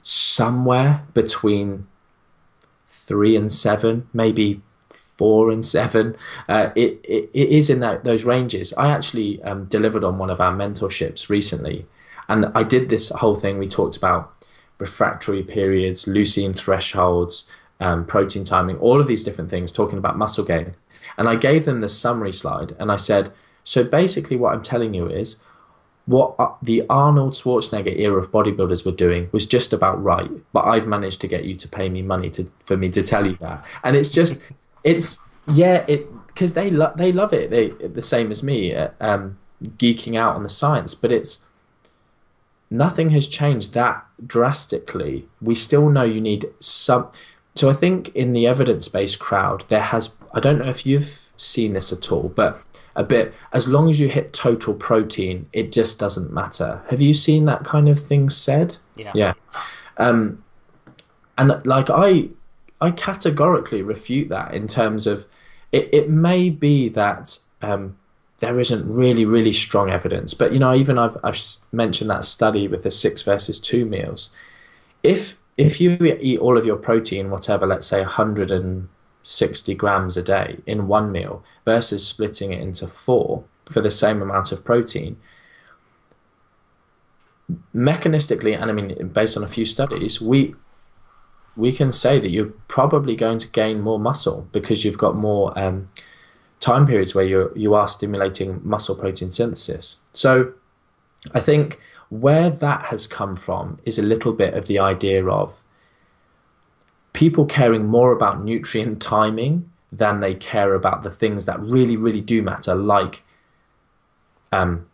Somewhere 0.01 1.03
between 1.13 1.87
three 2.87 3.35
and 3.35 3.51
seven, 3.51 4.07
maybe 4.13 4.61
four 5.17 5.49
and 5.49 5.65
seven. 5.65 6.15
Uh, 6.47 6.69
it, 6.75 6.99
it, 7.03 7.29
it 7.33 7.49
is 7.49 7.69
in 7.69 7.79
that, 7.79 8.03
those 8.03 8.23
ranges. 8.23 8.73
I 8.73 8.89
actually 8.89 9.41
um, 9.43 9.65
delivered 9.65 10.03
on 10.03 10.17
one 10.17 10.29
of 10.29 10.39
our 10.39 10.53
mentorships 10.53 11.29
recently, 11.29 11.85
and 12.27 12.47
I 12.55 12.63
did 12.63 12.89
this 12.89 13.09
whole 13.09 13.35
thing. 13.35 13.57
We 13.57 13.67
talked 13.67 13.97
about 13.97 14.45
refractory 14.79 15.43
periods, 15.43 16.05
leucine 16.05 16.55
thresholds, 16.55 17.49
um, 17.79 18.05
protein 18.05 18.43
timing, 18.43 18.77
all 18.77 18.99
of 18.99 19.07
these 19.07 19.23
different 19.23 19.49
things, 19.49 19.71
talking 19.71 19.97
about 19.97 20.17
muscle 20.17 20.43
gain. 20.43 20.75
And 21.17 21.27
I 21.27 21.35
gave 21.35 21.65
them 21.65 21.81
the 21.81 21.89
summary 21.89 22.33
slide, 22.33 22.75
and 22.79 22.91
I 22.91 22.95
said, 22.95 23.31
so 23.63 23.83
basically, 23.83 24.35
what 24.35 24.53
I'm 24.53 24.61
telling 24.61 24.93
you 24.93 25.07
is 25.07 25.43
what 26.05 26.35
uh, 26.37 26.51
the 26.61 26.83
Arnold 26.89 27.33
Schwarzenegger 27.33 27.97
era 27.97 28.19
of 28.19 28.31
bodybuilders 28.31 28.85
were 28.85 28.91
doing 28.91 29.29
was 29.31 29.45
just 29.45 29.71
about 29.71 30.01
right, 30.03 30.29
but 30.51 30.65
I've 30.65 30.87
managed 30.87 31.21
to 31.21 31.27
get 31.27 31.45
you 31.45 31.55
to 31.55 31.67
pay 31.67 31.89
me 31.89 32.01
money 32.01 32.29
to 32.31 32.51
for 32.65 32.75
me 32.75 32.89
to 32.89 33.01
tell 33.01 33.25
you 33.25 33.35
that, 33.37 33.63
and 33.83 33.95
it's 33.95 34.09
just 34.09 34.41
it's 34.83 35.29
yeah 35.47 35.85
it 35.87 36.09
because 36.27 36.53
they 36.53 36.69
love 36.69 36.97
they 36.97 37.11
love 37.11 37.33
it 37.33 37.49
they 37.49 37.69
the 37.69 38.01
same 38.01 38.31
as 38.31 38.43
me 38.43 38.73
uh, 38.75 38.89
um, 38.99 39.37
geeking 39.63 40.17
out 40.17 40.35
on 40.35 40.43
the 40.43 40.49
science, 40.49 40.93
but 40.93 41.11
it's 41.11 41.47
nothing 42.73 43.11
has 43.11 43.27
changed 43.27 43.73
that 43.73 44.03
drastically. 44.25 45.27
We 45.41 45.55
still 45.55 45.89
know 45.89 46.03
you 46.03 46.19
need 46.19 46.47
some. 46.59 47.09
So 47.55 47.69
I 47.69 47.73
think 47.73 48.09
in 48.15 48.33
the 48.33 48.47
evidence 48.47 48.87
based 48.87 49.19
crowd 49.19 49.63
there 49.69 49.81
has 49.81 50.17
I 50.33 50.39
don't 50.39 50.59
know 50.59 50.69
if 50.69 50.85
you've 50.85 51.29
seen 51.35 51.73
this 51.73 51.93
at 51.93 52.11
all, 52.11 52.29
but 52.29 52.61
a 52.95 53.03
bit 53.03 53.33
as 53.51 53.67
long 53.67 53.89
as 53.89 53.99
you 53.99 54.07
hit 54.07 54.33
total 54.33 54.73
protein 54.73 55.47
it 55.51 55.71
just 55.71 55.99
doesn't 55.99 56.31
matter 56.31 56.83
have 56.91 57.01
you 57.01 57.11
seen 57.11 57.45
that 57.45 57.63
kind 57.63 57.89
of 57.89 57.99
thing 57.99 58.29
said 58.29 58.77
yeah 58.95 59.11
yeah 59.15 59.33
um, 59.97 60.43
and 61.39 61.59
like 61.65 61.89
i 61.89 62.29
i 62.81 62.91
categorically 62.91 63.81
refute 63.81 64.29
that 64.29 64.53
in 64.53 64.67
terms 64.67 65.07
of 65.07 65.25
it, 65.71 65.89
it 65.91 66.07
may 66.07 66.51
be 66.51 66.87
that 66.89 67.39
um, 67.63 67.97
there 68.43 68.59
isn't 68.59 68.93
really 68.93 69.25
really 69.25 69.53
strong 69.53 69.89
evidence. 69.89 70.33
But 70.33 70.51
you 70.53 70.59
know 70.59 70.73
even 70.73 70.97
i've, 70.97 71.17
I've 71.23 71.39
mentioned 71.71 72.09
that 72.09 72.25
study 72.25 72.67
with 72.67 72.83
the 72.83 72.91
six 72.91 73.21
versus 73.21 73.59
two 73.59 73.85
meals. 73.85 74.33
If 75.01 75.39
if 75.57 75.79
you 75.79 75.97
eat 76.19 76.39
all 76.39 76.57
of 76.57 76.65
your 76.65 76.77
protein 76.77 77.29
whatever 77.29 77.65
let's 77.65 77.87
say 77.87 78.01
160 78.01 79.75
grams 79.75 80.17
a 80.17 80.23
day 80.23 80.57
in 80.65 80.87
one 80.87 81.11
meal 81.11 81.43
versus 81.63 82.05
splitting 82.05 82.51
it 82.51 82.61
into 82.61 82.87
four 82.87 83.45
for 83.71 83.81
the 83.81 83.91
same 83.91 84.21
amount 84.21 84.51
of 84.51 84.65
protein, 84.65 85.17
mechanistically, 87.73 88.59
and 88.59 88.69
I 88.69 88.73
mean, 88.73 89.07
based 89.09 89.37
on 89.37 89.43
a 89.43 89.47
few 89.47 89.65
studies, 89.65 90.21
we 90.21 90.55
we 91.55 91.71
can 91.71 91.91
say 91.91 92.19
that 92.19 92.31
you're 92.31 92.53
probably 92.67 93.15
going 93.15 93.37
to 93.37 93.47
gain 93.47 93.79
more 93.79 93.99
muscle 93.99 94.47
because 94.51 94.83
you've 94.83 94.97
got 94.97 95.15
more 95.15 95.57
um, 95.57 95.87
time 96.63 96.87
periods 96.87 97.13
where 97.13 97.25
you 97.25 97.51
you 97.55 97.73
are 97.73 97.87
stimulating 97.87 98.61
muscle 98.63 98.95
protein 98.95 99.31
synthesis. 99.31 100.01
So, 100.13 100.53
I 101.33 101.39
think 101.39 101.79
where 102.09 102.49
that 102.49 102.85
has 102.85 103.07
come 103.07 103.33
from 103.35 103.77
is 103.85 103.99
a 103.99 104.03
little 104.03 104.33
bit 104.33 104.53
of 104.53 104.67
the 104.67 104.79
idea 104.79 105.25
of 105.27 105.63
people 107.11 107.45
caring 107.45 107.85
more 107.85 108.11
about 108.11 108.43
nutrient 108.43 109.01
timing 109.01 109.69
than 109.91 110.19
they 110.19 110.33
care 110.33 110.73
about 110.73 111.03
the 111.03 111.11
things 111.11 111.45
that 111.45 111.59
really, 111.59 111.97
really 111.97 112.21
do 112.21 112.41
matter, 112.41 112.75
like 112.75 113.23
um, 114.51 114.87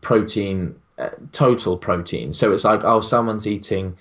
protein, 0.00 0.76
uh, 0.98 1.10
total 1.32 1.78
protein. 1.78 2.32
So 2.32 2.52
it's 2.52 2.64
like, 2.64 2.84
oh, 2.84 3.00
someone's 3.00 3.46
eating 3.46 3.96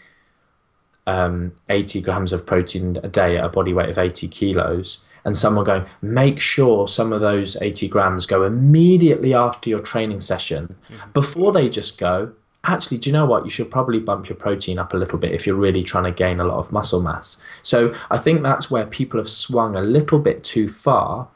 um, 1.07 1.53
80 1.69 2.01
grams 2.01 2.33
of 2.33 2.45
protein 2.45 2.97
a 3.03 3.07
day 3.07 3.37
at 3.37 3.45
a 3.45 3.49
body 3.49 3.73
weight 3.73 3.89
of 3.89 3.97
80 3.97 4.27
kilos, 4.27 5.05
and 5.25 5.35
someone 5.35 5.65
going, 5.65 5.85
make 6.01 6.39
sure 6.39 6.87
some 6.87 7.11
of 7.11 7.19
those 7.19 7.59
80 7.61 7.87
grams 7.89 8.25
go 8.25 8.43
immediately 8.43 9.33
after 9.33 9.69
your 9.69 9.79
training 9.79 10.21
session 10.21 10.75
mm-hmm. 10.89 11.11
before 11.11 11.51
they 11.51 11.67
just 11.67 11.99
go, 11.99 12.31
actually, 12.63 12.97
do 12.97 13.09
you 13.09 13.13
know 13.13 13.25
what? 13.25 13.43
You 13.43 13.49
should 13.49 13.71
probably 13.71 13.99
bump 13.99 14.29
your 14.29 14.37
protein 14.37 14.79
up 14.79 14.93
a 14.93 14.97
little 14.97 15.17
bit 15.17 15.31
if 15.31 15.45
you're 15.45 15.55
really 15.55 15.83
trying 15.83 16.05
to 16.05 16.11
gain 16.11 16.39
a 16.39 16.43
lot 16.43 16.57
of 16.57 16.71
muscle 16.71 17.01
mass. 17.01 17.41
So 17.63 17.93
I 18.09 18.17
think 18.17 18.43
that's 18.43 18.69
where 18.69 18.85
people 18.85 19.19
have 19.19 19.29
swung 19.29 19.75
a 19.75 19.81
little 19.81 20.19
bit 20.19 20.43
too 20.43 20.69
far 20.69 21.27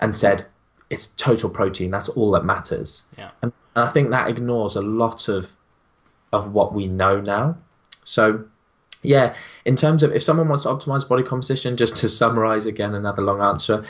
and 0.00 0.14
said 0.14 0.46
it's 0.88 1.08
total 1.08 1.50
protein. 1.50 1.90
That's 1.90 2.08
all 2.08 2.30
that 2.32 2.44
matters. 2.44 3.06
Yeah. 3.16 3.30
And, 3.42 3.52
I 3.76 3.86
think 3.86 4.10
that 4.10 4.28
ignores 4.28 4.74
a 4.74 4.82
lot 4.82 5.28
of 5.28 5.54
of 6.32 6.52
what 6.52 6.74
we 6.74 6.88
know 6.88 7.20
now. 7.20 7.58
So 8.02 8.46
yeah, 9.02 9.34
in 9.64 9.76
terms 9.76 10.02
of 10.02 10.12
if 10.12 10.22
someone 10.22 10.48
wants 10.48 10.64
to 10.64 10.70
optimize 10.70 11.08
body 11.08 11.22
composition, 11.22 11.76
just 11.76 11.96
to 11.96 12.08
summarize 12.08 12.66
again, 12.66 12.94
another 12.94 13.22
long 13.22 13.40
answer, 13.40 13.84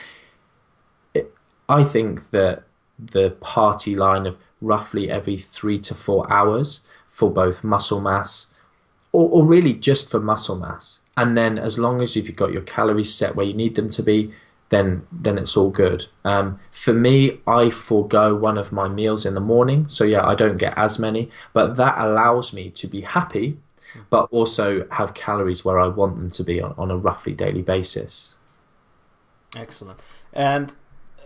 it, 1.14 1.32
I 1.68 1.84
think 1.84 2.30
that 2.30 2.64
the 2.98 3.30
party 3.40 3.94
line 3.94 4.26
of 4.26 4.36
roughly 4.60 5.10
every 5.10 5.38
three 5.38 5.78
to 5.78 5.94
four 5.94 6.30
hours 6.32 6.88
for 7.08 7.30
both 7.30 7.64
muscle 7.64 8.00
mass 8.00 8.54
or, 9.12 9.28
or 9.30 9.44
really 9.44 9.72
just 9.72 10.10
for 10.10 10.20
muscle 10.20 10.58
mass. 10.58 11.00
And 11.16 11.36
then 11.36 11.58
as 11.58 11.78
long 11.78 12.02
as 12.02 12.14
you've 12.14 12.34
got 12.36 12.52
your 12.52 12.62
calories 12.62 13.14
set 13.14 13.34
where 13.34 13.46
you 13.46 13.54
need 13.54 13.74
them 13.74 13.90
to 13.90 14.02
be, 14.02 14.32
then 14.68 15.06
then 15.10 15.38
it's 15.38 15.56
all 15.56 15.70
good. 15.70 16.06
Um, 16.24 16.60
for 16.70 16.92
me, 16.92 17.40
I 17.46 17.70
forego 17.70 18.34
one 18.34 18.58
of 18.58 18.70
my 18.70 18.86
meals 18.86 19.24
in 19.24 19.34
the 19.34 19.40
morning, 19.40 19.88
so 19.88 20.04
yeah, 20.04 20.26
I 20.26 20.34
don't 20.34 20.58
get 20.58 20.76
as 20.76 20.98
many, 20.98 21.30
but 21.52 21.76
that 21.76 21.96
allows 21.98 22.52
me 22.52 22.70
to 22.70 22.86
be 22.86 23.00
happy, 23.00 23.56
but 24.10 24.28
also 24.30 24.86
have 24.90 25.14
calories 25.14 25.64
where 25.64 25.78
I 25.78 25.88
want 25.88 26.16
them 26.16 26.30
to 26.30 26.44
be 26.44 26.60
on, 26.60 26.74
on 26.78 26.90
a 26.90 26.96
roughly 26.96 27.32
daily 27.32 27.62
basis. 27.62 28.36
Excellent. 29.56 30.00
And 30.32 30.72
uh, 31.18 31.22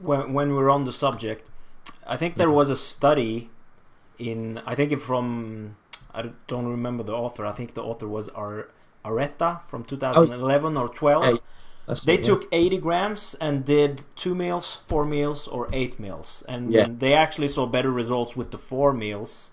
when 0.00 0.32
when 0.32 0.54
we're 0.54 0.70
on 0.70 0.84
the 0.84 0.92
subject, 0.92 1.48
I 2.06 2.16
think 2.16 2.36
there 2.36 2.50
was 2.50 2.70
a 2.70 2.76
study 2.76 3.50
in 4.18 4.60
I 4.66 4.74
think 4.74 4.98
from 5.00 5.76
I 6.14 6.30
don't 6.46 6.66
remember 6.66 7.02
the 7.02 7.12
author. 7.12 7.44
I 7.44 7.52
think 7.52 7.74
the 7.74 7.82
author 7.82 8.08
was 8.08 8.28
Ar- 8.30 8.68
Areta 9.04 9.62
from 9.66 9.84
2011 9.84 10.76
oh. 10.76 10.80
or 10.80 10.88
12. 10.88 11.24
Hey, 11.24 11.38
they 12.04 12.14
it, 12.14 12.22
took 12.22 12.42
yeah. 12.44 12.58
80 12.58 12.78
grams 12.78 13.34
and 13.40 13.64
did 13.64 14.02
two 14.16 14.34
meals, 14.34 14.76
four 14.86 15.04
meals, 15.04 15.46
or 15.46 15.68
eight 15.72 16.00
meals, 16.00 16.42
and 16.48 16.72
yeah. 16.72 16.86
they 16.88 17.14
actually 17.14 17.48
saw 17.48 17.66
better 17.66 17.90
results 17.90 18.34
with 18.34 18.50
the 18.50 18.58
four 18.58 18.92
meals 18.92 19.52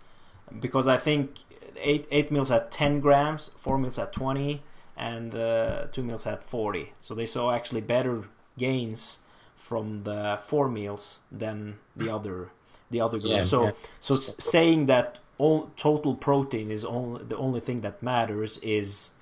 because 0.59 0.87
I 0.87 0.97
think 0.97 1.35
eight 1.77 2.07
eight 2.11 2.31
meals 2.31 2.51
at 2.51 2.71
10 2.71 2.99
grams, 2.99 3.51
four 3.55 3.77
meals 3.77 3.97
at 3.99 4.13
20, 4.13 4.61
and 4.97 5.35
uh, 5.35 5.85
two 5.91 6.03
meals 6.03 6.25
at 6.27 6.43
40. 6.43 6.93
So 7.01 7.13
they 7.13 7.25
saw 7.25 7.53
actually 7.53 7.81
better 7.81 8.23
gains 8.57 9.19
from 9.55 9.99
the 10.01 10.39
four 10.41 10.67
meals 10.67 11.21
than 11.31 11.79
the 11.95 12.13
other 12.13 12.49
the 12.91 13.01
other 13.01 13.17
group. 13.17 13.31
Yeah, 13.31 13.43
so 13.43 13.65
yeah. 13.65 13.71
so 13.99 14.15
saying 14.15 14.87
that 14.87 15.19
all 15.37 15.71
total 15.75 16.15
protein 16.15 16.69
is 16.69 16.85
only 16.85 17.23
the 17.23 17.37
only 17.37 17.59
thing 17.59 17.81
that 17.81 18.03
matters 18.03 18.57
is 18.59 19.13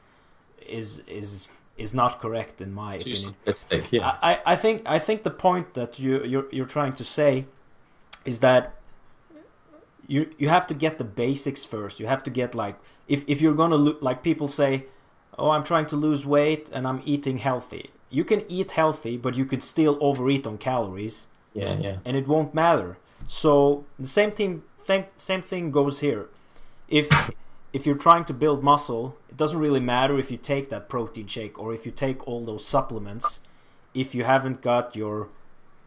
is 0.68 1.00
is 1.08 1.48
is 1.78 1.94
not 1.94 2.20
correct 2.20 2.62
in 2.62 2.74
my 2.74 2.98
Too 2.98 3.12
opinion. 3.12 3.36
Simplistic, 3.46 3.92
yeah. 3.92 4.18
I, 4.22 4.42
I 4.46 4.56
think 4.56 4.84
I 4.86 5.00
think 5.00 5.24
the 5.24 5.32
point 5.48 5.74
that 5.74 6.00
you 6.00 6.24
you're, 6.24 6.48
you're 6.52 6.66
trying 6.78 6.94
to 6.94 7.04
say 7.04 7.46
is 8.26 8.40
that 8.40 8.76
you 10.12 10.22
you 10.42 10.48
have 10.50 10.66
to 10.68 10.76
get 10.84 10.94
the 10.98 11.10
basics 11.24 11.64
first. 11.74 12.00
You 12.02 12.08
have 12.08 12.24
to 12.28 12.32
get 12.40 12.50
like 12.64 12.78
if 13.08 13.20
if 13.28 13.38
you're 13.42 13.60
gonna 13.62 13.82
look 13.88 13.98
like 14.08 14.18
people 14.30 14.48
say, 14.48 14.72
oh, 15.40 15.50
I'm 15.56 15.66
trying 15.72 15.88
to 15.88 15.96
lose 15.96 16.26
weight 16.26 16.70
and 16.74 16.88
I'm 16.90 17.02
eating 17.06 17.38
healthy 17.50 17.86
you 18.12 18.26
can 18.26 18.44
eat 18.52 18.72
healthy, 18.72 19.18
but 19.18 19.36
you 19.36 19.46
could 19.46 19.64
still 19.64 19.98
overeat 20.02 20.46
on 20.46 20.58
calories. 20.58 21.30
Yeah, 21.54 21.78
yeah. 21.80 21.98
And 22.06 22.16
it 22.16 22.28
won't 22.28 22.54
matter. 22.54 22.98
So 23.28 23.86
the 23.98 24.08
same 24.08 24.32
thing, 24.32 24.64
same 24.84 25.06
same 25.18 25.42
thing 25.42 25.72
goes 25.72 26.02
here. 26.02 26.28
If 26.88 27.32
if 27.74 27.86
you're 27.86 27.98
trying 27.98 28.26
to 28.26 28.34
build 28.34 28.64
muscle, 28.64 29.18
it 29.30 29.38
doesn't 29.38 29.60
really 29.60 29.80
matter 29.80 30.20
if 30.20 30.30
you 30.30 30.38
take 30.38 30.70
that 30.70 30.90
protein 30.90 31.28
shake 31.28 31.58
or 31.58 31.74
if 31.74 31.86
you 31.86 31.92
take 31.92 32.28
all 32.28 32.44
those 32.44 32.66
supplements. 32.66 33.40
If 33.94 34.14
you 34.14 34.24
haven't 34.26 34.62
got 34.62 34.96
your 34.96 35.30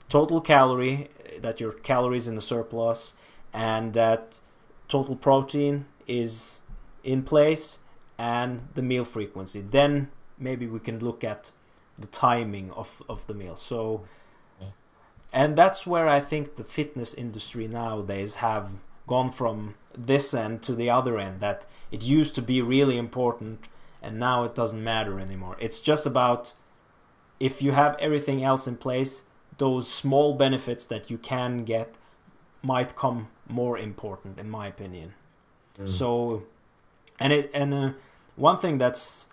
total 0.09 0.41
calorie 0.41 1.09
that 1.41 1.61
your 1.61 1.72
calories 1.72 2.27
in 2.29 2.35
the 2.35 2.41
surplus 2.41 3.14
and 3.55 3.94
that 3.94 4.40
total 4.88 5.16
protein 5.16 5.86
is 6.07 6.62
in 7.02 7.22
place 7.22 7.78
and 8.18 8.68
the 8.74 8.82
meal 8.82 9.05
frequency. 9.05 9.61
Then 9.61 10.11
maybe 10.38 10.66
we 10.66 10.80
can 10.80 10.98
look 10.98 11.24
at 11.24 11.50
the 11.98 12.07
timing 12.09 12.70
of, 12.72 13.02
of 13.09 13.26
the 13.26 13.34
meal. 13.34 13.57
So 13.57 14.05
and 15.34 15.57
that's 15.57 15.84
where 15.84 16.09
i 16.09 16.20
think 16.20 16.55
the 16.55 16.62
fitness 16.62 17.12
industry 17.12 17.66
nowadays 17.66 18.36
have 18.36 18.70
gone 19.09 19.30
from 19.30 19.74
this 19.98 20.32
end 20.32 20.62
to 20.62 20.74
the 20.74 20.88
other 20.88 21.18
end 21.18 21.40
that 21.40 21.66
it 21.90 22.05
used 22.05 22.34
to 22.36 22.40
be 22.40 22.62
really 22.62 22.96
important 22.96 23.66
and 24.00 24.18
now 24.18 24.44
it 24.44 24.55
doesn't 24.55 24.84
matter 24.84 25.18
anymore. 25.18 25.57
It's 25.59 25.80
just 25.80 26.05
about 26.05 26.52
if 27.40 27.62
you 27.62 27.72
have 27.72 27.96
everything 27.98 28.44
else 28.44 28.66
in 28.66 28.76
place 28.76 29.24
those 29.57 29.88
small 29.88 30.34
benefits 30.34 30.84
that 30.86 31.11
you 31.11 31.18
can 31.18 31.64
get 31.64 31.94
might 32.62 32.96
come 32.96 33.28
more 33.49 33.78
important 33.78 34.38
in 34.38 34.49
my 34.49 34.66
opinion. 34.66 35.14
Mm. 35.78 35.88
so 35.88 36.45
and 37.18 37.32
it 37.32 37.51
and 37.53 37.74
uh, 37.74 37.90
one 38.36 38.59
thing 38.59 38.78
that's 38.78 39.28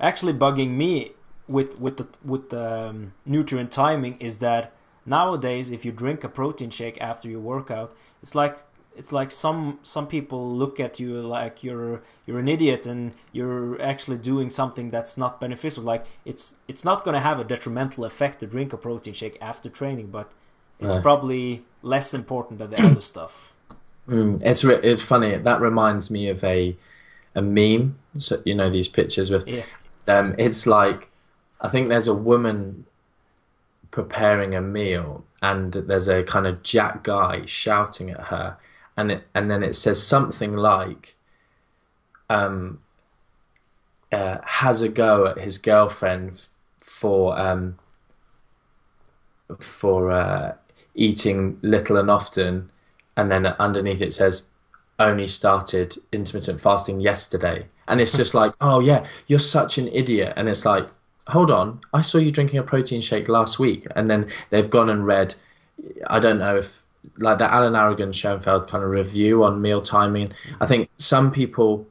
actually 0.00 0.32
bugging 0.32 0.70
me 0.70 1.12
with 1.48 1.80
with 1.80 1.96
the 1.96 2.06
with 2.24 2.50
the 2.50 2.88
um, 2.88 3.12
nutrient 3.26 3.72
timing 3.72 4.16
is 4.18 4.38
that 4.38 4.72
nowadays 5.04 5.70
if 5.70 5.84
you 5.84 5.92
drink 5.92 6.22
a 6.22 6.28
protein 6.28 6.70
shake 6.70 7.00
after 7.00 7.28
your 7.28 7.40
workout 7.40 7.92
it's 8.22 8.34
like 8.34 8.58
it's 8.98 9.12
like 9.12 9.30
some 9.30 9.78
some 9.84 10.08
people 10.08 10.52
look 10.56 10.80
at 10.80 10.98
you 10.98 11.22
like 11.22 11.62
you're 11.62 12.02
you're 12.26 12.40
an 12.40 12.48
idiot 12.48 12.84
and 12.84 13.14
you're 13.32 13.80
actually 13.80 14.18
doing 14.18 14.50
something 14.50 14.90
that's 14.90 15.16
not 15.16 15.40
beneficial. 15.40 15.84
Like 15.84 16.04
it's 16.24 16.56
it's 16.66 16.84
not 16.84 17.04
going 17.04 17.14
to 17.14 17.20
have 17.20 17.38
a 17.38 17.44
detrimental 17.44 18.04
effect 18.04 18.40
to 18.40 18.46
drink 18.46 18.72
a 18.72 18.76
protein 18.76 19.14
shake 19.14 19.38
after 19.40 19.68
training 19.68 20.08
but 20.08 20.32
it's 20.80 20.94
probably 20.96 21.64
less 21.82 22.14
important 22.14 22.58
than 22.58 22.70
the 22.70 22.82
other 22.82 23.00
stuff 23.12 23.56
mm, 24.08 24.40
it's 24.42 24.64
re- 24.64 24.80
it's 24.82 25.02
funny 25.02 25.36
that 25.36 25.60
reminds 25.60 26.10
me 26.10 26.28
of 26.28 26.42
a 26.44 26.76
a 27.34 27.42
meme 27.42 27.98
so 28.16 28.40
you 28.44 28.54
know 28.54 28.70
these 28.70 28.88
pictures 28.88 29.30
with 29.30 29.46
yeah. 29.46 29.62
um 30.06 30.34
it's 30.38 30.66
like 30.66 31.10
i 31.60 31.68
think 31.68 31.88
there's 31.88 32.08
a 32.08 32.14
woman 32.14 32.84
preparing 33.90 34.54
a 34.54 34.60
meal 34.60 35.24
and 35.40 35.72
there's 35.72 36.08
a 36.08 36.22
kind 36.22 36.46
of 36.46 36.62
jack 36.62 37.02
guy 37.04 37.44
shouting 37.44 38.10
at 38.10 38.26
her 38.26 38.56
and 38.98 39.12
it, 39.12 39.28
and 39.32 39.48
then 39.48 39.62
it 39.62 39.74
says 39.74 40.04
something 40.04 40.56
like 40.56 41.14
um, 42.28 42.80
uh, 44.10 44.38
has 44.44 44.82
a 44.82 44.88
go 44.88 45.26
at 45.26 45.38
his 45.38 45.56
girlfriend 45.56 46.48
for 46.82 47.38
um, 47.38 47.78
for 49.60 50.10
uh, 50.10 50.54
eating 50.98 51.58
little 51.62 51.96
and 51.96 52.10
often, 52.10 52.70
and 53.16 53.30
then 53.30 53.46
underneath 53.46 54.02
it 54.02 54.12
says 54.12 54.50
only 54.98 55.28
started 55.28 55.96
intermittent 56.12 56.60
fasting 56.60 57.00
yesterday, 57.00 57.66
and 57.86 58.00
it's 58.00 58.16
just 58.16 58.34
like 58.40 58.52
oh 58.60 58.80
yeah, 58.80 59.06
you're 59.26 59.38
such 59.38 59.78
an 59.78 59.88
idiot, 59.88 60.34
and 60.36 60.48
it's 60.48 60.66
like 60.66 60.88
hold 61.28 61.50
on, 61.50 61.80
I 61.94 62.00
saw 62.00 62.18
you 62.18 62.30
drinking 62.30 62.58
a 62.58 62.62
protein 62.62 63.00
shake 63.00 63.28
last 63.28 63.58
week, 63.58 63.86
and 63.94 64.10
then 64.10 64.28
they've 64.50 64.68
gone 64.68 64.90
and 64.90 65.06
read. 65.06 65.34
I 66.08 66.18
don't 66.18 66.38
know 66.38 66.56
if 66.56 66.82
like 67.18 67.38
the 67.38 67.52
Alan 67.52 67.76
Aragon 67.76 68.12
Schoenfeld 68.12 68.68
kind 68.68 68.82
of 68.82 68.90
review 68.90 69.44
on 69.44 69.62
meal 69.62 69.80
timing. 69.80 70.32
I 70.60 70.66
think 70.66 70.90
some 70.98 71.30
people 71.30 71.86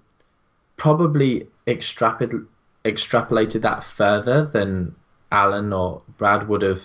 probably 0.76 1.48
extrapolated 1.66 2.46
extrapolated 2.86 3.62
that 3.62 3.84
further 3.84 4.46
than 4.46 4.96
Alan 5.32 5.74
or 5.74 6.02
Brad 6.18 6.48
would 6.48 6.62
have 6.62 6.84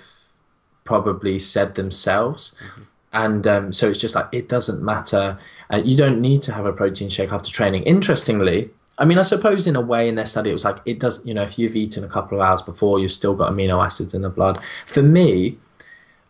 probably 0.85 1.39
said 1.39 1.74
themselves. 1.74 2.57
Mm-hmm. 2.64 2.83
And 3.14 3.47
um, 3.47 3.72
so 3.72 3.91
it's 3.91 4.01
just 4.01 4.14
like 4.14 4.26
it 4.33 4.49
doesn't 4.49 4.83
matter. 4.83 5.39
Uh, 5.70 5.83
you 5.85 5.97
don't 5.97 6.20
need 6.20 6.41
to 6.43 6.53
have 6.53 6.64
a 6.64 6.72
protein 6.72 7.11
shake 7.11 7.30
after 7.30 7.51
training. 7.51 7.83
Interestingly, 7.83 8.70
I 8.99 9.05
mean, 9.05 9.18
I 9.18 9.22
suppose 9.22 9.66
in 9.66 9.76
a 9.76 9.80
way 9.80 10.09
in 10.09 10.14
their 10.14 10.26
study 10.26 10.51
it 10.51 10.55
was 10.55 10.64
like 10.64 10.78
it 10.87 10.99
does. 10.99 11.20
You 11.24 11.35
know, 11.35 11.43
if 11.43 11.59
you've 11.59 11.76
eaten 11.76 12.05
a 12.05 12.09
couple 12.09 12.39
of 12.39 12.47
hours 12.47 12.62
before, 12.62 13.01
you've 13.01 13.12
still 13.12 13.35
got 13.35 13.53
amino 13.53 13.85
acids 13.85 14.14
in 14.14 14.22
the 14.22 14.30
blood. 14.30 14.62
For 14.87 15.03
me, 15.03 15.59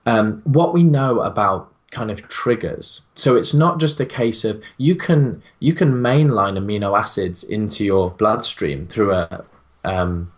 um, 0.07 0.43
what 0.45 0.73
we 0.73 0.83
know 0.83 1.21
about 1.21 1.73
kind 1.93 2.11
of 2.11 2.27
triggers. 2.29 3.03
So 3.15 3.37
it's 3.37 3.55
not 3.55 3.79
just 3.79 4.01
a 4.01 4.07
case 4.07 4.45
of 4.45 4.63
you 4.79 4.97
can 4.97 5.43
you 5.61 5.75
can 5.75 5.93
mainline 5.93 6.59
amino 6.59 6.99
acids 6.99 7.45
into 7.45 7.85
your 7.85 8.11
bloodstream 8.11 8.87
through 8.87 9.13
a 9.13 9.45
um, 9.85 10.33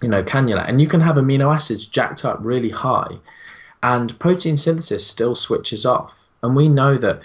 you 0.00 0.08
know 0.08 0.22
cannula, 0.22 0.66
and 0.66 0.80
you 0.80 0.86
can 0.86 1.00
have 1.00 1.16
amino 1.16 1.54
acids 1.54 1.84
jacked 1.84 2.24
up 2.24 2.38
really 2.40 2.70
high, 2.70 3.18
and 3.82 4.18
protein 4.18 4.56
synthesis 4.56 5.06
still 5.06 5.34
switches 5.34 5.84
off. 5.84 6.18
And 6.42 6.54
we 6.56 6.68
know 6.68 6.96
that 6.98 7.20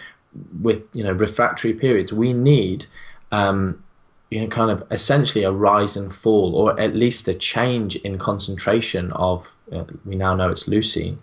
with 0.61 0.83
you 0.93 1.03
know 1.03 1.11
refractory 1.11 1.73
periods, 1.73 2.13
we 2.13 2.33
need 2.33 2.85
um, 3.31 3.83
you 4.29 4.41
know 4.41 4.47
kind 4.47 4.71
of 4.71 4.83
essentially 4.91 5.43
a 5.43 5.51
rise 5.51 5.97
and 5.97 6.13
fall, 6.13 6.55
or 6.55 6.79
at 6.79 6.95
least 6.95 7.27
a 7.27 7.33
change 7.33 7.95
in 7.97 8.17
concentration 8.17 9.11
of 9.13 9.55
uh, 9.71 9.85
we 10.05 10.15
now 10.15 10.35
know 10.35 10.49
it's 10.49 10.67
leucine 10.67 11.17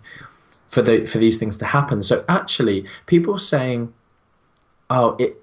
for 0.67 0.81
the 0.81 1.05
for 1.05 1.17
these 1.17 1.37
things 1.37 1.57
to 1.57 1.65
happen. 1.65 2.03
So 2.03 2.25
actually, 2.27 2.85
people 3.05 3.37
saying, 3.37 3.93
"Oh, 4.89 5.15
it," 5.19 5.41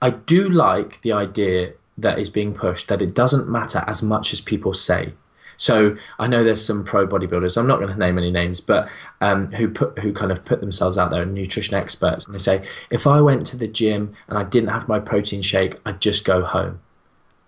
I 0.00 0.10
do 0.10 0.48
like 0.48 1.02
the 1.02 1.12
idea 1.12 1.74
that 1.96 2.18
is 2.18 2.28
being 2.28 2.54
pushed 2.54 2.88
that 2.88 3.02
it 3.02 3.14
doesn't 3.14 3.48
matter 3.48 3.84
as 3.86 4.02
much 4.02 4.32
as 4.32 4.40
people 4.40 4.74
say. 4.74 5.12
So 5.56 5.96
I 6.18 6.26
know 6.26 6.44
there's 6.44 6.64
some 6.64 6.84
pro 6.84 7.06
bodybuilders. 7.06 7.56
I'm 7.56 7.66
not 7.66 7.78
going 7.78 7.92
to 7.92 7.98
name 7.98 8.18
any 8.18 8.30
names, 8.30 8.60
but 8.60 8.88
um, 9.20 9.50
who 9.52 9.68
put 9.68 9.98
who 9.98 10.12
kind 10.12 10.32
of 10.32 10.44
put 10.44 10.60
themselves 10.60 10.98
out 10.98 11.10
there, 11.10 11.22
and 11.22 11.34
nutrition 11.34 11.74
experts, 11.74 12.26
and 12.26 12.34
they 12.34 12.38
say 12.38 12.64
if 12.90 13.06
I 13.06 13.20
went 13.20 13.46
to 13.46 13.56
the 13.56 13.68
gym 13.68 14.14
and 14.28 14.38
I 14.38 14.44
didn't 14.44 14.70
have 14.70 14.88
my 14.88 15.00
protein 15.00 15.42
shake, 15.42 15.76
I'd 15.86 16.00
just 16.00 16.24
go 16.24 16.42
home. 16.42 16.80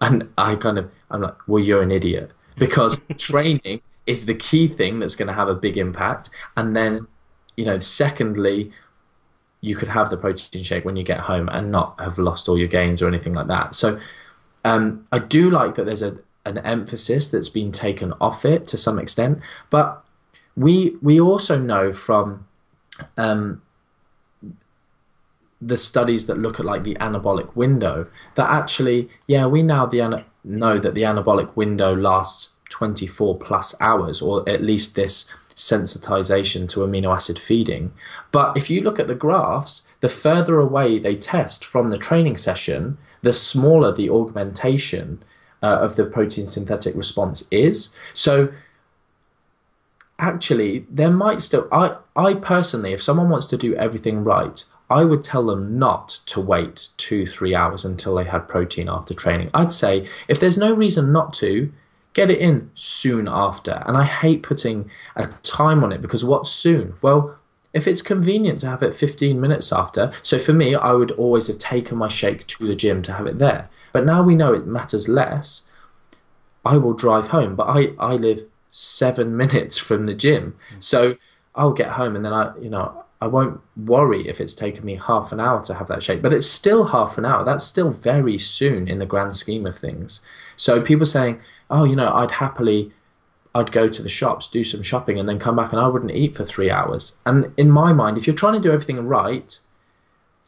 And 0.01 0.29
I 0.37 0.57
kind 0.57 0.79
of 0.79 0.91
I'm 1.11 1.23
like, 1.23 1.37
well, 1.49 1.63
you're 1.63 1.83
an 1.83 1.91
idiot 1.91 2.33
because 2.57 3.01
training 3.19 3.81
is 4.07 4.27
the 4.27 4.35
key 4.35 4.69
thing 4.69 4.99
that's 4.99 5.17
going 5.17 5.29
to 5.29 5.35
have 5.35 5.49
a 5.49 5.55
big 5.55 5.77
impact. 5.77 6.31
And 6.57 6.77
then, 6.77 7.07
you 7.57 7.65
know, 7.65 7.77
secondly, 7.79 8.73
you 9.61 9.75
could 9.75 9.89
have 9.89 10.11
the 10.11 10.17
protein 10.17 10.63
shake 10.63 10.85
when 10.85 10.97
you 10.97 11.03
get 11.03 11.21
home 11.21 11.49
and 11.49 11.73
not 11.73 11.99
have 12.01 12.19
lost 12.19 12.49
all 12.49 12.57
your 12.57 12.69
gains 12.69 13.03
or 13.03 13.09
anything 13.09 13.35
like 13.35 13.49
that. 13.49 13.75
So 13.75 13.99
um, 14.65 15.07
I 15.13 15.19
do 15.19 15.51
like 15.51 15.75
that 15.75 15.87
there's 15.87 16.03
a, 16.03 16.17
an 16.47 16.59
emphasis 16.59 17.29
that's 17.29 17.49
been 17.49 17.73
taken 17.73 18.13
off 18.21 18.45
it 18.45 18.67
to 18.69 18.77
some 18.77 18.99
extent, 18.99 19.41
but 19.69 20.03
we 20.57 20.97
we 21.03 21.21
also 21.21 21.59
know 21.59 21.93
from 21.93 22.47
um, 23.19 23.63
the 25.61 25.77
studies 25.77 26.27
that 26.27 26.39
look 26.39 26.61
at 26.61 26.67
like 26.67 26.85
the 26.85 26.95
anabolic 26.97 27.55
window 27.57 28.07
that 28.35 28.49
actually, 28.49 29.09
yeah, 29.27 29.47
we 29.47 29.63
now 29.63 29.87
the 29.87 30.25
know 30.45 30.79
that 30.79 30.95
the 30.95 31.03
anabolic 31.03 31.55
window 31.57 31.95
lasts 31.95 32.57
24 32.71 33.39
plus 33.39 33.75
hours, 33.81 34.21
or 34.23 34.49
at 34.49 34.63
least 34.63 34.95
this 34.95 35.33
sensitization 35.55 36.69
to 36.69 36.81
amino 36.81 37.15
acid 37.15 37.39
feeding. 37.39 37.93
But 38.31 38.57
if 38.57 38.69
you 38.69 38.83
look 38.83 39.01
at 39.01 39.07
the 39.07 39.15
graphs, 39.15 39.89
the 40.01 40.09
further 40.09 40.59
away 40.59 40.99
they 40.99 41.17
test 41.17 41.65
from 41.65 41.89
the 41.89 41.99
training 41.99 42.37
session, 42.37 42.99
the 43.23 43.33
smaller 43.33 43.93
the 43.93 44.11
augmentation 44.11 45.23
uh, 45.63 45.67
of 45.67 45.97
the 45.97 46.05
protein 46.05 46.47
synthetic 46.47 46.95
response 46.95 47.49
is. 47.51 47.95
So 48.15 48.53
actually, 50.19 50.87
there 50.91 51.11
might 51.11 51.43
still, 51.43 51.69
I, 51.73 51.97
I 52.15 52.35
personally, 52.35 52.93
if 52.93 53.03
someone 53.03 53.29
wants 53.29 53.47
to 53.49 53.57
do 53.57 53.75
everything 53.77 54.25
right, 54.25 54.65
I 54.89 55.05
would 55.05 55.25
tell 55.25 55.47
them 55.47 55.79
not 55.79 56.09
to 56.27 56.41
wait 56.41 56.89
two, 56.97 57.27
three 57.27 57.55
hours 57.55 57.85
until 57.85 58.15
they 58.15 58.25
had 58.25 58.49
protein 58.49 58.89
after 58.89 59.15
training. 59.15 59.51
I'd 59.53 59.73
say 59.73 60.09
if 60.29 60.39
there's 60.39 60.59
no 60.59 60.73
reason 60.73 61.13
not 61.13 61.35
to, 61.35 61.73
get 62.17 62.31
it 62.31 62.39
in 62.39 62.71
soon 62.75 63.29
after. 63.29 63.83
And 63.87 63.95
I 63.95 64.05
hate 64.05 64.43
putting 64.43 64.91
a 65.17 65.27
time 65.27 65.85
on 65.85 65.93
it 65.93 66.01
because 66.01 66.25
what's 66.25 66.51
soon? 66.51 66.95
Well, 67.03 67.37
if 67.75 67.87
it's 67.87 68.01
convenient 68.01 68.61
to 68.61 68.69
have 68.69 68.83
it 68.83 68.95
15 68.95 69.39
minutes 69.39 69.71
after, 69.71 70.11
so 70.23 70.39
for 70.39 70.55
me, 70.55 70.75
I 70.75 70.93
would 70.93 71.11
always 71.11 71.49
have 71.49 71.59
taken 71.59 71.99
my 71.99 72.09
shake 72.09 72.47
to 72.47 72.67
the 72.67 72.75
gym 72.75 73.03
to 73.03 73.13
have 73.13 73.27
it 73.27 73.39
there. 73.39 73.69
But 73.97 74.05
now 74.05 74.23
we 74.23 74.35
know 74.35 74.53
it 74.53 74.67
matters 74.67 75.09
less, 75.09 75.63
I 76.67 76.77
will 76.77 76.93
drive 76.93 77.29
home. 77.29 77.57
But 77.57 77.65
I, 77.65 77.95
I 77.99 78.17
live 78.17 78.45
seven 78.71 79.35
minutes 79.43 79.79
from 79.79 80.05
the 80.05 80.13
gym. 80.13 80.55
Mm. 80.75 80.85
So 80.85 81.17
I'll 81.55 81.73
get 81.73 81.93
home 81.93 82.15
and 82.15 82.23
then 82.23 82.35
I, 82.35 82.55
you 82.59 82.69
know, 82.69 83.07
I 83.23 83.27
won't 83.27 83.63
worry 83.75 84.29
if 84.29 84.39
it's 84.39 84.55
taken 84.55 84.85
me 84.85 84.97
half 84.97 85.33
an 85.33 85.41
hour 85.41 85.63
to 85.65 85.73
have 85.73 85.87
that 85.87 86.03
shake, 86.03 86.21
but 86.21 86.35
it's 86.35 86.47
still 86.47 86.85
half 86.89 87.17
an 87.17 87.25
hour. 87.25 87.43
That's 87.43 87.65
still 87.65 87.91
very 87.91 88.37
soon 88.37 88.87
in 88.87 88.99
the 88.99 89.07
grand 89.07 89.35
scheme 89.35 89.65
of 89.65 89.79
things. 89.79 90.21
So 90.57 90.83
people 90.83 91.07
saying, 91.07 91.41
oh, 91.71 91.85
you 91.85 91.97
know, 91.97 92.13
I'd 92.13 92.33
happily, 92.33 92.93
I'd 93.55 93.73
go 93.73 93.89
to 93.89 94.03
the 94.03 94.11
shops, 94.11 94.47
do 94.47 94.63
some 94.63 94.83
shopping, 94.83 95.19
and 95.19 95.27
then 95.27 95.39
come 95.39 95.57
back 95.57 95.73
and 95.73 95.81
I 95.81 95.89
wouldn't 95.89 96.13
eat 96.13 96.37
for 96.37 96.45
three 96.45 96.71
hours. 96.71 97.17
And 97.25 97.51
in 97.57 97.71
my 97.71 97.95
mind, 97.95 98.19
if 98.19 98.27
you're 98.27 98.37
trying 98.37 98.61
to 98.61 98.69
do 98.69 98.73
everything 98.73 99.07
right, 99.07 99.59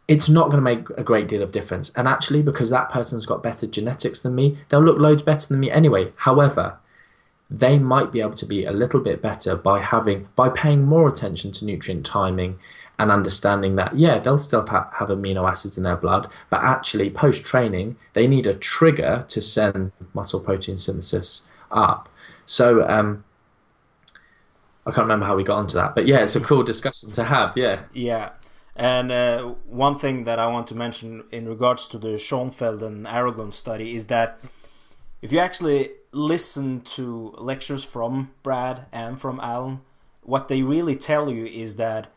it's 0.09 0.29
not 0.29 0.47
going 0.47 0.57
to 0.57 0.63
make 0.63 0.89
a 0.91 1.05
great 1.05 1.29
deal 1.29 1.43
of 1.43 1.53
difference. 1.53 1.95
And 1.95 2.09
actually, 2.09 2.43
because 2.43 2.71
that 2.71 2.89
person's 2.89 3.27
got 3.27 3.43
better 3.43 3.67
genetics 3.67 4.21
than 4.21 4.35
me, 4.35 4.59
they'll 4.69 4.83
look 4.83 4.99
loads 4.99 5.23
better 5.23 5.47
than 5.47 5.61
me 5.61 5.71
anyway. 5.71 6.13
However, 6.17 6.79
they 7.51 7.79
might 7.79 8.11
be 8.11 8.21
able 8.21 8.35
to 8.35 8.47
be 8.47 8.65
a 8.65 8.73
little 8.73 9.01
bit 9.01 9.23
better 9.23 9.55
by 9.55 9.81
having 9.81 10.29
by 10.35 10.49
paying 10.49 10.85
more 10.85 11.09
attention 11.09 11.53
to 11.53 11.65
nutrient 11.65 12.05
timing 12.05 12.59
and 12.99 13.11
understanding 13.11 13.77
that 13.77 13.97
yeah 13.97 14.19
they'll 14.19 14.37
still 14.37 14.67
ha- 14.67 14.91
have 14.95 15.09
amino 15.09 15.49
acids 15.49 15.79
in 15.79 15.85
their 15.85 15.97
blood 15.97 16.29
but 16.51 16.63
actually 16.63 17.09
post 17.09 17.47
training 17.47 17.97
they 18.13 18.27
need 18.27 18.47
a 18.47 18.53
trigger 18.53 19.25
to 19.29 19.41
send 19.41 19.93
muscle 20.13 20.41
protein 20.41 20.77
synthesis 20.77 21.45
up 21.71 22.09
so 22.45 22.87
um, 22.87 23.25
I 24.89 24.91
can't 24.91 25.05
remember 25.05 25.27
how 25.27 25.37
we 25.37 25.45
got 25.45 25.59
onto 25.59 25.77
that, 25.77 25.95
but 25.95 26.07
yeah, 26.07 26.21
it's 26.21 26.35
a 26.35 26.41
cool 26.41 26.63
discussion 26.63 27.13
to 27.13 27.25
have. 27.25 27.55
Yeah. 27.59 27.83
Yeah. 27.93 28.31
And 28.79 29.11
uh, 29.11 29.55
one 29.67 29.99
thing 29.99 30.23
that 30.25 30.39
I 30.39 30.47
want 30.47 30.69
to 30.69 30.75
mention 30.77 31.25
in 31.33 31.49
regards 31.49 31.89
to 31.89 31.99
the 31.99 32.17
Schoenfeld 32.17 32.81
and 32.81 33.09
Aragon 33.09 33.51
study 33.51 33.97
is 33.97 34.07
that 34.07 34.39
if 35.21 35.33
you 35.33 35.41
actually 35.41 35.91
listen 36.13 36.83
to 36.83 37.35
lectures 37.39 37.83
from 37.83 38.31
Brad 38.45 38.87
and 38.93 39.21
from 39.21 39.41
Alan, 39.41 39.81
what 40.23 40.47
they 40.47 40.63
really 40.63 40.95
tell 40.95 41.29
you 41.29 41.45
is 41.45 41.75
that 41.75 42.13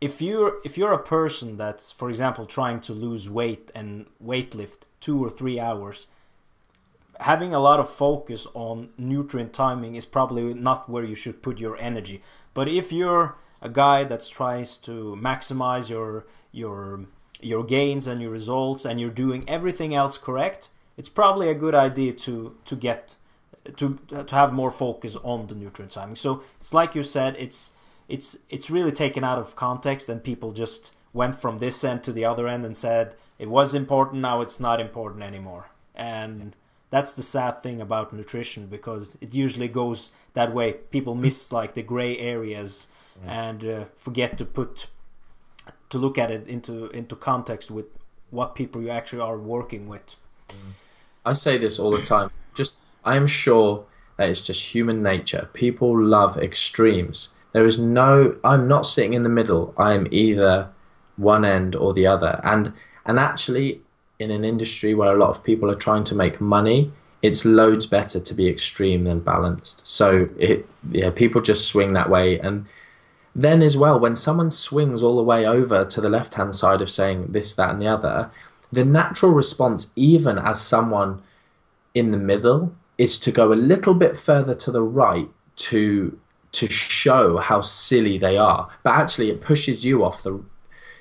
if 0.00 0.20
you're 0.20 0.58
if 0.64 0.76
you're 0.76 0.92
a 0.92 1.02
person 1.02 1.56
that's, 1.56 1.92
for 1.92 2.08
example, 2.08 2.46
trying 2.46 2.80
to 2.80 2.92
lose 2.92 3.30
weight 3.30 3.70
and 3.72 4.06
weightlift 4.20 4.78
two 4.98 5.24
or 5.24 5.30
three 5.30 5.60
hours, 5.60 6.08
having 7.20 7.54
a 7.54 7.60
lot 7.60 7.78
of 7.78 7.88
focus 7.88 8.46
on 8.54 8.90
nutrient 8.98 9.52
timing 9.52 9.94
is 9.94 10.04
probably 10.04 10.52
not 10.52 10.88
where 10.90 11.04
you 11.04 11.14
should 11.14 11.42
put 11.42 11.60
your 11.60 11.76
energy. 11.76 12.22
But 12.54 12.66
if 12.66 12.90
you're 12.90 13.36
a 13.62 13.68
guy 13.68 14.04
that 14.04 14.26
tries 14.30 14.76
to 14.78 15.18
maximize 15.20 15.90
your 15.90 16.26
your 16.52 17.04
your 17.40 17.64
gains 17.64 18.06
and 18.06 18.20
your 18.20 18.30
results 18.30 18.84
and 18.84 19.00
you're 19.00 19.10
doing 19.10 19.48
everything 19.48 19.94
else 19.94 20.18
correct, 20.18 20.68
it's 20.96 21.08
probably 21.08 21.48
a 21.48 21.54
good 21.54 21.74
idea 21.74 22.12
to 22.12 22.56
to 22.64 22.76
get 22.76 23.16
to 23.76 23.98
to 24.08 24.34
have 24.34 24.52
more 24.52 24.70
focus 24.70 25.16
on 25.16 25.46
the 25.46 25.54
nutrient 25.54 25.92
timing. 25.92 26.16
So 26.16 26.42
it's 26.56 26.74
like 26.74 26.94
you 26.94 27.02
said, 27.02 27.36
it's 27.38 27.72
it's 28.08 28.38
it's 28.48 28.70
really 28.70 28.92
taken 28.92 29.24
out 29.24 29.38
of 29.38 29.56
context 29.56 30.08
and 30.08 30.22
people 30.22 30.52
just 30.52 30.92
went 31.12 31.34
from 31.34 31.58
this 31.58 31.82
end 31.84 32.04
to 32.04 32.12
the 32.12 32.24
other 32.24 32.46
end 32.46 32.64
and 32.64 32.76
said 32.76 33.14
it 33.38 33.48
was 33.48 33.74
important 33.74 34.22
now 34.22 34.40
it's 34.40 34.60
not 34.60 34.80
important 34.80 35.22
anymore. 35.22 35.70
And 35.94 36.54
that's 36.90 37.12
the 37.12 37.22
sad 37.22 37.62
thing 37.62 37.80
about 37.80 38.12
nutrition 38.12 38.66
because 38.66 39.16
it 39.20 39.34
usually 39.34 39.68
goes 39.68 40.10
that 40.34 40.52
way. 40.52 40.72
People 40.72 41.14
miss 41.14 41.52
like 41.52 41.74
the 41.74 41.82
gray 41.82 42.18
areas. 42.18 42.88
And 43.28 43.64
uh, 43.64 43.84
forget 43.96 44.38
to 44.38 44.44
put 44.44 44.86
to 45.90 45.98
look 45.98 46.18
at 46.18 46.30
it 46.30 46.46
into 46.46 46.88
into 46.90 47.16
context 47.16 47.70
with 47.70 47.86
what 48.30 48.54
people 48.54 48.80
you 48.80 48.90
actually 48.90 49.20
are 49.20 49.38
working 49.38 49.88
with. 49.88 50.16
Mm. 50.48 50.72
I 51.24 51.32
say 51.32 51.58
this 51.58 51.78
all 51.78 51.90
the 51.90 52.02
time. 52.02 52.30
Just 52.54 52.78
I 53.04 53.16
am 53.16 53.26
sure 53.26 53.84
that 54.16 54.28
it's 54.28 54.46
just 54.46 54.74
human 54.74 54.98
nature. 54.98 55.48
People 55.52 56.00
love 56.00 56.36
extremes. 56.38 57.36
There 57.52 57.66
is 57.66 57.78
no 57.78 58.36
I'm 58.44 58.68
not 58.68 58.86
sitting 58.86 59.14
in 59.14 59.22
the 59.22 59.28
middle. 59.28 59.74
I 59.76 59.94
am 59.94 60.06
either 60.10 60.68
one 61.16 61.44
end 61.44 61.74
or 61.74 61.92
the 61.92 62.06
other. 62.06 62.40
And 62.42 62.72
and 63.04 63.18
actually 63.18 63.82
in 64.18 64.30
an 64.30 64.44
industry 64.44 64.94
where 64.94 65.12
a 65.12 65.18
lot 65.18 65.30
of 65.30 65.42
people 65.42 65.70
are 65.70 65.74
trying 65.74 66.04
to 66.04 66.14
make 66.14 66.40
money, 66.40 66.92
it's 67.22 67.44
loads 67.44 67.86
better 67.86 68.20
to 68.20 68.34
be 68.34 68.48
extreme 68.48 69.04
than 69.04 69.20
balanced. 69.20 69.86
So 69.86 70.28
it, 70.38 70.66
yeah, 70.90 71.10
people 71.10 71.40
just 71.40 71.66
swing 71.66 71.94
that 71.94 72.10
way. 72.10 72.38
And 72.38 72.66
then 73.34 73.62
as 73.62 73.76
well, 73.76 73.98
when 73.98 74.16
someone 74.16 74.50
swings 74.50 75.02
all 75.02 75.16
the 75.16 75.22
way 75.22 75.46
over 75.46 75.84
to 75.84 76.00
the 76.00 76.08
left 76.08 76.34
hand 76.34 76.54
side 76.54 76.80
of 76.80 76.90
saying 76.90 77.28
this, 77.30 77.54
that, 77.54 77.70
and 77.70 77.82
the 77.82 77.86
other, 77.86 78.30
the 78.72 78.84
natural 78.84 79.32
response, 79.32 79.92
even 79.96 80.38
as 80.38 80.60
someone 80.60 81.22
in 81.94 82.10
the 82.10 82.16
middle, 82.16 82.74
is 82.98 83.18
to 83.20 83.32
go 83.32 83.52
a 83.52 83.54
little 83.54 83.94
bit 83.94 84.16
further 84.16 84.54
to 84.54 84.70
the 84.70 84.82
right 84.82 85.28
to 85.56 86.18
to 86.52 86.66
show 86.68 87.36
how 87.36 87.60
silly 87.60 88.18
they 88.18 88.36
are. 88.36 88.68
But 88.82 88.94
actually, 88.94 89.30
it 89.30 89.40
pushes 89.40 89.84
you 89.84 90.04
off 90.04 90.24
the 90.24 90.42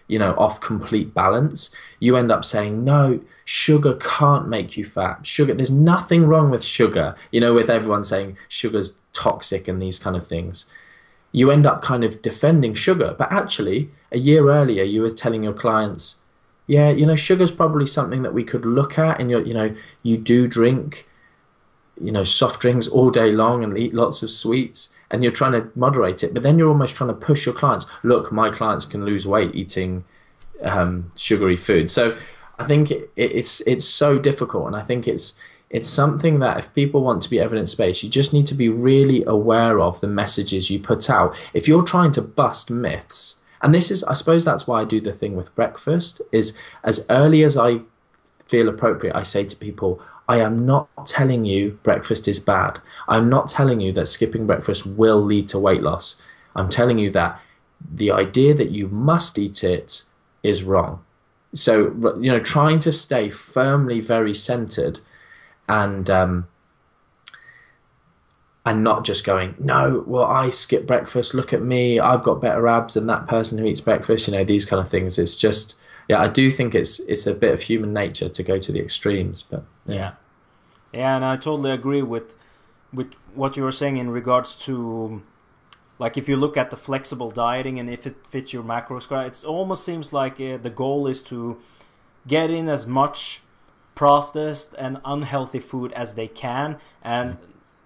you 0.09 0.17
know, 0.17 0.33
off 0.37 0.59
complete 0.59 1.13
balance, 1.13 1.73
you 1.99 2.17
end 2.17 2.31
up 2.31 2.43
saying, 2.43 2.83
no, 2.83 3.21
sugar 3.45 3.95
can't 4.01 4.49
make 4.49 4.75
you 4.75 4.83
fat. 4.83 5.23
Sugar, 5.23 5.53
there's 5.53 5.71
nothing 5.71 6.25
wrong 6.25 6.49
with 6.49 6.63
sugar, 6.63 7.15
you 7.31 7.39
know, 7.39 7.53
with 7.53 7.69
everyone 7.69 8.03
saying 8.03 8.35
sugar's 8.49 8.99
toxic 9.13 9.67
and 9.67 9.79
these 9.79 9.99
kind 9.99 10.17
of 10.17 10.25
things. 10.25 10.69
You 11.31 11.51
end 11.51 11.65
up 11.65 11.81
kind 11.81 12.03
of 12.03 12.21
defending 12.21 12.73
sugar. 12.73 13.15
But 13.17 13.31
actually, 13.31 13.91
a 14.11 14.17
year 14.17 14.49
earlier, 14.49 14.83
you 14.83 15.01
were 15.01 15.11
telling 15.11 15.43
your 15.43 15.53
clients, 15.53 16.23
yeah, 16.67 16.89
you 16.89 17.05
know, 17.05 17.15
sugar's 17.15 17.51
probably 17.51 17.85
something 17.85 18.23
that 18.23 18.33
we 18.33 18.43
could 18.43 18.65
look 18.65 18.97
at. 18.97 19.19
And, 19.19 19.29
you 19.29 19.43
you 19.43 19.53
know, 19.53 19.75
you 20.03 20.17
do 20.17 20.47
drink, 20.47 21.07
you 22.01 22.11
know, 22.11 22.23
soft 22.23 22.59
drinks 22.59 22.87
all 22.87 23.09
day 23.09 23.31
long 23.31 23.63
and 23.63 23.77
eat 23.77 23.93
lots 23.93 24.23
of 24.23 24.31
sweets 24.31 24.93
and 25.11 25.23
you're 25.23 25.31
trying 25.31 25.53
to 25.53 25.69
moderate 25.75 26.23
it, 26.23 26.33
but 26.33 26.43
then 26.43 26.57
you're 26.57 26.69
almost 26.69 26.95
trying 26.95 27.09
to 27.09 27.15
push 27.15 27.45
your 27.45 27.55
clients. 27.55 27.85
Look, 28.03 28.31
my 28.31 28.49
clients 28.49 28.85
can 28.85 29.05
lose 29.05 29.25
weight 29.25 29.55
eating 29.55 30.03
um, 30.61 31.11
sugary 31.15 31.57
food. 31.57 31.89
So 31.89 32.17
I 32.57 32.65
think 32.65 32.91
it, 32.91 33.09
it's 33.15 33.61
it's 33.61 33.85
so 33.85 34.19
difficult, 34.19 34.67
and 34.67 34.75
I 34.75 34.81
think 34.81 35.07
it's 35.07 35.39
it's 35.69 35.89
something 35.89 36.39
that 36.39 36.57
if 36.57 36.73
people 36.73 37.01
want 37.01 37.21
to 37.23 37.29
be 37.29 37.39
evidence 37.39 37.75
based, 37.75 38.03
you 38.03 38.09
just 38.09 38.33
need 38.33 38.47
to 38.47 38.55
be 38.55 38.69
really 38.69 39.23
aware 39.25 39.79
of 39.79 40.01
the 40.01 40.07
messages 40.07 40.69
you 40.69 40.79
put 40.79 41.09
out. 41.09 41.35
If 41.53 41.67
you're 41.67 41.83
trying 41.83 42.11
to 42.13 42.21
bust 42.21 42.71
myths, 42.71 43.41
and 43.61 43.73
this 43.75 43.91
is, 43.91 44.03
I 44.05 44.13
suppose, 44.13 44.45
that's 44.45 44.67
why 44.67 44.81
I 44.81 44.85
do 44.85 45.01
the 45.01 45.13
thing 45.13 45.35
with 45.35 45.53
breakfast. 45.55 46.21
Is 46.31 46.57
as 46.83 47.05
early 47.09 47.43
as 47.43 47.57
I 47.57 47.81
feel 48.47 48.69
appropriate, 48.69 49.15
I 49.15 49.23
say 49.23 49.43
to 49.43 49.55
people, 49.55 50.01
I 50.27 50.39
am 50.39 50.65
not 50.65 50.87
telling 51.05 51.45
you 51.45 51.79
breakfast 51.83 52.27
is 52.27 52.39
bad. 52.39 52.79
I'm 53.07 53.29
not 53.29 53.49
telling 53.49 53.79
you 53.79 53.91
that 53.93 54.07
skipping 54.07 54.47
breakfast 54.47 54.85
will 54.85 55.21
lead 55.21 55.47
to 55.49 55.59
weight 55.59 55.81
loss. 55.81 56.23
I'm 56.55 56.69
telling 56.69 56.99
you 56.99 57.09
that 57.11 57.39
the 57.93 58.11
idea 58.11 58.53
that 58.53 58.71
you 58.71 58.87
must 58.87 59.37
eat 59.37 59.63
it 59.63 60.03
is 60.43 60.63
wrong. 60.63 61.03
So, 61.53 61.87
you 62.19 62.31
know, 62.31 62.39
trying 62.39 62.79
to 62.81 62.91
stay 62.91 63.29
firmly 63.29 63.99
very 63.99 64.33
centered 64.33 64.99
and, 65.69 66.09
um, 66.09 66.47
and 68.65 68.83
not 68.83 69.05
just 69.05 69.25
going, 69.25 69.55
no, 69.57 70.03
well, 70.05 70.25
I 70.25 70.49
skip 70.49 70.85
breakfast. 70.85 71.33
Look 71.33 71.53
at 71.53 71.61
me. 71.61 71.99
I've 71.99 72.23
got 72.23 72.41
better 72.41 72.67
abs 72.67 72.95
than 72.95 73.07
that 73.07 73.27
person 73.27 73.57
who 73.57 73.65
eats 73.65 73.81
breakfast. 73.81 74.27
You 74.27 74.33
know, 74.33 74.43
these 74.43 74.65
kind 74.65 74.81
of 74.81 74.89
things. 74.89 75.17
It's 75.17 75.35
just, 75.35 75.79
yeah, 76.09 76.19
I 76.19 76.27
do 76.27 76.51
think 76.51 76.75
it's 76.75 76.99
it's 77.01 77.25
a 77.25 77.33
bit 77.33 77.53
of 77.53 77.61
human 77.61 77.93
nature 77.93 78.29
to 78.29 78.43
go 78.43 78.59
to 78.59 78.71
the 78.71 78.81
extremes, 78.81 79.43
but 79.43 79.63
yeah. 79.85 79.95
yeah, 79.95 80.11
yeah, 80.91 81.15
and 81.15 81.25
I 81.25 81.35
totally 81.35 81.71
agree 81.71 82.01
with 82.01 82.35
with 82.91 83.13
what 83.33 83.55
you 83.55 83.63
were 83.63 83.71
saying 83.71 83.97
in 83.97 84.09
regards 84.09 84.55
to 84.65 85.21
like 85.99 86.17
if 86.17 86.27
you 86.27 86.35
look 86.35 86.57
at 86.57 86.69
the 86.69 86.77
flexible 86.77 87.29
dieting 87.29 87.79
and 87.79 87.89
if 87.89 88.07
it 88.07 88.25
fits 88.27 88.53
your 88.53 88.63
macros, 88.63 89.05
it 89.25 89.45
almost 89.45 89.83
seems 89.83 90.11
like 90.11 90.41
uh, 90.41 90.57
the 90.57 90.69
goal 90.69 91.07
is 91.07 91.21
to 91.23 91.57
get 92.27 92.49
in 92.49 92.67
as 92.69 92.87
much 92.87 93.41
processed 93.99 94.73
and 94.77 94.97
unhealthy 95.03 95.59
food 95.59 95.91
as 95.91 96.13
they 96.13 96.25
can, 96.25 96.77
and 97.01 97.37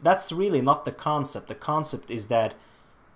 that's 0.04 0.32
really 0.32 0.62
not 0.62 0.86
the 0.86 0.92
concept. 0.92 1.48
The 1.48 1.56
concept 1.56 2.12
is 2.12 2.28
that 2.28 2.54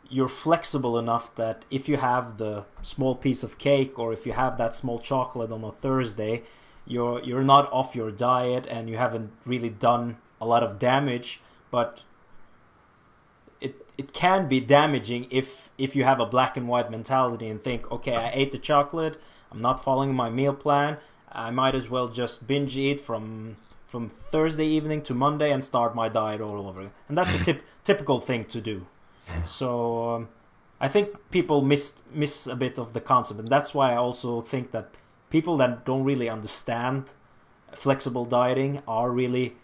you're 0.09 0.27
flexible 0.45 0.97
enough 0.97 1.35
that 1.35 1.63
if 1.69 1.87
you 1.87 1.97
have 1.97 2.37
the 2.37 2.65
small 2.81 3.13
piece 3.13 3.43
of 3.43 3.59
cake 3.59 3.99
or 3.99 4.13
if 4.13 4.25
you 4.25 4.33
have 4.33 4.57
that 4.57 4.73
small 4.73 4.97
chocolate 4.97 5.51
on 5.51 5.63
a 5.63 5.71
Thursday, 5.71 6.41
you're 6.87 7.21
you're 7.23 7.43
not 7.43 7.71
off 7.71 7.95
your 7.95 8.09
diet 8.09 8.65
and 8.67 8.89
you 8.89 8.97
haven't 8.97 9.29
really 9.45 9.69
done 9.69 10.17
a 10.41 10.47
lot 10.47 10.63
of 10.63 10.79
damage, 10.79 11.39
but 11.69 12.03
it 13.61 13.75
it 13.95 14.11
can 14.11 14.47
be 14.47 14.59
damaging 14.59 15.27
if 15.29 15.69
if 15.77 15.95
you 15.95 16.03
have 16.03 16.19
a 16.19 16.25
black 16.25 16.57
and 16.57 16.67
white 16.67 16.89
mentality 16.89 17.47
and 17.47 17.63
think, 17.63 17.91
okay, 17.91 18.15
I 18.15 18.31
ate 18.33 18.51
the 18.51 18.57
chocolate, 18.71 19.21
I'm 19.51 19.59
not 19.59 19.83
following 19.83 20.15
my 20.15 20.31
meal 20.31 20.55
plan, 20.55 20.97
I 21.31 21.51
might 21.51 21.75
as 21.75 21.89
well 21.89 22.07
just 22.07 22.47
binge 22.47 22.77
eat 22.77 22.99
from 22.99 23.57
from 23.85 24.09
Thursday 24.09 24.65
evening 24.65 25.01
to 25.01 25.13
Monday 25.13 25.51
and 25.51 25.63
start 25.63 25.95
my 25.95 26.09
diet 26.09 26.41
all 26.41 26.67
over. 26.67 26.81
Again. 26.81 26.91
And 27.07 27.17
that's 27.17 27.33
a 27.33 27.39
tip, 27.39 27.63
typical 27.85 28.19
thing 28.19 28.43
to 28.45 28.59
do. 28.59 28.85
So 29.43 30.15
um, 30.15 30.29
I 30.79 30.87
think 30.87 31.15
people 31.31 31.61
miss 31.61 32.03
miss 32.13 32.47
a 32.47 32.55
bit 32.55 32.77
of 32.79 32.93
the 32.93 33.01
concept, 33.01 33.39
and 33.39 33.47
that's 33.47 33.73
why 33.73 33.93
I 33.93 33.95
also 33.95 34.41
think 34.41 34.71
that 34.71 34.89
people 35.29 35.57
that 35.57 35.85
don't 35.85 36.03
really 36.03 36.29
understand 36.29 37.13
flexible 37.73 38.25
dieting 38.25 38.81
are 38.87 39.11
really 39.11 39.55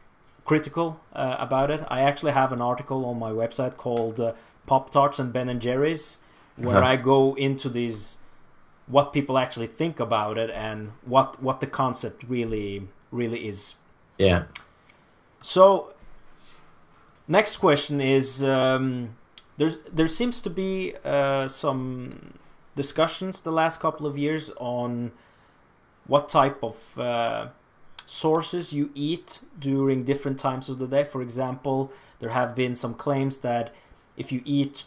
critical 0.45 0.99
uh, 1.13 1.37
about 1.39 1.71
it. 1.71 1.83
I 1.87 2.01
actually 2.01 2.33
have 2.33 2.51
an 2.51 2.61
article 2.61 3.05
on 3.05 3.17
my 3.17 3.31
website 3.31 3.77
called 3.77 4.19
uh, 4.19 4.33
Pop 4.65 4.91
Tarts 4.91 5.19
and 5.19 5.31
Ben 5.31 5.49
and 5.49 5.61
Jerry's, 5.61 6.19
where 6.57 6.83
I 6.91 6.97
go 6.97 7.35
into 7.35 7.69
these 7.69 8.17
what 8.87 9.13
people 9.13 9.37
actually 9.37 9.67
think 9.67 9.99
about 9.99 10.37
it 10.37 10.49
and 10.49 10.91
what 11.03 11.41
what 11.41 11.59
the 11.59 11.67
concept 11.67 12.23
really 12.27 12.87
really 13.11 13.47
is. 13.47 13.75
Yeah. 14.17 14.43
So 15.41 15.91
next 17.27 17.57
question 17.57 18.01
is. 18.01 18.43
Um, 18.43 19.15
there's 19.57 19.77
there 19.91 20.07
seems 20.07 20.41
to 20.41 20.49
be 20.49 20.93
uh, 21.05 21.47
some 21.47 22.33
discussions 22.75 23.41
the 23.41 23.51
last 23.51 23.79
couple 23.79 24.07
of 24.07 24.17
years 24.17 24.51
on 24.57 25.11
what 26.07 26.27
type 26.27 26.63
of 26.63 26.99
uh, 26.99 27.47
sources 28.05 28.73
you 28.73 28.89
eat 28.95 29.39
during 29.59 30.03
different 30.03 30.39
times 30.39 30.69
of 30.69 30.79
the 30.79 30.87
day. 30.87 31.03
For 31.03 31.21
example, 31.21 31.91
there 32.19 32.31
have 32.31 32.55
been 32.55 32.75
some 32.75 32.93
claims 32.93 33.39
that 33.39 33.73
if 34.17 34.31
you 34.31 34.41
eat 34.43 34.85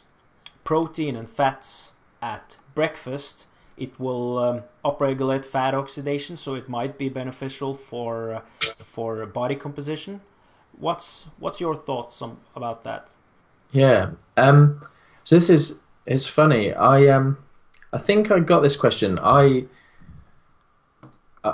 protein 0.65 1.17
and 1.17 1.29
fats 1.29 1.95
at 2.21 2.57
breakfast, 2.75 3.47
it 3.77 3.99
will 4.01 4.39
um, 4.39 4.63
upregulate 4.85 5.45
fat 5.45 5.75
oxidation, 5.75 6.37
so 6.37 6.55
it 6.55 6.69
might 6.69 6.99
be 6.99 7.09
beneficial 7.09 7.75
for 7.75 8.35
uh, 8.35 8.41
for 8.83 9.27
body 9.27 9.57
composition. 9.57 10.21
What's 10.79 11.27
what's 11.39 11.61
your 11.61 11.75
thoughts 11.75 12.23
on, 12.23 12.39
about 12.55 12.85
that? 12.85 13.13
Yeah, 13.73 14.11
um, 14.37 14.81
so 15.25 15.37
this 15.37 15.51
is 15.51 15.83
it's 16.07 16.27
funny. 16.27 16.73
I 16.73 17.07
um, 17.09 17.39
I 17.93 17.99
think 17.99 18.31
I 18.31 18.41
got 18.41 18.61
this 18.61 18.77
question. 18.77 19.19
I 19.23 19.67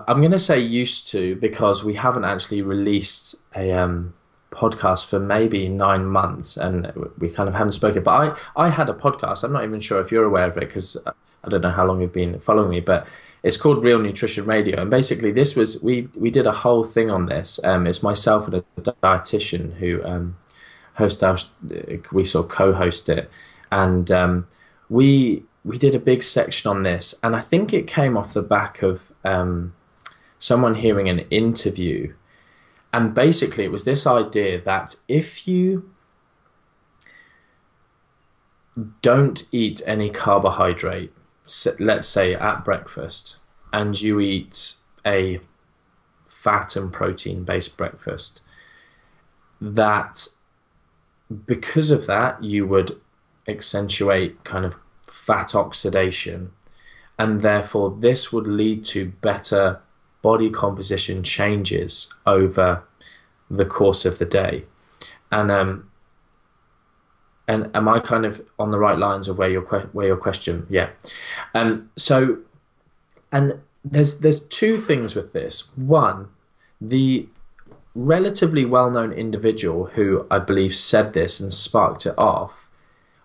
I'm 0.08 0.20
going 0.20 0.32
to 0.32 0.38
say 0.38 0.58
used 0.58 1.08
to 1.08 1.36
because 1.36 1.84
we 1.84 1.94
haven't 1.94 2.24
actually 2.24 2.62
released 2.62 3.36
a 3.54 3.72
um, 3.72 4.14
podcast 4.50 5.06
for 5.06 5.18
maybe 5.18 5.68
nine 5.68 6.06
months 6.06 6.56
and 6.56 6.92
we 7.18 7.30
kind 7.30 7.48
of 7.48 7.54
haven't 7.54 7.72
spoken. 7.72 8.02
But 8.02 8.36
I, 8.56 8.66
I 8.66 8.68
had 8.70 8.88
a 8.88 8.94
podcast. 8.94 9.44
I'm 9.44 9.52
not 9.52 9.64
even 9.64 9.80
sure 9.80 10.00
if 10.00 10.10
you're 10.10 10.24
aware 10.24 10.48
of 10.48 10.56
it 10.56 10.60
because 10.60 10.96
I 11.44 11.48
don't 11.48 11.62
know 11.62 11.70
how 11.70 11.86
long 11.86 12.00
you've 12.00 12.12
been 12.12 12.38
following 12.40 12.70
me, 12.70 12.80
but 12.80 13.06
it's 13.42 13.56
called 13.56 13.84
Real 13.84 13.98
Nutrition 13.98 14.44
Radio. 14.44 14.80
And 14.80 14.90
basically, 14.90 15.32
this 15.32 15.56
was 15.56 15.82
we 15.82 16.08
we 16.16 16.30
did 16.30 16.46
a 16.46 16.52
whole 16.52 16.84
thing 16.84 17.10
on 17.10 17.26
this. 17.26 17.62
Um, 17.64 17.86
it's 17.86 18.02
myself 18.02 18.46
and 18.46 18.56
a 18.56 18.64
dietitian 18.80 19.74
who 19.74 20.02
um, 20.04 20.36
host 20.94 21.24
our 21.24 21.38
we 22.12 22.24
sort 22.24 22.46
of 22.46 22.50
co-host 22.50 23.08
it, 23.08 23.30
and 23.70 24.10
um, 24.10 24.46
we 24.88 25.42
we 25.64 25.78
did 25.78 25.94
a 25.94 25.98
big 25.98 26.22
section 26.22 26.70
on 26.70 26.82
this. 26.84 27.14
And 27.22 27.34
I 27.34 27.40
think 27.40 27.72
it 27.72 27.86
came 27.86 28.16
off 28.16 28.34
the 28.34 28.42
back 28.42 28.82
of 28.82 29.12
um, 29.24 29.74
someone 30.38 30.76
hearing 30.76 31.08
an 31.08 31.20
interview, 31.30 32.14
and 32.92 33.14
basically 33.14 33.64
it 33.64 33.72
was 33.72 33.84
this 33.84 34.06
idea 34.06 34.60
that 34.62 34.94
if 35.08 35.48
you 35.48 35.90
don't 39.02 39.44
eat 39.52 39.82
any 39.86 40.08
carbohydrate 40.08 41.12
let's 41.78 42.08
say 42.08 42.34
at 42.34 42.64
breakfast 42.64 43.38
and 43.72 44.00
you 44.00 44.20
eat 44.20 44.74
a 45.06 45.40
fat 46.28 46.76
and 46.76 46.92
protein 46.92 47.44
based 47.44 47.76
breakfast, 47.76 48.42
that 49.60 50.28
because 51.46 51.90
of 51.90 52.06
that, 52.06 52.42
you 52.42 52.66
would 52.66 53.00
accentuate 53.48 54.44
kind 54.44 54.64
of 54.64 54.76
fat 55.06 55.54
oxidation, 55.54 56.52
and 57.18 57.42
therefore 57.42 57.96
this 58.00 58.32
would 58.32 58.46
lead 58.46 58.84
to 58.84 59.06
better 59.20 59.80
body 60.20 60.50
composition 60.50 61.22
changes 61.22 62.12
over 62.26 62.82
the 63.50 63.64
course 63.64 64.04
of 64.04 64.18
the 64.18 64.24
day. 64.24 64.64
And 65.30 65.50
um, 65.50 65.90
and 67.52 67.70
am 67.76 67.86
I 67.86 68.00
kind 68.00 68.24
of 68.24 68.40
on 68.58 68.70
the 68.70 68.78
right 68.78 68.98
lines 68.98 69.28
of 69.28 69.36
where 69.36 69.50
your 69.50 69.62
where 69.92 70.06
your 70.06 70.16
question? 70.16 70.66
Yeah. 70.70 70.88
Um. 71.54 71.90
So, 71.96 72.38
and 73.30 73.60
there's 73.84 74.20
there's 74.20 74.40
two 74.40 74.78
things 74.78 75.14
with 75.14 75.32
this. 75.34 75.68
One, 75.76 76.28
the 76.80 77.28
relatively 77.94 78.64
well-known 78.64 79.12
individual 79.12 79.84
who 79.96 80.26
I 80.30 80.38
believe 80.38 80.74
said 80.74 81.12
this 81.12 81.40
and 81.40 81.52
sparked 81.52 82.06
it 82.06 82.14
off 82.16 82.70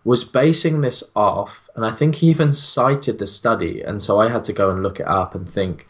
was 0.04 0.26
basing 0.26 0.82
this 0.82 1.10
off, 1.16 1.70
and 1.74 1.86
I 1.86 1.92
think 1.92 2.16
he 2.16 2.28
even 2.28 2.52
cited 2.52 3.20
the 3.20 3.28
study. 3.28 3.82
And 3.82 4.02
so 4.02 4.20
I 4.20 4.30
had 4.30 4.44
to 4.46 4.54
go 4.54 4.70
and 4.70 4.84
look 4.84 5.00
it 5.00 5.08
up 5.08 5.36
and 5.36 5.48
think, 5.48 5.88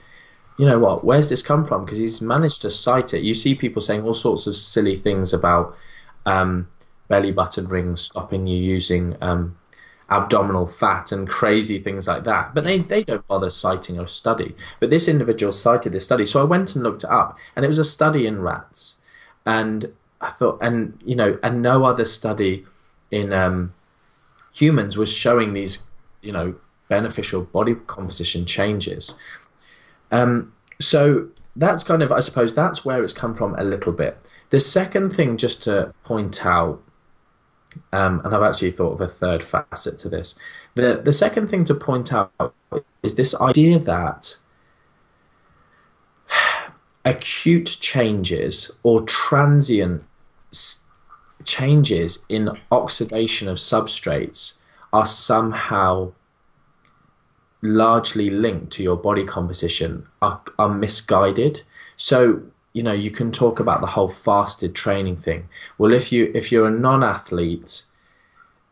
you 0.60 0.66
know 0.66 0.80
what, 0.80 1.04
where's 1.04 1.30
this 1.30 1.42
come 1.42 1.66
from? 1.66 1.86
Because 1.86 2.00
he's 2.00 2.22
managed 2.22 2.62
to 2.62 2.70
cite 2.70 3.14
it. 3.16 3.24
You 3.24 3.34
see 3.34 3.56
people 3.56 3.82
saying 3.82 4.04
all 4.04 4.14
sorts 4.14 4.46
of 4.46 4.56
silly 4.56 4.96
things 4.96 5.34
about. 5.34 5.76
Um, 6.26 6.68
belly 7.08 7.32
button 7.32 7.68
rings 7.68 8.02
stopping 8.02 8.48
you 8.48 8.58
using 8.58 9.16
um, 9.22 9.58
abdominal 10.10 10.66
fat 10.66 11.12
and 11.12 11.28
crazy 11.28 11.80
things 11.80 12.08
like 12.08 12.24
that. 12.24 12.54
But 12.54 12.64
they, 12.64 12.80
they 12.80 13.04
don't 13.04 13.28
bother 13.28 13.50
citing 13.50 14.00
a 14.00 14.08
study. 14.08 14.56
But 14.80 14.90
this 14.90 15.08
individual 15.08 15.52
cited 15.52 15.92
this 15.92 16.06
study. 16.06 16.26
So 16.26 16.42
I 16.42 16.46
went 16.46 16.76
and 16.76 16.84
looked 16.84 17.04
it 17.04 17.10
up, 17.10 17.38
and 17.56 17.66
it 17.66 17.68
was 17.68 17.80
a 17.80 17.84
study 17.84 18.26
in 18.26 18.42
rats. 18.42 19.02
And 19.46 19.94
I 20.22 20.30
thought, 20.30 20.60
and 20.62 21.00
you 21.06 21.16
know, 21.16 21.38
and 21.44 21.62
no 21.62 21.86
other 21.86 22.06
study 22.06 22.66
in 23.12 23.34
um, 23.34 23.74
humans 24.54 24.98
was 24.98 25.12
showing 25.12 25.54
these, 25.54 25.84
you 26.22 26.32
know, 26.32 26.56
beneficial 26.90 27.44
body 27.44 27.76
composition 27.76 28.46
changes. 28.46 29.18
Um, 30.12 30.54
so 30.80 31.30
that's 31.56 31.84
kind 31.84 32.04
of, 32.04 32.12
I 32.12 32.20
suppose, 32.20 32.56
that's 32.56 32.86
where 32.86 33.04
it's 33.04 33.14
come 33.14 33.34
from 33.34 33.56
a 33.56 33.64
little 33.64 33.92
bit. 33.92 34.18
The 34.50 34.60
second 34.60 35.12
thing, 35.12 35.38
just 35.38 35.64
to 35.64 35.94
point 36.04 36.46
out, 36.46 36.82
um, 37.92 38.22
and 38.24 38.34
I've 38.34 38.44
actually 38.44 38.72
thought 38.72 38.94
of 38.94 39.02
a 39.02 39.08
third 39.08 39.44
facet 39.44 39.98
to 40.00 40.10
this. 40.10 40.40
The, 40.76 41.02
the 41.04 41.12
second 41.12 41.48
thing 41.48 41.64
to 41.66 41.74
point 41.74 42.14
out 42.14 42.32
is 43.04 43.16
this 43.16 43.40
idea 43.42 43.80
that 43.80 44.38
acute 47.06 47.78
changes 47.80 48.72
or 48.84 49.02
transient 49.02 50.04
changes 51.46 52.26
in 52.28 52.50
oxidation 52.72 53.48
of 53.48 53.58
substrates 53.58 54.62
are 54.92 55.06
somehow 55.06 56.12
largely 57.62 58.30
linked 58.30 58.72
to 58.72 58.84
your 58.84 58.98
body 58.98 59.24
composition 59.24 60.08
are, 60.22 60.42
are 60.60 60.70
misguided. 60.70 61.64
So 61.96 62.44
you 62.78 62.84
know 62.84 62.94
you 62.94 63.10
can 63.10 63.32
talk 63.32 63.60
about 63.60 63.82
the 63.82 63.94
whole 63.96 64.08
fasted 64.08 64.76
training 64.76 65.18
thing 65.18 65.50
well 65.80 65.92
if 65.92 66.12
you 66.12 66.32
if 66.36 66.52
you're 66.52 66.68
a 66.68 66.80
non-athlete 66.88 67.84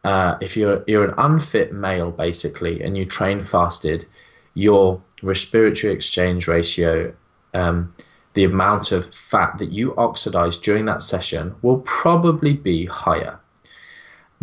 uh, 0.03 0.37
if 0.39 0.55
you're 0.55 0.83
you're 0.85 1.05
an 1.05 1.15
unfit 1.17 1.73
male 1.73 2.11
basically 2.11 2.83
and 2.83 2.95
you 2.95 3.05
train 3.05 3.41
fasted 3.41 4.05
your 4.53 5.01
respiratory 5.23 5.91
exchange 5.91 6.47
ratio 6.47 7.11
um, 7.55 7.89
the 8.35 8.43
amount 8.43 8.91
of 8.91 9.13
fat 9.15 9.57
that 9.57 9.71
you 9.71 9.95
oxidize 9.95 10.57
during 10.57 10.85
that 10.85 11.01
session 11.01 11.55
will 11.63 11.79
probably 11.79 12.53
be 12.53 12.85
higher 12.85 13.39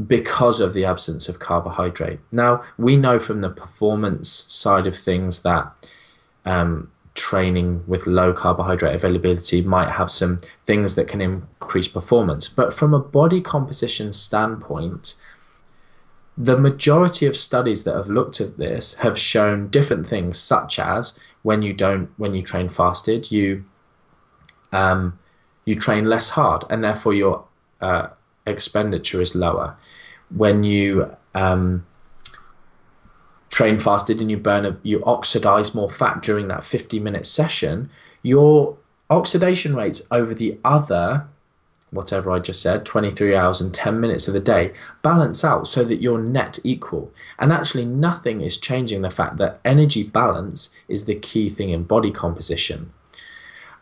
because 0.06 0.60
of 0.60 0.72
the 0.72 0.84
absence 0.84 1.28
of 1.28 1.38
carbohydrate. 1.38 2.18
Now, 2.32 2.64
we 2.78 2.96
know 2.96 3.18
from 3.18 3.42
the 3.42 3.50
performance 3.50 4.30
side 4.48 4.86
of 4.86 4.96
things 4.96 5.42
that 5.42 5.90
um, 6.46 6.90
training 7.14 7.84
with 7.86 8.06
low 8.06 8.32
carbohydrate 8.32 8.94
availability 8.94 9.60
might 9.62 9.90
have 9.90 10.10
some 10.10 10.40
things 10.66 10.94
that 10.94 11.08
can 11.08 11.20
increase 11.20 11.88
performance. 11.88 12.48
But 12.48 12.72
from 12.72 12.94
a 12.94 12.98
body 12.98 13.40
composition 13.40 14.12
standpoint, 14.12 15.16
the 16.36 16.56
majority 16.56 17.26
of 17.26 17.36
studies 17.36 17.84
that 17.84 17.94
have 17.94 18.08
looked 18.08 18.40
at 18.40 18.56
this 18.56 18.94
have 18.94 19.18
shown 19.18 19.68
different 19.68 20.08
things, 20.08 20.38
such 20.38 20.78
as 20.78 21.18
when 21.42 21.60
you 21.62 21.74
don't, 21.74 22.10
when 22.16 22.34
you 22.34 22.42
train 22.42 22.68
fasted, 22.68 23.30
you 23.30 23.64
um, 24.72 25.18
you 25.66 25.74
train 25.74 26.06
less 26.06 26.30
hard, 26.30 26.64
and 26.70 26.82
therefore 26.82 27.12
your 27.12 27.44
uh, 27.82 28.08
expenditure 28.46 29.20
is 29.20 29.34
lower. 29.34 29.76
When 30.34 30.64
you 30.64 31.14
um, 31.34 31.86
train 33.52 33.78
fasted 33.78 34.20
and 34.20 34.30
you 34.30 34.36
burn 34.36 34.66
a, 34.66 34.76
you 34.82 35.04
oxidize 35.04 35.74
more 35.74 35.88
fat 35.88 36.22
during 36.22 36.48
that 36.48 36.64
50 36.64 36.98
minute 36.98 37.26
session, 37.26 37.88
your 38.22 38.76
oxidation 39.08 39.76
rates 39.76 40.02
over 40.10 40.34
the 40.34 40.58
other 40.64 41.28
whatever 41.92 42.30
I 42.30 42.38
just 42.38 42.62
said, 42.62 42.86
23 42.86 43.36
hours 43.36 43.60
and 43.60 43.72
10 43.72 44.00
minutes 44.00 44.26
of 44.26 44.34
the 44.34 44.40
day, 44.40 44.72
balance 45.02 45.44
out 45.44 45.68
so 45.68 45.84
that 45.84 46.00
you're 46.00 46.18
net 46.18 46.58
equal. 46.64 47.12
And 47.38 47.52
actually, 47.52 47.84
nothing 47.84 48.40
is 48.40 48.58
changing 48.58 49.02
the 49.02 49.10
fact 49.10 49.36
that 49.36 49.60
energy 49.64 50.02
balance 50.02 50.74
is 50.88 51.04
the 51.04 51.14
key 51.14 51.50
thing 51.50 51.68
in 51.68 51.84
body 51.84 52.10
composition. 52.10 52.92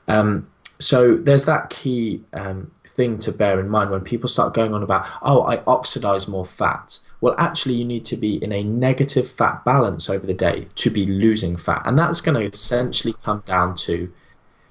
Um, 0.08 0.48
so 0.80 1.16
there's 1.16 1.44
that 1.44 1.70
key 1.70 2.24
um, 2.32 2.72
thing 3.00 3.18
to 3.18 3.32
bear 3.32 3.58
in 3.58 3.70
mind 3.70 3.90
when 3.90 4.02
people 4.02 4.28
start 4.28 4.52
going 4.52 4.74
on 4.74 4.82
about, 4.82 5.06
oh, 5.22 5.40
I 5.44 5.62
oxidize 5.66 6.28
more 6.28 6.44
fat. 6.44 6.98
Well, 7.22 7.34
actually, 7.38 7.76
you 7.76 7.84
need 7.86 8.04
to 8.06 8.16
be 8.16 8.36
in 8.44 8.52
a 8.52 8.62
negative 8.62 9.26
fat 9.26 9.64
balance 9.64 10.10
over 10.10 10.26
the 10.26 10.34
day 10.34 10.68
to 10.74 10.90
be 10.90 11.06
losing 11.06 11.56
fat. 11.56 11.80
And 11.86 11.98
that's 11.98 12.20
going 12.20 12.38
to 12.38 12.46
essentially 12.46 13.14
come 13.14 13.42
down 13.46 13.74
to 13.86 14.12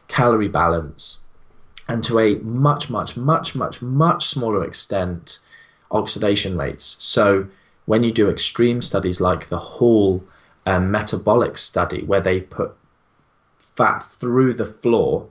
calorie 0.07 0.47
balance 0.47 1.21
and 1.88 2.03
to 2.03 2.19
a 2.19 2.36
much, 2.36 2.88
much, 2.91 3.17
much, 3.17 3.55
much, 3.55 3.82
much 3.82 4.27
smaller 4.27 4.63
extent, 4.63 5.39
oxidation 5.89 6.55
rates. 6.55 6.97
So 6.99 7.47
when 7.88 8.03
you 8.03 8.11
do 8.11 8.30
extreme 8.30 8.84
studies 8.84 9.19
like 9.19 9.47
the 9.47 9.57
Hall 9.57 10.23
um, 10.67 10.91
metabolic 10.91 11.57
study, 11.57 12.03
where 12.03 12.21
they 12.21 12.41
put 12.41 12.75
fat 13.57 14.03
through 14.03 14.53
the 14.53 14.67
floor 14.67 15.30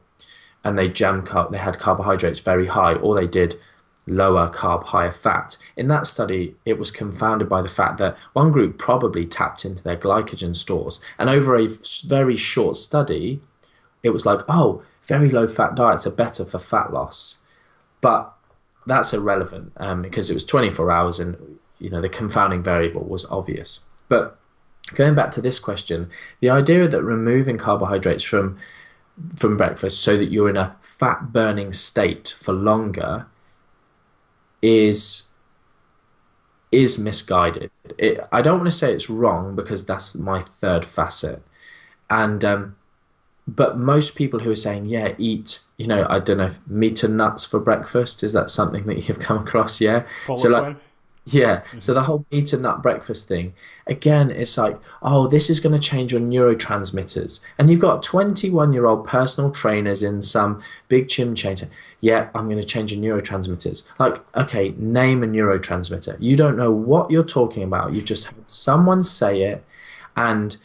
and 0.65 0.79
they 0.79 0.89
jam 0.89 1.23
car- 1.23 1.49
they 1.51 1.59
had 1.59 1.79
carbohydrates 1.79 2.41
very 2.41 2.67
high, 2.67 2.95
or 2.95 3.15
they 3.15 3.27
did 3.27 3.59
lower 4.07 4.51
carb, 4.51 4.85
higher 4.85 5.13
fat. 5.13 5.57
In 5.77 5.89
that 5.89 6.07
study, 6.07 6.57
it 6.65 6.79
was 6.79 6.91
confounded 6.91 7.49
by 7.49 7.63
the 7.63 7.69
fact 7.69 7.99
that 7.99 8.17
one 8.33 8.51
group 8.53 8.79
probably 8.79 9.27
tapped 9.27 9.65
into 9.65 9.85
their 9.85 9.97
glycogen 9.97 10.57
stores, 10.57 11.01
and 11.19 11.29
over 11.29 11.57
a 11.57 11.69
very 12.07 12.37
short 12.37 12.77
study, 12.77 13.41
it 14.03 14.11
was 14.11 14.25
like, 14.25 14.41
oh, 14.49 14.83
very 15.03 15.31
low 15.31 15.47
fat 15.47 15.75
diets 15.75 16.07
are 16.07 16.15
better 16.15 16.45
for 16.45 16.59
fat 16.59 16.93
loss. 16.93 17.41
But 18.01 18.33
that's 18.87 19.13
irrelevant 19.13 19.73
um, 19.77 20.03
because 20.03 20.31
it 20.31 20.35
was 20.35 20.45
24 20.45 20.91
hours 20.91 21.21
and 21.21 21.59
you 21.79 21.91
know 21.91 22.01
the 22.01 22.09
confounding 22.09 22.63
variable 22.63 23.05
was 23.05 23.25
obvious. 23.27 23.81
But 24.09 24.39
going 24.95 25.15
back 25.15 25.31
to 25.33 25.41
this 25.41 25.59
question, 25.59 26.11
the 26.41 26.51
idea 26.51 26.89
that 26.89 27.03
removing 27.03 27.59
carbohydrates 27.59 28.25
from 28.25 28.59
from 29.37 29.57
breakfast 29.57 30.01
so 30.01 30.17
that 30.17 30.31
you're 30.31 30.49
in 30.49 30.57
a 30.57 30.77
fat 30.81 31.33
burning 31.33 31.73
state 31.73 32.35
for 32.39 32.53
longer 32.53 33.27
is 34.63 35.31
is 36.71 36.99
misguided. 36.99 37.71
It, 37.97 38.21
I 38.31 38.43
don't 38.43 38.59
want 38.59 38.71
to 38.71 38.77
say 38.77 38.93
it's 38.93 39.09
wrong 39.09 39.57
because 39.57 39.87
that's 39.87 40.15
my 40.15 40.41
third 40.41 40.85
facet, 40.85 41.43
and 42.11 42.45
um, 42.45 42.77
but 43.47 43.79
most 43.79 44.17
people 44.17 44.41
who 44.41 44.51
are 44.51 44.57
saying 44.57 44.87
yeah 44.87 45.15
eat 45.17 45.61
you 45.79 45.87
know 45.87 46.07
I 46.09 46.19
don't 46.19 46.39
know 46.39 46.51
meat 46.67 47.03
and 47.03 47.17
nuts 47.17 47.45
for 47.45 47.59
breakfast 47.59 48.23
is 48.23 48.35
that 48.35 48.51
something 48.51 48.87
that 48.87 49.09
you've 49.09 49.21
come 49.21 49.39
across? 49.39 49.81
Yeah. 49.81 50.07
So 50.37 50.49
like 50.51 50.77
yeah. 51.33 51.57
Mm-hmm. 51.61 51.79
So 51.81 51.95
the 51.95 52.03
whole 52.03 52.25
meat 52.31 52.53
and 52.53 52.63
nut 52.63 52.83
breakfast 52.83 53.29
thing, 53.29 53.55
again, 53.87 54.31
it's 54.31 54.57
like, 54.57 54.79
oh, 55.03 55.27
this 55.27 55.51
is 55.51 55.61
going 55.61 55.79
to 55.79 55.81
change 55.81 56.13
your 56.13 56.21
neurotransmitters. 56.21 57.41
And 57.59 57.71
you've 57.71 57.81
got 57.81 58.03
21 58.03 58.73
year 58.73 58.87
old 58.87 59.07
personal 59.07 59.51
trainers 59.51 60.03
in 60.03 60.23
some 60.23 60.63
big 60.89 61.09
gym 61.09 61.35
chain 61.35 61.57
saying, 61.57 61.73
yeah, 62.01 62.29
I'm 62.35 62.49
going 62.49 62.61
to 62.61 62.67
change 62.67 62.93
your 62.93 63.03
neurotransmitters. 63.03 63.89
Like, 63.99 64.21
okay, 64.37 64.75
name 64.77 65.23
a 65.23 65.27
neurotransmitter. 65.27 66.17
You 66.21 66.37
don't 66.37 66.57
know 66.57 66.71
what 66.71 67.11
you're 67.11 67.25
talking 67.25 67.63
about. 67.63 67.93
You've 67.93 68.05
just 68.05 68.27
had 68.27 68.49
someone 68.49 69.03
say 69.03 69.43
it. 69.43 69.65
And, 70.17 70.57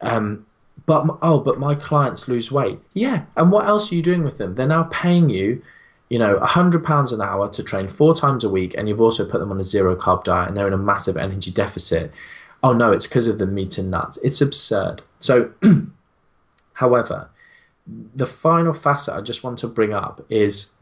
um, 0.00 0.46
but, 0.86 1.18
oh, 1.22 1.38
but 1.40 1.58
my 1.58 1.74
clients 1.74 2.28
lose 2.28 2.50
weight. 2.50 2.78
Yeah. 2.92 3.24
And 3.36 3.52
what 3.52 3.66
else 3.66 3.90
are 3.90 3.94
you 3.94 4.02
doing 4.02 4.24
with 4.24 4.38
them? 4.38 4.54
They're 4.54 4.66
now 4.66 4.84
paying 4.84 5.28
you 5.28 5.62
you 6.12 6.18
know, 6.18 6.38
£100 6.40 7.12
an 7.14 7.22
hour 7.22 7.48
to 7.48 7.62
train 7.62 7.88
four 7.88 8.14
times 8.14 8.44
a 8.44 8.50
week, 8.50 8.74
and 8.76 8.86
you've 8.86 9.00
also 9.00 9.24
put 9.24 9.38
them 9.38 9.50
on 9.50 9.58
a 9.58 9.62
zero 9.62 9.96
carb 9.96 10.24
diet 10.24 10.46
and 10.46 10.54
they're 10.54 10.66
in 10.66 10.74
a 10.74 10.76
massive 10.76 11.16
energy 11.16 11.50
deficit. 11.50 12.12
Oh 12.62 12.74
no, 12.74 12.92
it's 12.92 13.06
because 13.06 13.26
of 13.26 13.38
the 13.38 13.46
meat 13.46 13.78
and 13.78 13.90
nuts. 13.90 14.18
It's 14.18 14.42
absurd. 14.42 15.00
So, 15.20 15.52
however, 16.74 17.30
the 17.86 18.26
final 18.26 18.74
facet 18.74 19.14
I 19.14 19.22
just 19.22 19.42
want 19.42 19.58
to 19.60 19.66
bring 19.66 19.94
up 19.94 20.22
is, 20.28 20.72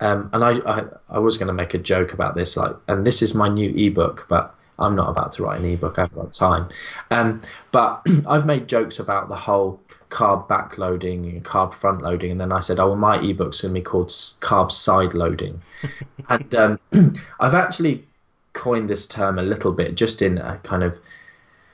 um, 0.00 0.28
and 0.34 0.44
I, 0.44 0.58
I, 0.70 0.84
I 1.08 1.18
was 1.18 1.38
going 1.38 1.46
to 1.46 1.54
make 1.54 1.72
a 1.72 1.78
joke 1.78 2.12
about 2.12 2.34
this, 2.34 2.58
like, 2.58 2.76
and 2.86 3.06
this 3.06 3.22
is 3.22 3.34
my 3.34 3.48
new 3.48 3.70
ebook, 3.70 4.26
but 4.28 4.54
I'm 4.78 4.94
not 4.94 5.08
about 5.08 5.32
to 5.32 5.44
write 5.44 5.60
an 5.60 5.70
ebook. 5.70 5.98
I 5.98 6.02
haven't 6.02 6.20
got 6.20 6.32
time. 6.32 6.68
Um, 7.10 7.42
but 7.70 8.04
I've 8.26 8.46
made 8.46 8.68
jokes 8.68 8.98
about 8.98 9.28
the 9.28 9.36
whole 9.36 9.80
carb 10.10 10.48
backloading 10.48 11.28
and 11.28 11.44
carb 11.44 11.74
front 11.74 12.02
loading, 12.02 12.30
and 12.30 12.40
then 12.40 12.52
I 12.52 12.60
said, 12.60 12.78
"Oh, 12.80 12.88
well, 12.88 12.96
my 12.96 13.18
ebook's 13.18 13.60
going 13.60 13.74
to 13.74 13.80
be 13.80 13.84
called 13.84 14.08
carb 14.08 14.72
side 14.72 15.14
loading," 15.14 15.62
and 16.28 16.54
um, 16.54 16.80
I've 17.40 17.54
actually 17.54 18.04
coined 18.52 18.88
this 18.88 19.06
term 19.06 19.38
a 19.38 19.42
little 19.42 19.72
bit 19.72 19.96
just 19.96 20.22
in 20.22 20.38
kind 20.62 20.84
of 20.84 20.98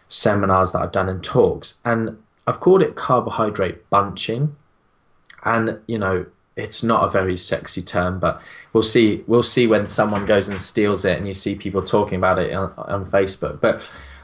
seminars 0.08 0.72
that 0.72 0.80
I've 0.80 0.92
done 0.92 1.08
and 1.08 1.22
talks, 1.22 1.80
and 1.84 2.18
I've 2.46 2.60
called 2.60 2.82
it 2.82 2.96
carbohydrate 2.96 3.88
bunching, 3.90 4.56
and 5.44 5.80
you 5.86 5.98
know 5.98 6.26
it's 6.60 6.82
not 6.82 7.04
a 7.04 7.10
very 7.10 7.36
sexy 7.36 7.82
term, 7.82 8.18
but 8.18 8.40
we'll 8.72 8.82
see. 8.82 9.24
We'll 9.26 9.42
see 9.42 9.66
when 9.66 9.86
someone 9.86 10.26
goes 10.26 10.48
and 10.48 10.60
steals 10.60 11.04
it, 11.04 11.18
and 11.18 11.26
you 11.26 11.34
see 11.34 11.54
people 11.54 11.82
talking 11.82 12.18
about 12.18 12.38
it 12.38 12.52
on, 12.52 12.72
on 12.76 13.06
Facebook. 13.06 13.60
But 13.60 13.82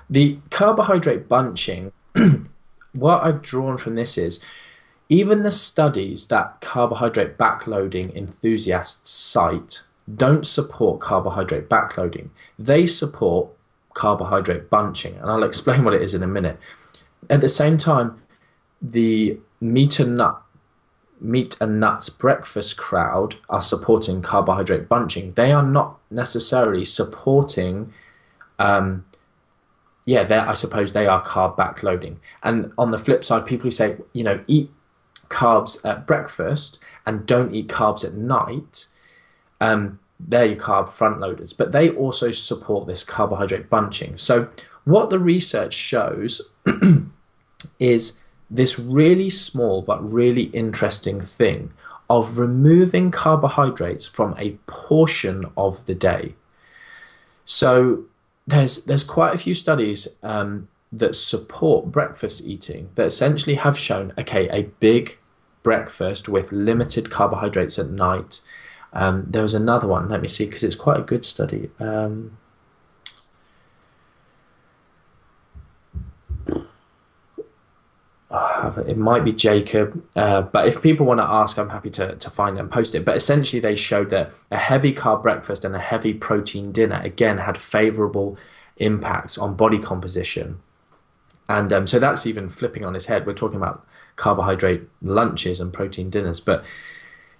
the 0.08 0.38
carbohydrate 0.50 1.28
bunching 1.28 1.92
what 2.92 3.22
I've 3.24 3.42
drawn 3.42 3.76
from 3.76 3.94
this 3.94 4.16
is 4.16 4.40
even 5.08 5.42
the 5.42 5.50
studies 5.50 6.26
that 6.28 6.60
carbohydrate 6.60 7.38
backloading 7.38 8.14
enthusiasts 8.14 9.10
cite 9.10 9.82
don't 10.14 10.46
support 10.46 11.00
carbohydrate 11.00 11.68
backloading. 11.68 12.28
They 12.58 12.86
support 12.86 13.48
carbohydrate 13.94 14.70
bunching, 14.70 15.16
and 15.16 15.30
I'll 15.30 15.42
explain 15.42 15.84
what 15.84 15.94
it 15.94 16.02
is 16.02 16.14
in 16.14 16.22
a 16.22 16.28
minute. 16.28 16.58
At 17.28 17.40
the 17.40 17.48
same 17.48 17.78
time, 17.78 18.20
the 18.80 19.38
meat 19.60 19.98
and 19.98 20.16
nut 20.16 20.40
meat 21.20 21.56
and 21.60 21.80
nuts 21.80 22.08
breakfast 22.08 22.76
crowd 22.76 23.36
are 23.48 23.60
supporting 23.60 24.22
carbohydrate 24.22 24.88
bunching. 24.88 25.32
They 25.32 25.52
are 25.52 25.62
not 25.62 25.98
necessarily 26.10 26.84
supporting 26.84 27.92
um, 28.58 29.04
yeah, 30.06 30.44
I 30.48 30.52
suppose 30.54 30.92
they 30.92 31.08
are 31.08 31.22
carb 31.22 31.56
backloading. 31.56 32.16
And 32.42 32.72
on 32.78 32.92
the 32.92 32.98
flip 32.98 33.24
side, 33.24 33.44
people 33.44 33.64
who 33.64 33.72
say, 33.72 33.96
you 34.12 34.22
know, 34.22 34.40
eat 34.46 34.70
carbs 35.28 35.84
at 35.84 36.06
breakfast 36.06 36.82
and 37.04 37.26
don't 37.26 37.52
eat 37.52 37.66
carbs 37.66 38.04
at 38.04 38.14
night, 38.14 38.86
um, 39.60 39.98
they're 40.20 40.46
your 40.46 40.56
carb 40.56 40.90
front 40.90 41.18
loaders. 41.18 41.52
But 41.52 41.72
they 41.72 41.90
also 41.90 42.30
support 42.30 42.86
this 42.86 43.02
carbohydrate 43.02 43.68
bunching. 43.68 44.16
So 44.16 44.48
what 44.84 45.10
the 45.10 45.18
research 45.18 45.74
shows 45.74 46.52
is 47.80 48.22
this 48.50 48.78
really 48.78 49.30
small 49.30 49.82
but 49.82 50.12
really 50.12 50.44
interesting 50.44 51.20
thing 51.20 51.72
of 52.08 52.38
removing 52.38 53.10
carbohydrates 53.10 54.06
from 54.06 54.34
a 54.38 54.52
portion 54.66 55.46
of 55.56 55.84
the 55.86 55.94
day. 55.94 56.34
So 57.44 58.04
there's 58.46 58.84
there's 58.84 59.04
quite 59.04 59.34
a 59.34 59.38
few 59.38 59.54
studies 59.54 60.16
um, 60.22 60.68
that 60.92 61.14
support 61.14 61.90
breakfast 61.90 62.46
eating 62.46 62.90
that 62.94 63.06
essentially 63.06 63.56
have 63.56 63.78
shown 63.78 64.12
okay 64.18 64.48
a 64.48 64.64
big 64.80 65.18
breakfast 65.62 66.28
with 66.28 66.52
limited 66.52 67.10
carbohydrates 67.10 67.78
at 67.78 67.88
night. 67.88 68.40
Um, 68.92 69.24
there 69.26 69.42
was 69.42 69.54
another 69.54 69.88
one. 69.88 70.08
Let 70.08 70.22
me 70.22 70.28
see 70.28 70.46
because 70.46 70.62
it's 70.62 70.76
quite 70.76 71.00
a 71.00 71.02
good 71.02 71.26
study. 71.26 71.70
Um, 71.80 72.38
it 78.30 78.96
might 78.96 79.24
be 79.24 79.32
Jacob, 79.32 80.04
uh, 80.16 80.42
but 80.42 80.66
if 80.66 80.82
people 80.82 81.06
want 81.06 81.20
to 81.20 81.24
ask, 81.24 81.58
I'm 81.58 81.68
happy 81.68 81.90
to, 81.90 82.16
to 82.16 82.30
find 82.30 82.58
and 82.58 82.70
post 82.70 82.94
it. 82.94 83.04
But 83.04 83.16
essentially, 83.16 83.60
they 83.60 83.76
showed 83.76 84.10
that 84.10 84.32
a 84.50 84.58
heavy 84.58 84.92
carb 84.92 85.22
breakfast 85.22 85.64
and 85.64 85.76
a 85.76 85.80
heavy 85.80 86.12
protein 86.12 86.72
dinner 86.72 87.00
again 87.04 87.38
had 87.38 87.56
favorable 87.56 88.36
impacts 88.78 89.38
on 89.38 89.54
body 89.54 89.78
composition. 89.78 90.60
And 91.48 91.72
um, 91.72 91.86
so 91.86 92.00
that's 92.00 92.26
even 92.26 92.48
flipping 92.48 92.84
on 92.84 92.94
his 92.94 93.06
head. 93.06 93.26
We're 93.26 93.34
talking 93.34 93.58
about 93.58 93.86
carbohydrate 94.16 94.88
lunches 95.02 95.60
and 95.60 95.72
protein 95.72 96.10
dinners, 96.10 96.40
but 96.40 96.64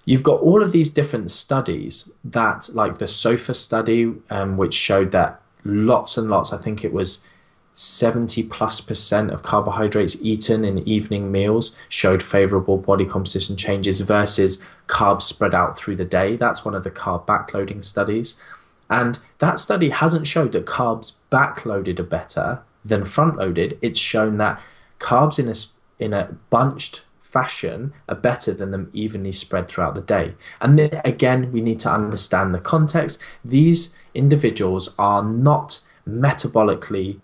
you've 0.05 0.23
got 0.23 0.41
all 0.41 0.63
of 0.63 0.71
these 0.71 0.91
different 0.91 1.33
studies 1.33 2.15
that, 2.23 2.71
like 2.75 2.99
the 2.99 3.07
Sofer 3.07 3.57
study, 3.57 4.15
um, 4.31 4.57
which 4.57 4.75
showed 4.75 5.11
that 5.11 5.43
lots 5.65 6.17
and 6.17 6.31
lots, 6.31 6.53
I 6.53 6.59
think 6.59 6.85
it 6.85 6.93
was 6.93 7.29
70 7.77 8.45
plus 8.45 8.81
percent 8.81 9.31
of 9.31 9.43
carbohydrates 9.43 10.17
eaten 10.23 10.65
in 10.65 10.87
evening 10.89 11.31
meals 11.31 11.79
showed 11.91 12.23
favorable 12.23 12.79
body 12.79 13.05
composition 13.05 13.55
changes 13.55 14.01
versus 14.01 14.67
carbs 14.89 15.23
spread 15.23 15.55
out 15.55 15.79
through 15.79 15.97
the 15.97 16.05
day. 16.05 16.37
That's 16.37 16.65
one 16.65 16.75
of 16.75 16.85
the 16.85 16.91
carb 16.91 17.27
backloading 17.27 17.85
studies. 17.85 18.41
And 18.89 19.19
that 19.39 19.61
study 19.61 19.91
hasn't 19.91 20.27
showed 20.27 20.53
that 20.53 20.65
carbs 20.65 21.19
backloaded 21.31 21.99
are 21.99 22.05
better 22.05 22.63
than 22.85 23.05
front 23.05 23.37
loaded. 23.37 23.79
It's 23.83 24.01
shown 24.01 24.39
that 24.39 24.61
carbs 24.99 25.39
in 25.39 25.49
a, 25.49 26.03
in 26.03 26.13
a 26.15 26.35
bunched 26.49 27.05
fashion 27.23 27.93
are 28.09 28.15
better 28.15 28.55
than 28.55 28.71
them 28.71 28.89
evenly 28.95 29.33
spread 29.33 29.69
throughout 29.69 29.95
the 29.95 30.01
day. 30.01 30.35
And 30.63 30.79
then 30.79 31.03
again, 31.05 31.53
we 31.53 31.61
need 31.61 31.81
to 31.81 31.93
understand 31.93 32.55
the 32.55 32.59
context. 32.59 33.23
These 33.45 33.99
individuals 34.15 34.95
are 34.99 35.23
not 35.23 35.87
metabolically 36.09 37.21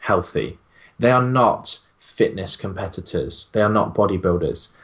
healthy. 0.00 0.58
They 0.98 1.10
are 1.10 1.22
not 1.22 1.78
fitness 1.98 2.56
competitors. 2.56 3.50
They 3.52 3.62
are 3.62 3.68
not 3.68 3.94
bodybuilders. 3.94 4.74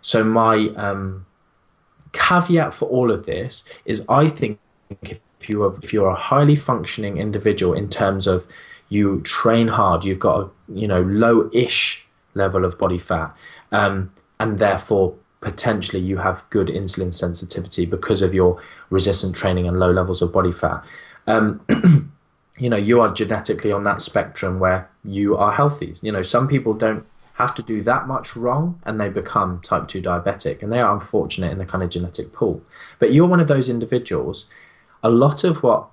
So 0.00 0.24
my 0.24 0.68
um, 0.76 1.26
caveat 2.12 2.74
for 2.74 2.88
all 2.88 3.10
of 3.10 3.24
this 3.26 3.68
is, 3.84 4.04
I 4.08 4.28
think 4.28 4.58
if 5.00 5.48
you 5.48 5.62
are 5.62 5.76
if 5.82 5.92
you're 5.92 6.08
a 6.08 6.14
highly 6.14 6.56
functioning 6.56 7.18
individual 7.18 7.72
in 7.72 7.88
terms 7.88 8.26
of 8.26 8.46
you 8.88 9.20
train 9.22 9.68
hard, 9.68 10.04
you've 10.04 10.18
got 10.18 10.40
a 10.40 10.50
you 10.68 10.86
know 10.86 11.02
low-ish 11.02 12.06
level 12.34 12.64
of 12.64 12.78
body 12.78 12.98
fat, 12.98 13.34
um, 13.70 14.12
and 14.38 14.58
therefore 14.58 15.14
potentially 15.40 16.00
you 16.00 16.18
have 16.18 16.48
good 16.50 16.68
insulin 16.68 17.12
sensitivity 17.12 17.84
because 17.84 18.22
of 18.22 18.32
your 18.32 18.62
resistant 18.90 19.34
training 19.34 19.66
and 19.66 19.78
low 19.78 19.90
levels 19.90 20.22
of 20.22 20.32
body 20.32 20.52
fat. 20.52 20.84
Um, 21.26 21.60
you 22.58 22.68
know 22.68 22.76
you 22.76 23.00
are 23.00 23.12
genetically 23.12 23.72
on 23.72 23.84
that 23.84 24.00
spectrum 24.00 24.58
where 24.58 24.90
you 25.04 25.36
are 25.36 25.52
healthy. 25.52 25.94
You 26.02 26.12
know 26.12 26.22
some 26.22 26.48
people 26.48 26.74
don't 26.74 27.06
have 27.34 27.54
to 27.54 27.62
do 27.62 27.82
that 27.82 28.06
much 28.06 28.36
wrong 28.36 28.80
and 28.84 29.00
they 29.00 29.08
become 29.08 29.58
type 29.60 29.88
2 29.88 30.02
diabetic 30.02 30.62
and 30.62 30.70
they 30.70 30.80
are 30.80 30.92
unfortunate 30.92 31.50
in 31.50 31.58
the 31.58 31.64
kind 31.64 31.82
of 31.82 31.90
genetic 31.90 32.32
pool. 32.32 32.62
But 32.98 33.12
you're 33.12 33.26
one 33.26 33.40
of 33.40 33.48
those 33.48 33.70
individuals. 33.70 34.48
A 35.02 35.10
lot 35.10 35.42
of 35.42 35.62
what 35.62 35.88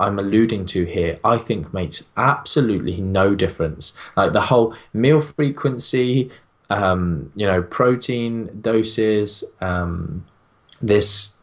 I'm 0.00 0.18
alluding 0.18 0.66
to 0.66 0.84
here, 0.84 1.20
I 1.22 1.38
think 1.38 1.72
makes 1.72 2.04
absolutely 2.16 3.00
no 3.00 3.34
difference. 3.34 3.96
Like 4.16 4.32
the 4.32 4.40
whole 4.40 4.74
meal 4.92 5.20
frequency, 5.20 6.30
um, 6.70 7.30
you 7.36 7.46
know, 7.46 7.62
protein 7.62 8.60
doses, 8.60 9.44
um, 9.60 10.26
this 10.80 11.41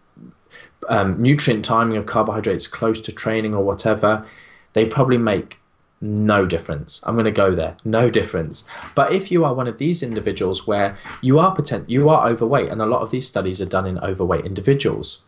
um, 0.89 1.21
nutrient 1.21 1.63
timing 1.63 1.97
of 1.97 2.05
carbohydrates 2.05 2.67
close 2.67 2.99
to 3.01 3.11
training 3.11 3.55
or 3.55 3.63
whatever, 3.63 4.25
they 4.73 4.85
probably 4.85 5.17
make 5.17 5.59
no 6.01 6.45
difference. 6.45 7.01
I'm 7.05 7.15
going 7.15 7.25
to 7.25 7.31
go 7.31 7.53
there. 7.53 7.77
No 7.83 8.09
difference. 8.09 8.69
But 8.95 9.11
if 9.11 9.31
you 9.31 9.43
are 9.45 9.53
one 9.53 9.67
of 9.67 9.77
these 9.77 10.01
individuals 10.01 10.65
where 10.65 10.97
you 11.21 11.39
are 11.39 11.53
potent, 11.55 11.89
you 11.89 12.09
are 12.09 12.27
overweight, 12.27 12.69
and 12.69 12.81
a 12.81 12.85
lot 12.85 13.01
of 13.01 13.11
these 13.11 13.27
studies 13.27 13.61
are 13.61 13.65
done 13.65 13.85
in 13.85 13.99
overweight 13.99 14.45
individuals, 14.45 15.23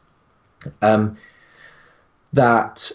um, 0.82 1.18
that 2.32 2.92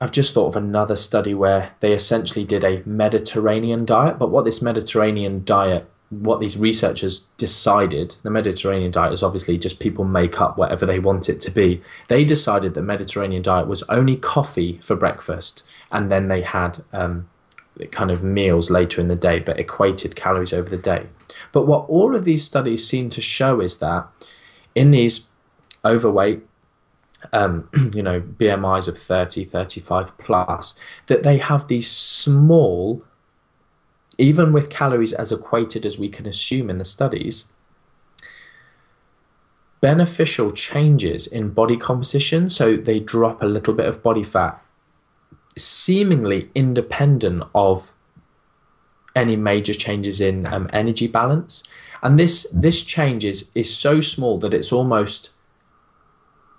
I've 0.00 0.12
just 0.12 0.32
thought 0.32 0.48
of 0.48 0.56
another 0.56 0.96
study 0.96 1.34
where 1.34 1.72
they 1.80 1.92
essentially 1.92 2.44
did 2.44 2.64
a 2.64 2.82
Mediterranean 2.86 3.84
diet. 3.84 4.18
But 4.18 4.30
what 4.30 4.44
this 4.44 4.62
Mediterranean 4.62 5.44
diet, 5.44 5.90
what 6.10 6.40
these 6.40 6.56
researchers 6.56 7.20
decided, 7.36 8.16
the 8.22 8.30
Mediterranean 8.30 8.90
diet 8.90 9.12
is 9.12 9.22
obviously 9.22 9.58
just 9.58 9.78
people 9.78 10.04
make 10.04 10.40
up 10.40 10.56
whatever 10.56 10.86
they 10.86 10.98
want 10.98 11.28
it 11.28 11.40
to 11.42 11.50
be. 11.50 11.82
They 12.08 12.24
decided 12.24 12.72
the 12.72 12.82
Mediterranean 12.82 13.42
diet 13.42 13.68
was 13.68 13.82
only 13.84 14.16
coffee 14.16 14.78
for 14.82 14.96
breakfast, 14.96 15.64
and 15.92 16.10
then 16.10 16.28
they 16.28 16.42
had 16.42 16.78
um, 16.92 17.28
kind 17.90 18.10
of 18.10 18.22
meals 18.22 18.70
later 18.70 19.00
in 19.00 19.08
the 19.08 19.16
day, 19.16 19.38
but 19.38 19.58
equated 19.58 20.16
calories 20.16 20.52
over 20.52 20.68
the 20.68 20.78
day. 20.78 21.06
But 21.52 21.66
what 21.66 21.88
all 21.88 22.16
of 22.16 22.24
these 22.24 22.44
studies 22.44 22.86
seem 22.86 23.10
to 23.10 23.20
show 23.20 23.60
is 23.60 23.78
that 23.78 24.08
in 24.74 24.90
these 24.90 25.28
overweight, 25.84 26.42
um, 27.32 27.68
you 27.94 28.02
know, 28.02 28.20
BMIs 28.20 28.88
of 28.88 28.98
30, 28.98 29.44
35 29.44 30.16
plus, 30.18 30.78
that 31.06 31.22
they 31.22 31.38
have 31.38 31.68
these 31.68 31.90
small, 31.90 33.04
even 34.18 34.52
with 34.52 34.68
calories 34.68 35.12
as 35.12 35.30
equated 35.30 35.86
as 35.86 35.98
we 35.98 36.08
can 36.08 36.26
assume 36.26 36.68
in 36.68 36.78
the 36.78 36.84
studies, 36.84 37.52
beneficial 39.80 40.50
changes 40.50 41.26
in 41.26 41.50
body 41.50 41.76
composition. 41.76 42.50
So 42.50 42.76
they 42.76 42.98
drop 42.98 43.40
a 43.40 43.46
little 43.46 43.74
bit 43.74 43.86
of 43.86 44.02
body 44.02 44.24
fat, 44.24 44.60
seemingly 45.56 46.50
independent 46.54 47.44
of 47.54 47.92
any 49.14 49.36
major 49.36 49.74
changes 49.74 50.20
in 50.20 50.46
um, 50.46 50.68
energy 50.72 51.06
balance. 51.06 51.62
And 52.02 52.18
this 52.18 52.48
this 52.50 52.84
change 52.84 53.24
is, 53.24 53.50
is 53.54 53.74
so 53.74 54.00
small 54.00 54.38
that 54.38 54.54
it's 54.54 54.72
almost 54.72 55.32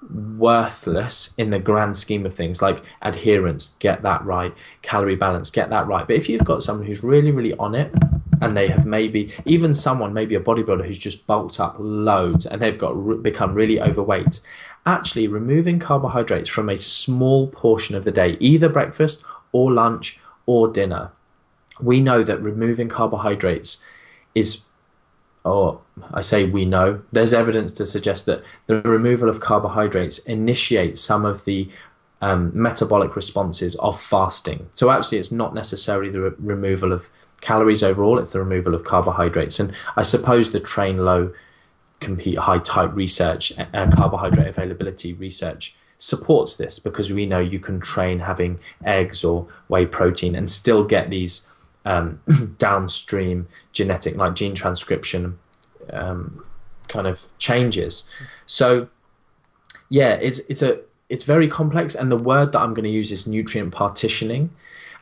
worthless 0.02 1.36
in 1.38 1.50
the 1.50 1.60
grand 1.60 1.98
scheme 1.98 2.26
of 2.26 2.34
things. 2.34 2.62
Like 2.62 2.84
adherence 3.02 3.76
get 3.80 4.02
that 4.04 4.24
right. 4.26 4.54
Calorie 4.82 5.16
balance 5.16 5.50
get 5.50 5.70
that 5.70 5.88
right. 5.88 6.08
But 6.08 6.16
if 6.16 6.30
you've 6.30 6.46
got 6.46 6.64
someone 6.64 6.86
who's 6.86 7.04
really 7.04 7.32
really 7.32 7.54
on 7.56 7.76
it 7.76 7.94
and 8.42 8.56
they 8.56 8.70
have 8.70 8.86
maybe 8.86 9.34
even 9.46 9.74
someone 9.74 10.14
maybe 10.14 10.36
a 10.36 10.40
bodybuilder 10.40 10.86
who's 10.86 11.00
just 11.00 11.28
bulked 11.28 11.60
up 11.60 11.76
loads 11.78 12.46
and 12.46 12.62
they've 12.62 12.78
got 12.78 12.94
become 13.22 13.54
really 13.54 13.82
overweight 13.82 14.40
actually 14.86 15.28
removing 15.28 15.80
carbohydrates 15.80 16.50
from 16.50 16.70
a 16.70 16.78
small 16.78 17.48
portion 17.48 17.96
of 17.96 18.04
the 18.04 18.12
day 18.12 18.38
either 18.40 18.70
breakfast 18.70 19.24
or 19.52 19.72
lunch 19.72 20.20
or 20.46 20.68
dinner. 20.68 21.12
We 21.82 22.02
know 22.02 22.24
that 22.24 22.42
removing 22.42 22.90
carbohydrates 22.90 23.84
is 24.36 24.69
or 25.50 25.82
I 26.14 26.22
say 26.22 26.46
we 26.46 26.66
know, 26.66 27.02
there's 27.12 27.34
evidence 27.34 27.74
to 27.74 27.86
suggest 27.86 28.26
that 28.28 28.44
the 28.68 28.82
removal 28.82 29.30
of 29.30 29.40
carbohydrates 29.40 30.20
initiates 30.20 31.02
some 31.02 31.26
of 31.26 31.46
the 31.46 31.70
um, 32.22 32.52
metabolic 32.54 33.16
responses 33.16 33.76
of 33.76 34.00
fasting. 34.00 34.68
So 34.74 34.92
actually, 34.92 35.20
it's 35.20 35.32
not 35.32 35.54
necessarily 35.54 36.10
the 36.10 36.22
re- 36.22 36.32
removal 36.40 36.92
of 36.92 37.10
calories 37.42 37.84
overall; 37.84 38.20
it's 38.20 38.32
the 38.32 38.40
removal 38.40 38.76
of 38.76 38.84
carbohydrates. 38.84 39.60
And 39.60 39.74
I 39.96 40.02
suppose 40.02 40.52
the 40.52 40.60
train 40.60 41.06
low, 41.06 41.34
compete 42.00 42.38
high 42.38 42.60
type 42.60 42.92
research, 42.94 43.54
uh, 43.58 43.90
carbohydrate 43.92 44.48
availability 44.48 45.14
research 45.14 45.76
supports 45.98 46.56
this 46.56 46.80
because 46.80 47.12
we 47.12 47.26
know 47.26 47.40
you 47.40 47.60
can 47.60 47.80
train 47.80 48.20
having 48.20 48.60
eggs 48.86 49.24
or 49.24 49.48
whey 49.68 49.86
protein 49.86 50.34
and 50.34 50.50
still 50.50 50.86
get 50.86 51.10
these 51.10 51.52
um, 51.90 52.22
downstream 52.58 53.48
genetic, 53.74 54.16
like 54.16 54.36
gene 54.36 54.54
transcription, 54.54 55.40
um, 55.92 56.46
kind 56.88 57.08
of 57.08 57.28
changes. 57.40 58.10
So, 58.46 58.90
yeah, 59.90 60.14
it's 60.22 60.40
it's 60.48 60.62
a 60.62 60.82
it's 61.10 61.24
very 61.24 61.48
complex, 61.48 61.96
and 61.96 62.12
the 62.12 62.18
word 62.18 62.52
that 62.52 62.62
I'm 62.62 62.74
going 62.74 62.84
to 62.86 62.92
use 62.92 63.12
is 63.12 63.26
nutrient 63.26 63.74
partitioning, 63.74 64.52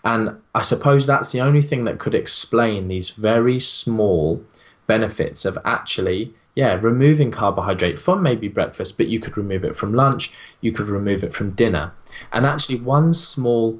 and 0.03 0.41
I 0.55 0.61
suppose 0.61 1.05
that's 1.05 1.33
the 1.33 1.41
only 1.41 1.61
thing 1.61 1.83
that 1.83 1.99
could 1.99 2.15
explain 2.15 2.87
these 2.87 3.09
very 3.09 3.59
small 3.59 4.43
benefits 4.87 5.43
of 5.43 5.57
actually 5.65 6.33
yeah, 6.55 6.79
removing 6.81 7.29
carbohydrate 7.29 7.99
from 7.99 8.23
maybe 8.23 8.47
breakfast, 8.47 8.97
but 8.97 9.05
you 9.07 9.19
could 9.19 9.37
remove 9.37 9.63
it 9.63 9.75
from 9.75 9.93
lunch, 9.93 10.31
you 10.59 10.71
could 10.71 10.87
remove 10.87 11.23
it 11.23 11.31
from 11.31 11.51
dinner. 11.51 11.93
And 12.33 12.47
actually, 12.47 12.79
one 12.79 13.13
small 13.13 13.79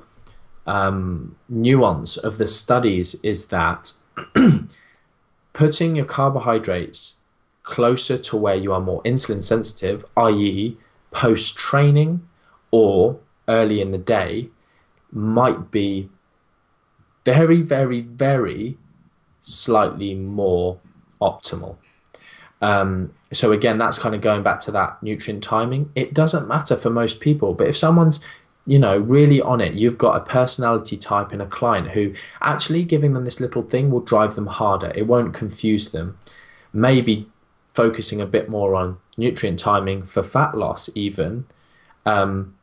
um, 0.68 1.36
nuance 1.48 2.18
of 2.18 2.38
the 2.38 2.46
studies 2.46 3.16
is 3.24 3.48
that 3.48 3.94
putting 5.54 5.96
your 5.96 6.06
carbohydrates 6.06 7.20
closer 7.64 8.18
to 8.18 8.38
where 8.38 8.56
you 8.56 8.72
are 8.74 8.82
more 8.82 9.02
insulin 9.04 9.44
sensitive, 9.44 10.06
i.e., 10.18 10.78
post 11.12 11.58
training 11.58 12.28
or 12.70 13.20
early 13.48 13.82
in 13.82 13.92
the 13.92 13.98
day, 13.98 14.50
might 15.12 15.72
be 15.72 16.10
very, 17.26 17.62
very, 17.62 18.02
very 18.02 18.78
slightly 19.42 20.14
more 20.14 20.80
optimal. 21.22 21.78
Um, 22.62 23.14
so 23.32 23.52
again, 23.52 23.78
that's 23.78 24.00
kind 24.00 24.16
of 24.16 24.22
going 24.22 24.44
back 24.44 24.60
to 24.62 24.72
that 24.72 25.02
nutrient 25.02 25.44
timing. 25.44 25.92
It 25.96 26.14
doesn't 26.14 26.48
matter 26.48 26.76
for 26.76 26.90
most 26.90 27.20
people, 27.20 27.54
but 27.54 27.68
if 27.68 27.78
someone's 27.78 28.24
you 28.68 28.78
know, 28.78 28.98
really 28.98 29.42
on 29.42 29.62
it. 29.62 29.74
You've 29.74 29.98
got 29.98 30.18
a 30.18 30.26
personality 30.26 30.98
type 30.98 31.32
in 31.32 31.40
a 31.40 31.46
client 31.46 31.92
who 31.92 32.14
actually 32.42 32.84
giving 32.84 33.14
them 33.14 33.24
this 33.24 33.40
little 33.40 33.64
thing 33.64 33.90
will 33.90 34.02
drive 34.02 34.36
them 34.36 34.48
harder. 34.48 34.92
It 34.94 35.08
won't 35.08 35.34
confuse 35.34 35.92
them. 35.92 36.18
Maybe 36.74 37.30
focusing 37.74 38.20
a 38.20 38.26
bit 38.26 38.50
more 38.50 38.76
on 38.76 38.98
nutrient 39.16 39.58
timing 39.58 40.04
for 40.04 40.22
fat 40.22 40.56
loss, 40.56 40.90
even. 40.96 41.46
Um, 42.06 42.56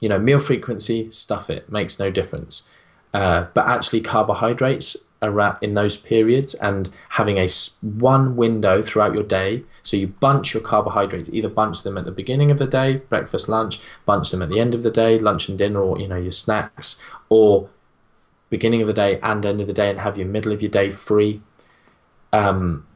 you 0.00 0.08
know, 0.08 0.18
meal 0.18 0.40
frequency, 0.40 1.10
stuff 1.12 1.48
it, 1.48 1.70
makes 1.70 2.00
no 2.00 2.10
difference. 2.10 2.68
Uh, 3.14 3.46
but 3.54 3.66
actually, 3.66 4.00
carbohydrates 4.00 5.08
around 5.22 5.58
in 5.62 5.74
those 5.74 5.96
periods 5.96 6.54
and 6.54 6.90
having 7.08 7.38
a 7.38 7.48
one 7.82 8.36
window 8.36 8.82
throughout 8.82 9.14
your 9.14 9.22
day. 9.22 9.64
So 9.82 9.96
you 9.96 10.08
bunch 10.08 10.54
your 10.54 10.62
carbohydrates 10.62 11.30
either 11.32 11.48
bunch 11.48 11.82
them 11.82 11.98
at 11.98 12.04
the 12.04 12.10
beginning 12.10 12.50
of 12.50 12.58
the 12.58 12.66
day 12.66 12.96
breakfast 12.96 13.48
lunch 13.48 13.80
bunch 14.06 14.30
them 14.30 14.42
at 14.42 14.48
the 14.48 14.60
end 14.60 14.74
of 14.74 14.82
the 14.82 14.90
day 14.90 15.18
lunch 15.18 15.48
and 15.48 15.58
dinner 15.58 15.80
or 15.80 15.98
you 15.98 16.08
know 16.08 16.16
your 16.16 16.32
snacks 16.32 17.02
or 17.28 17.68
beginning 18.50 18.80
of 18.80 18.86
the 18.86 18.94
day 18.94 19.18
and 19.22 19.44
end 19.44 19.60
of 19.60 19.66
the 19.66 19.72
day 19.72 19.90
and 19.90 20.00
have 20.00 20.16
your 20.16 20.26
middle 20.26 20.52
of 20.52 20.62
your 20.62 20.70
day 20.70 20.90
free. 20.90 21.40
Um 22.32 22.86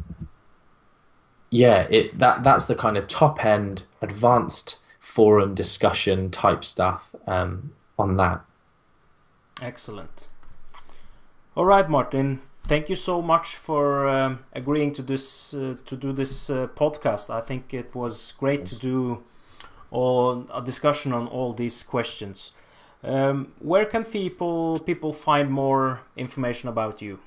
yeah 1.50 1.86
it 1.90 2.18
that 2.18 2.42
that's 2.44 2.66
the 2.66 2.74
kind 2.74 2.96
of 2.96 3.06
top 3.08 3.44
end 3.44 3.84
advanced 4.00 4.78
forum 5.00 5.54
discussion 5.54 6.30
type 6.30 6.64
stuff 6.64 7.14
um 7.26 7.72
on 7.98 8.16
that 8.16 8.42
excellent 9.62 10.28
all 11.54 11.66
right, 11.66 11.88
Martin. 11.88 12.40
Thank 12.64 12.88
you 12.88 12.96
so 12.96 13.20
much 13.20 13.56
for 13.56 14.08
um, 14.08 14.38
agreeing 14.54 14.92
to 14.94 15.02
this 15.02 15.52
uh, 15.52 15.76
to 15.84 15.96
do 15.96 16.12
this 16.12 16.48
uh, 16.48 16.68
podcast. 16.74 17.28
I 17.28 17.42
think 17.42 17.74
it 17.74 17.94
was 17.94 18.32
great 18.38 18.64
to 18.66 18.78
do 18.78 19.22
all 19.90 20.46
a 20.54 20.62
discussion 20.62 21.12
on 21.12 21.26
all 21.28 21.52
these 21.52 21.82
questions. 21.82 22.52
Um, 23.04 23.52
where 23.58 23.84
can 23.84 24.04
people 24.04 24.78
people 24.78 25.12
find 25.12 25.50
more 25.50 26.00
information 26.16 26.70
about 26.70 27.02
you? 27.02 27.18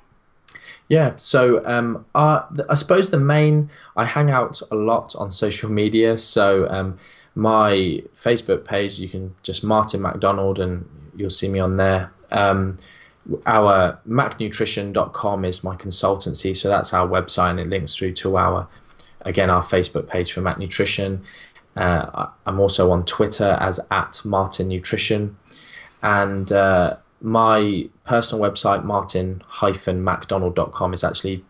Yeah, 0.88 1.13
so 1.17 1.63
um, 1.65 2.05
uh, 2.15 2.43
I 2.67 2.73
suppose 2.73 3.11
the 3.11 3.19
main 3.19 3.69
I 3.95 4.05
hang 4.05 4.31
out 4.31 4.59
a 4.71 4.75
lot 4.75 5.15
on 5.15 5.29
social 5.29 5.69
media. 5.69 6.17
So 6.17 6.67
um, 6.69 6.97
my 7.36 8.01
Facebook 8.15 8.65
page, 8.65 8.97
you 8.97 9.09
can 9.09 9.36
just 9.43 9.63
Martin 9.63 10.01
MacDonald, 10.01 10.57
and 10.57 10.89
you'll 11.15 11.29
see 11.29 11.49
me 11.49 11.59
on 11.59 11.77
there. 11.77 12.11
Um, 12.36 12.77
our 13.45 13.99
macnutrition.com 14.07 15.45
is 15.45 15.63
my 15.63 15.75
consultancy 15.75 16.55
so 16.55 16.69
that's 16.69 16.93
our 16.93 17.07
website 17.07 17.49
and 17.51 17.59
it 17.59 17.67
links 17.67 17.95
through 17.95 18.11
to 18.11 18.38
our 18.38 18.67
again 19.21 19.49
our 19.49 19.63
facebook 19.63 20.07
page 20.07 20.31
for 20.31 20.41
mac 20.41 20.59
nutrition 20.59 21.23
uh, 21.75 22.27
i'm 22.45 22.59
also 22.59 22.91
on 22.91 23.03
twitter 23.03 23.57
as 23.59 23.79
at 23.89 24.21
martin 24.23 24.67
nutrition 24.67 25.36
and 26.03 26.51
uh, 26.51 26.95
my 27.19 27.89
personal 28.05 28.47
website 28.47 28.83
martin-macdonald.com 28.83 30.93
is 30.93 31.03
actually 31.03 31.43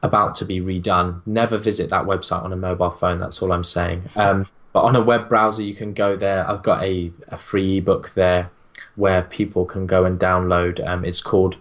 about 0.00 0.36
to 0.36 0.44
be 0.44 0.60
redone. 0.60 1.20
Never 1.26 1.58
visit 1.58 1.90
that 1.90 2.04
website 2.04 2.44
on 2.44 2.52
a 2.52 2.56
mobile 2.56 2.90
phone 2.90 3.18
that's 3.18 3.42
all 3.42 3.52
i'm 3.52 3.64
saying. 3.64 4.04
Um, 4.16 4.46
but 4.72 4.84
on 4.84 4.96
a 4.96 5.02
web 5.02 5.28
browser 5.28 5.62
you 5.62 5.74
can 5.74 5.92
go 5.92 6.16
there. 6.16 6.48
I've 6.48 6.62
got 6.62 6.82
a, 6.82 7.12
a 7.26 7.36
free 7.36 7.76
ebook 7.78 8.14
there 8.14 8.50
where 8.96 9.22
people 9.22 9.64
can 9.64 9.86
go 9.86 10.04
and 10.04 10.18
download. 10.18 10.86
Um, 10.86 11.04
it's 11.04 11.20
called, 11.20 11.56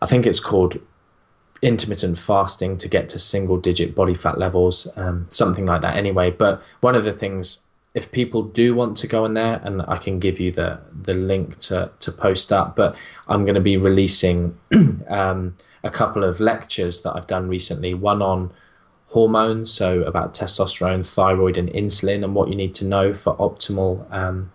I 0.00 0.06
think 0.06 0.26
it's 0.26 0.40
called 0.40 0.80
intermittent 1.62 2.18
fasting 2.18 2.76
to 2.78 2.88
get 2.88 3.08
to 3.10 3.18
single 3.18 3.56
digit 3.56 3.94
body 3.94 4.14
fat 4.14 4.38
levels, 4.38 4.88
um, 4.96 5.26
something 5.30 5.66
like 5.66 5.82
that 5.82 5.96
anyway. 5.96 6.30
But 6.30 6.62
one 6.80 6.94
of 6.94 7.04
the 7.04 7.12
things, 7.12 7.66
if 7.94 8.12
people 8.12 8.42
do 8.42 8.74
want 8.74 8.96
to 8.98 9.06
go 9.06 9.24
in 9.24 9.34
there, 9.34 9.60
and 9.64 9.82
I 9.82 9.96
can 9.96 10.18
give 10.18 10.38
you 10.38 10.52
the, 10.52 10.80
the 11.02 11.14
link 11.14 11.58
to, 11.60 11.90
to 12.00 12.12
post 12.12 12.52
up, 12.52 12.76
but 12.76 12.96
I'm 13.28 13.44
going 13.44 13.54
to 13.54 13.60
be 13.60 13.76
releasing 13.76 14.58
um, 15.08 15.56
a 15.82 15.90
couple 15.90 16.24
of 16.24 16.40
lectures 16.40 17.02
that 17.02 17.14
I've 17.14 17.26
done 17.26 17.48
recently, 17.48 17.94
one 17.94 18.20
on 18.22 18.52
hormones, 19.06 19.72
so 19.72 20.02
about 20.02 20.34
testosterone, 20.34 21.14
thyroid, 21.14 21.56
and 21.56 21.68
insulin, 21.70 22.24
and 22.24 22.34
what 22.34 22.48
you 22.48 22.56
need 22.56 22.74
to 22.74 22.84
know 22.84 23.14
for 23.14 23.36
optimal 23.36 24.12
um, 24.12 24.52